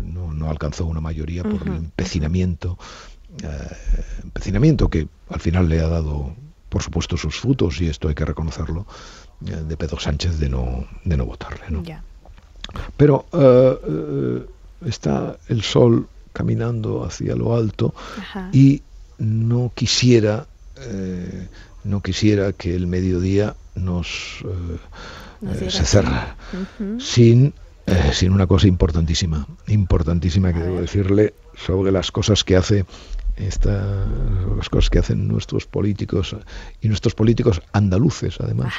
no, 0.04 0.50
alcanzó 0.50 0.84
una 0.84 1.00
mayoría 1.00 1.42
por 1.42 1.66
el 1.66 1.74
empecinamiento, 1.74 2.78
empecinamiento 4.22 4.90
que 4.90 5.08
al 5.30 5.40
final 5.40 5.70
le 5.70 5.80
ha 5.80 5.88
dado, 5.88 6.36
por 6.68 6.82
supuesto, 6.82 7.16
sus 7.16 7.40
frutos, 7.40 7.80
y 7.80 7.88
esto 7.88 8.08
hay 8.08 8.14
que 8.14 8.26
reconocerlo, 8.26 8.86
de 9.40 9.76
Pedro 9.76 9.98
Sánchez 9.98 10.38
de 10.38 10.50
no, 10.50 10.86
de 11.04 11.16
no 11.16 11.24
votarle. 11.24 11.64
¿no? 11.70 11.82
Pero 12.96 13.24
está 14.84 15.38
el 15.48 15.62
sol 15.62 16.08
caminando 16.36 17.02
hacia 17.02 17.34
lo 17.34 17.56
alto 17.56 17.94
y 18.52 18.82
no 19.16 19.72
quisiera 19.74 20.46
eh, 20.78 21.48
no 21.84 22.02
quisiera 22.02 22.52
que 22.52 22.74
el 22.74 22.86
mediodía 22.86 23.56
nos, 23.74 24.44
eh, 24.44 25.70
se 25.70 25.84
cerrara. 25.84 26.36
sin 26.98 27.54
eh, 27.86 28.10
sin 28.12 28.32
una 28.32 28.46
cosa 28.46 28.68
importantísima 28.68 29.46
importantísima 29.68 30.52
que 30.52 30.58
debo 30.58 30.80
decirle 30.80 31.32
sobre 31.56 31.90
las 31.90 32.12
cosas 32.12 32.44
que 32.44 32.56
hace 32.56 32.84
esta, 33.36 34.06
las 34.56 34.68
cosas 34.68 34.90
que 34.90 34.98
hacen 34.98 35.28
nuestros 35.28 35.66
políticos 35.66 36.36
y 36.82 36.88
nuestros 36.88 37.14
políticos 37.14 37.62
andaluces 37.72 38.36
además 38.40 38.74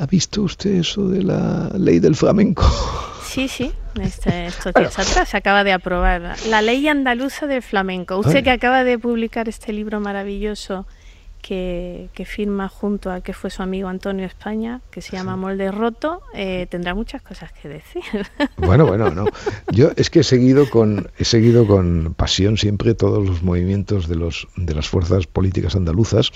¿ha 0.00 0.06
visto 0.06 0.42
usted 0.42 0.74
eso 0.74 1.08
de 1.08 1.22
la 1.24 1.70
ley 1.76 1.98
del 1.98 2.14
flamenco? 2.14 2.64
Sí, 3.34 3.48
sí, 3.48 3.72
este, 4.00 4.46
estos 4.46 4.72
días 4.74 4.96
atrás 4.96 5.30
se 5.30 5.36
acaba 5.36 5.64
de 5.64 5.72
aprobar 5.72 6.36
la 6.48 6.62
ley 6.62 6.86
andaluza 6.86 7.48
del 7.48 7.62
flamenco. 7.62 8.16
Usted 8.16 8.44
que 8.44 8.50
acaba 8.50 8.84
de 8.84 8.96
publicar 8.96 9.48
este 9.48 9.72
libro 9.72 9.98
maravilloso 9.98 10.86
que, 11.42 12.08
firma 12.26 12.68
junto 12.68 13.10
a 13.10 13.22
que 13.22 13.32
fue 13.32 13.50
su 13.50 13.64
amigo 13.64 13.88
Antonio 13.88 14.24
España, 14.24 14.82
que 14.92 15.02
se 15.02 15.16
llama 15.16 15.34
Molde 15.34 15.72
Roto, 15.72 16.22
eh, 16.32 16.68
tendrá 16.70 16.94
muchas 16.94 17.22
cosas 17.22 17.50
que 17.52 17.68
decir. 17.68 18.04
Bueno, 18.56 18.86
bueno, 18.86 19.10
no. 19.10 19.26
Yo 19.72 19.90
es 19.96 20.10
que 20.10 20.20
he 20.20 20.24
seguido 20.24 20.70
con 20.70 21.10
he 21.18 21.24
seguido 21.24 21.66
con 21.66 22.14
pasión 22.14 22.56
siempre 22.56 22.94
todos 22.94 23.28
los 23.28 23.42
movimientos 23.42 24.06
de 24.06 24.14
los 24.14 24.46
de 24.56 24.74
las 24.74 24.88
fuerzas 24.88 25.26
políticas 25.26 25.74
andaluzas 25.74 26.30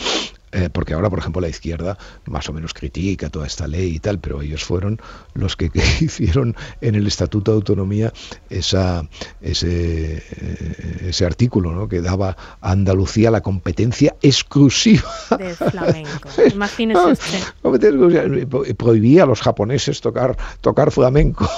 eh, 0.52 0.68
porque 0.72 0.94
ahora, 0.94 1.10
por 1.10 1.18
ejemplo, 1.18 1.40
la 1.40 1.48
izquierda 1.48 1.98
más 2.26 2.48
o 2.48 2.52
menos 2.52 2.72
critica 2.74 3.28
toda 3.28 3.46
esta 3.46 3.66
ley 3.66 3.96
y 3.96 3.98
tal, 3.98 4.18
pero 4.18 4.40
ellos 4.42 4.64
fueron 4.64 5.00
los 5.34 5.56
que, 5.56 5.70
hicieron 6.00 6.56
en 6.80 6.94
el 6.94 7.06
Estatuto 7.06 7.52
de 7.52 7.56
Autonomía 7.56 8.12
esa, 8.50 9.08
ese, 9.40 10.16
eh, 10.16 11.06
ese 11.08 11.26
artículo 11.26 11.72
¿no? 11.72 11.88
que 11.88 12.00
daba 12.00 12.36
a 12.60 12.70
Andalucía 12.70 13.30
la 13.30 13.42
competencia 13.42 14.16
exclusiva 14.22 15.08
del 15.38 15.54
flamenco. 15.54 16.28
Imagínese 16.52 17.12
usted. 17.12 18.76
Prohibía 18.76 19.24
a 19.24 19.26
los 19.26 19.40
japoneses 19.40 20.00
tocar, 20.00 20.36
tocar 20.60 20.90
flamenco. 20.90 21.48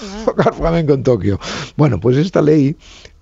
Tocar 0.24 0.54
flamenco 0.54 0.94
en 0.94 1.02
Tokio. 1.02 1.38
Bueno, 1.76 2.00
pues 2.00 2.16
esta 2.16 2.40
ley 2.40 2.76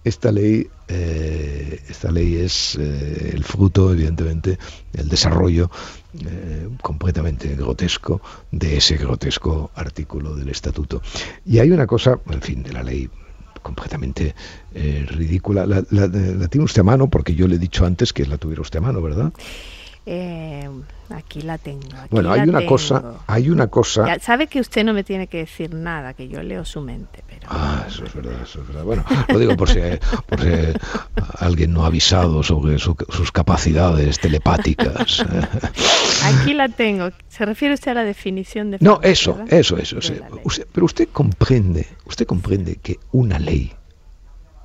esta 0.04 0.32
ley, 0.32 0.68
eh, 0.88 1.82
esta 1.88 2.10
ley 2.10 2.36
es 2.36 2.76
eh, 2.76 3.32
el 3.34 3.44
fruto, 3.44 3.92
evidentemente, 3.92 4.58
del 4.92 5.08
desarrollo 5.08 5.70
eh, 6.24 6.68
completamente 6.82 7.54
grotesco 7.54 8.20
de 8.50 8.76
ese 8.76 8.96
grotesco 8.96 9.70
artículo 9.74 10.34
del 10.34 10.48
estatuto. 10.48 11.02
Y 11.44 11.58
hay 11.58 11.70
una 11.70 11.86
cosa, 11.86 12.18
en 12.30 12.42
fin, 12.42 12.62
de 12.62 12.72
la 12.72 12.82
ley 12.82 13.08
completamente 13.62 14.34
ridícula. 15.08 15.66
La, 15.66 15.84
la, 15.90 16.48
tiene 16.48 16.64
usted 16.64 16.80
a 16.80 16.84
mano 16.84 17.10
porque 17.10 17.34
yo 17.34 17.48
le 17.48 17.56
he 17.56 17.58
dicho 17.58 17.84
antes 17.84 18.12
que 18.12 18.24
la 18.24 18.38
tuviera 18.38 18.62
usted 18.62 18.78
a 18.78 18.82
mano, 18.82 19.02
¿verdad? 19.02 19.32
Eh, 20.10 20.66
aquí 21.10 21.42
la 21.42 21.58
tengo. 21.58 21.86
bueno, 22.08 22.32
hay 22.32 22.48
una 22.48 22.64
cosa, 22.64 23.16
hay 23.26 23.50
una 23.50 23.66
cosa. 23.66 24.18
sabe 24.20 24.46
que 24.46 24.58
usted 24.58 24.82
no 24.82 24.94
me 24.94 25.04
tiene 25.04 25.26
que 25.26 25.36
decir 25.36 25.74
nada, 25.74 26.14
que 26.14 26.28
yo 26.28 26.42
leo 26.42 26.64
su 26.64 26.80
mente, 26.80 27.22
pero. 27.28 27.46
Ah, 27.50 27.84
eso 27.86 28.06
es 28.06 28.14
verdad, 28.14 28.40
eso 28.42 28.62
es 28.62 28.68
verdad. 28.68 28.84
Bueno, 28.84 29.04
lo 29.28 29.38
digo 29.38 29.54
por 29.54 29.68
si, 29.68 29.80
por 30.26 30.40
si 30.40 30.48
alguien 31.40 31.74
no 31.74 31.84
ha 31.84 31.88
avisado 31.88 32.42
sobre 32.42 32.78
sus 32.78 33.32
capacidades 33.32 34.18
telepáticas. 34.18 35.26
Aquí 36.24 36.54
la 36.54 36.70
tengo. 36.70 37.10
¿Se 37.28 37.44
refiere 37.44 37.74
usted 37.74 37.90
a 37.90 37.94
la 37.94 38.04
definición 38.04 38.70
de? 38.70 38.78
No, 38.80 39.00
eso, 39.02 39.38
eso, 39.48 39.76
eso. 39.76 39.98
pero 40.72 40.86
usted 40.86 41.08
comprende, 41.12 41.86
usted 42.06 42.26
comprende 42.26 42.76
que 42.76 42.98
una 43.12 43.38
ley, 43.38 43.74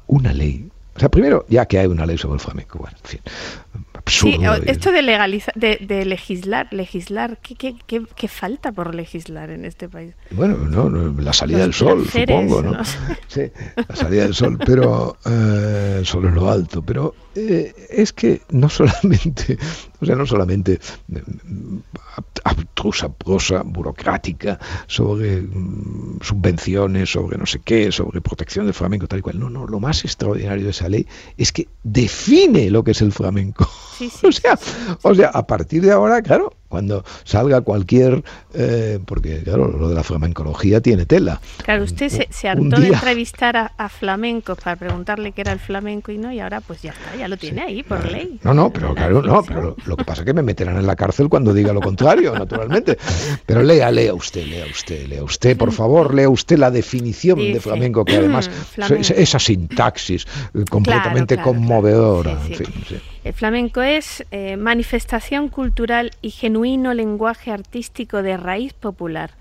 una 0.08 0.32
ley 0.32 0.70
o 0.96 1.00
sea, 1.00 1.10
primero, 1.10 1.46
ya 1.50 1.66
que 1.66 1.80
hay 1.80 1.88
una 1.88 2.06
ley 2.06 2.18
sobre 2.18 2.36
el 2.36 2.40
flamenco, 2.40 2.80
bueno, 2.80 2.98
en 3.04 3.10
fin, 3.10 3.22
Sí, 4.06 4.38
esto 4.66 4.92
de 4.92 5.02
legalizar, 5.02 5.54
de, 5.56 6.06
legislar, 6.06 6.68
legislar, 6.72 7.38
¿qué, 7.42 7.76
qué, 7.88 8.28
falta 8.28 8.74
por 8.74 8.94
legislar 8.94 9.50
en 9.50 9.64
este 9.64 9.88
país? 9.88 10.14
Bueno, 10.32 10.58
no, 10.58 10.90
la 11.22 11.32
salida 11.32 11.60
del 11.60 11.74
sol, 11.74 12.06
supongo, 12.06 12.62
¿no? 12.62 12.80
Sí, 13.28 13.44
la 13.76 13.96
salida 13.96 14.24
del 14.24 14.34
sol, 14.34 14.60
pero 14.66 15.18
eh, 15.26 15.98
el 16.00 16.06
sol 16.06 16.28
es 16.28 16.34
lo 16.34 16.50
alto, 16.50 16.82
pero 16.82 17.16
eh, 17.36 17.74
es 17.90 18.14
que 18.14 18.42
no 18.50 18.70
solamente, 18.70 19.58
o 20.02 20.06
sea, 20.06 20.16
no 20.16 20.26
solamente 20.26 20.80
mm, 21.08 21.78
abstrusa 22.44 23.12
prosa 23.12 23.64
burocrática 23.64 24.60
sobre 24.86 25.42
mm, 25.42 26.20
subvenciones, 26.22 27.10
sobre 27.10 27.38
no 27.38 27.46
sé 27.46 27.62
qué, 27.64 27.92
sobre 27.92 28.22
protección 28.22 28.66
del 28.66 28.74
flamenco, 28.74 29.08
tal 29.08 29.20
y 29.20 29.22
cual. 29.22 29.40
No, 29.40 29.50
no, 29.50 29.66
lo 29.66 29.80
más 29.80 30.04
extraordinario 30.04 30.68
de 30.68 30.74
esa 30.84 30.90
ley 30.90 31.08
es 31.38 31.52
que 31.52 31.68
define 31.84 32.70
lo 32.70 32.84
que 32.84 32.92
es 32.92 33.02
el 33.02 33.12
flamenco. 33.12 33.70
o 34.24 34.32
sea, 34.32 34.60
o 35.02 35.16
sea, 35.16 35.30
a 35.30 35.48
partir 35.48 35.82
de 35.82 35.92
ahora, 35.92 36.22
claro, 36.22 36.54
cuando 36.74 37.06
salga 37.24 37.62
cualquier, 37.62 38.24
eh, 38.56 38.98
porque 39.06 39.44
claro, 39.44 39.68
lo 39.68 39.90
de 39.90 39.94
la 39.94 40.02
flamencología 40.02 40.82
tiene 40.82 41.06
tela. 41.06 41.40
Claro, 41.64 41.84
usted 41.84 42.10
se, 42.10 42.28
se 42.32 42.50
hartó 42.50 42.82
de 42.82 42.88
entrevistar 42.88 43.56
a, 43.78 43.90
flamencos 43.90 44.58
para 44.58 44.76
preguntarle 44.76 45.34
qué 45.34 45.42
era 45.42 45.52
el 45.52 45.60
flamenco 45.60 46.12
y 46.12 46.18
no, 46.18 46.32
y 46.32 46.40
ahora 46.40 46.62
pues 46.62 46.82
ya 46.82 46.90
está, 46.90 47.16
ya 47.16 47.28
lo 47.28 47.38
tiene 47.38 47.62
ahí 47.62 47.84
por 47.84 48.04
ley. 48.10 48.40
No, 48.42 48.56
no, 48.56 48.74
pero 48.74 48.96
claro, 48.96 49.22
no, 49.22 49.44
pero 49.44 49.76
lo, 49.86 49.96
que 49.96 50.04
pasa 50.04 50.24
es 50.24 50.26
que 50.26 50.34
me 50.34 50.42
meterán 50.42 50.78
en 50.78 50.88
la 50.88 50.96
cárcel 50.96 51.30
cuando 51.30 51.54
diga 51.54 51.74
lo 51.74 51.80
contrario, 51.80 52.34
naturalmente. 52.40 52.98
Pero 53.46 53.62
lea, 53.62 53.92
lea 53.92 54.16
usted, 54.16 54.48
lea 54.48 54.66
usted, 54.66 55.06
lea 55.06 55.24
usted, 55.24 55.56
por 55.56 55.72
favor, 55.72 56.12
lea 56.16 56.28
usted 56.28 56.58
la 56.58 56.72
definición 56.72 57.38
de 57.38 57.60
flamenco, 57.60 58.04
que 58.04 58.16
además 58.16 58.50
esa 59.16 59.38
sintaxis 59.38 60.26
eh, 60.56 60.66
completamente 60.68 61.38
conmovedora. 61.38 62.40
El 63.24 63.32
flamenco 63.32 63.82
es 63.82 64.26
eh, 64.32 64.58
manifestación 64.58 65.48
cultural 65.48 66.12
y 66.22 66.30
genuino 66.30 66.94
lenguaje 66.94 67.52
artístico 67.52 68.22
de 68.22 68.36
raíz 68.36 68.74
popular, 68.74 69.32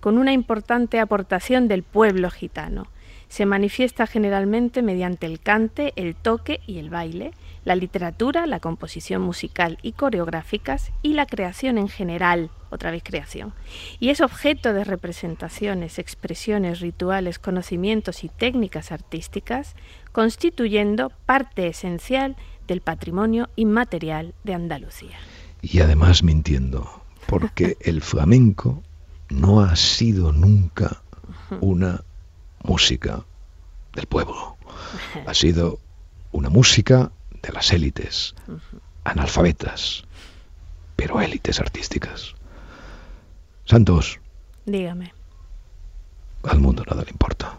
con 0.00 0.18
una 0.18 0.32
importante 0.32 0.98
aportación 0.98 1.68
del 1.68 1.84
pueblo 1.84 2.30
gitano. 2.30 2.88
Se 3.28 3.46
manifiesta 3.46 4.08
generalmente 4.08 4.82
mediante 4.82 5.26
el 5.26 5.38
cante, 5.38 5.92
el 5.94 6.16
toque 6.16 6.60
y 6.66 6.78
el 6.78 6.90
baile, 6.90 7.32
la 7.64 7.76
literatura, 7.76 8.46
la 8.46 8.58
composición 8.58 9.22
musical 9.22 9.78
y 9.82 9.92
coreográficas 9.92 10.90
y 11.02 11.12
la 11.12 11.26
creación 11.26 11.78
en 11.78 11.88
general, 11.88 12.50
otra 12.70 12.90
vez 12.90 13.02
creación. 13.04 13.52
Y 14.00 14.08
es 14.08 14.20
objeto 14.20 14.72
de 14.72 14.82
representaciones, 14.82 16.00
expresiones, 16.00 16.80
rituales, 16.80 17.38
conocimientos 17.38 18.24
y 18.24 18.30
técnicas 18.30 18.90
artísticas, 18.90 19.76
constituyendo 20.10 21.12
parte 21.26 21.68
esencial 21.68 22.34
del 22.68 22.82
patrimonio 22.82 23.48
inmaterial 23.56 24.34
de 24.44 24.54
Andalucía. 24.54 25.16
Y 25.60 25.80
además 25.80 26.22
mintiendo, 26.22 27.02
porque 27.26 27.76
el 27.80 28.02
flamenco 28.02 28.82
no 29.30 29.62
ha 29.62 29.74
sido 29.74 30.32
nunca 30.32 31.02
una 31.60 32.04
música 32.62 33.24
del 33.94 34.06
pueblo, 34.06 34.56
ha 35.26 35.34
sido 35.34 35.80
una 36.30 36.50
música 36.50 37.10
de 37.42 37.52
las 37.52 37.72
élites, 37.72 38.34
analfabetas, 39.04 40.04
pero 40.94 41.20
élites 41.20 41.58
artísticas. 41.58 42.34
Santos. 43.64 44.20
Dígame. 44.66 45.12
Al 46.42 46.60
mundo 46.60 46.84
nada 46.86 47.02
le 47.04 47.10
importa. 47.10 47.58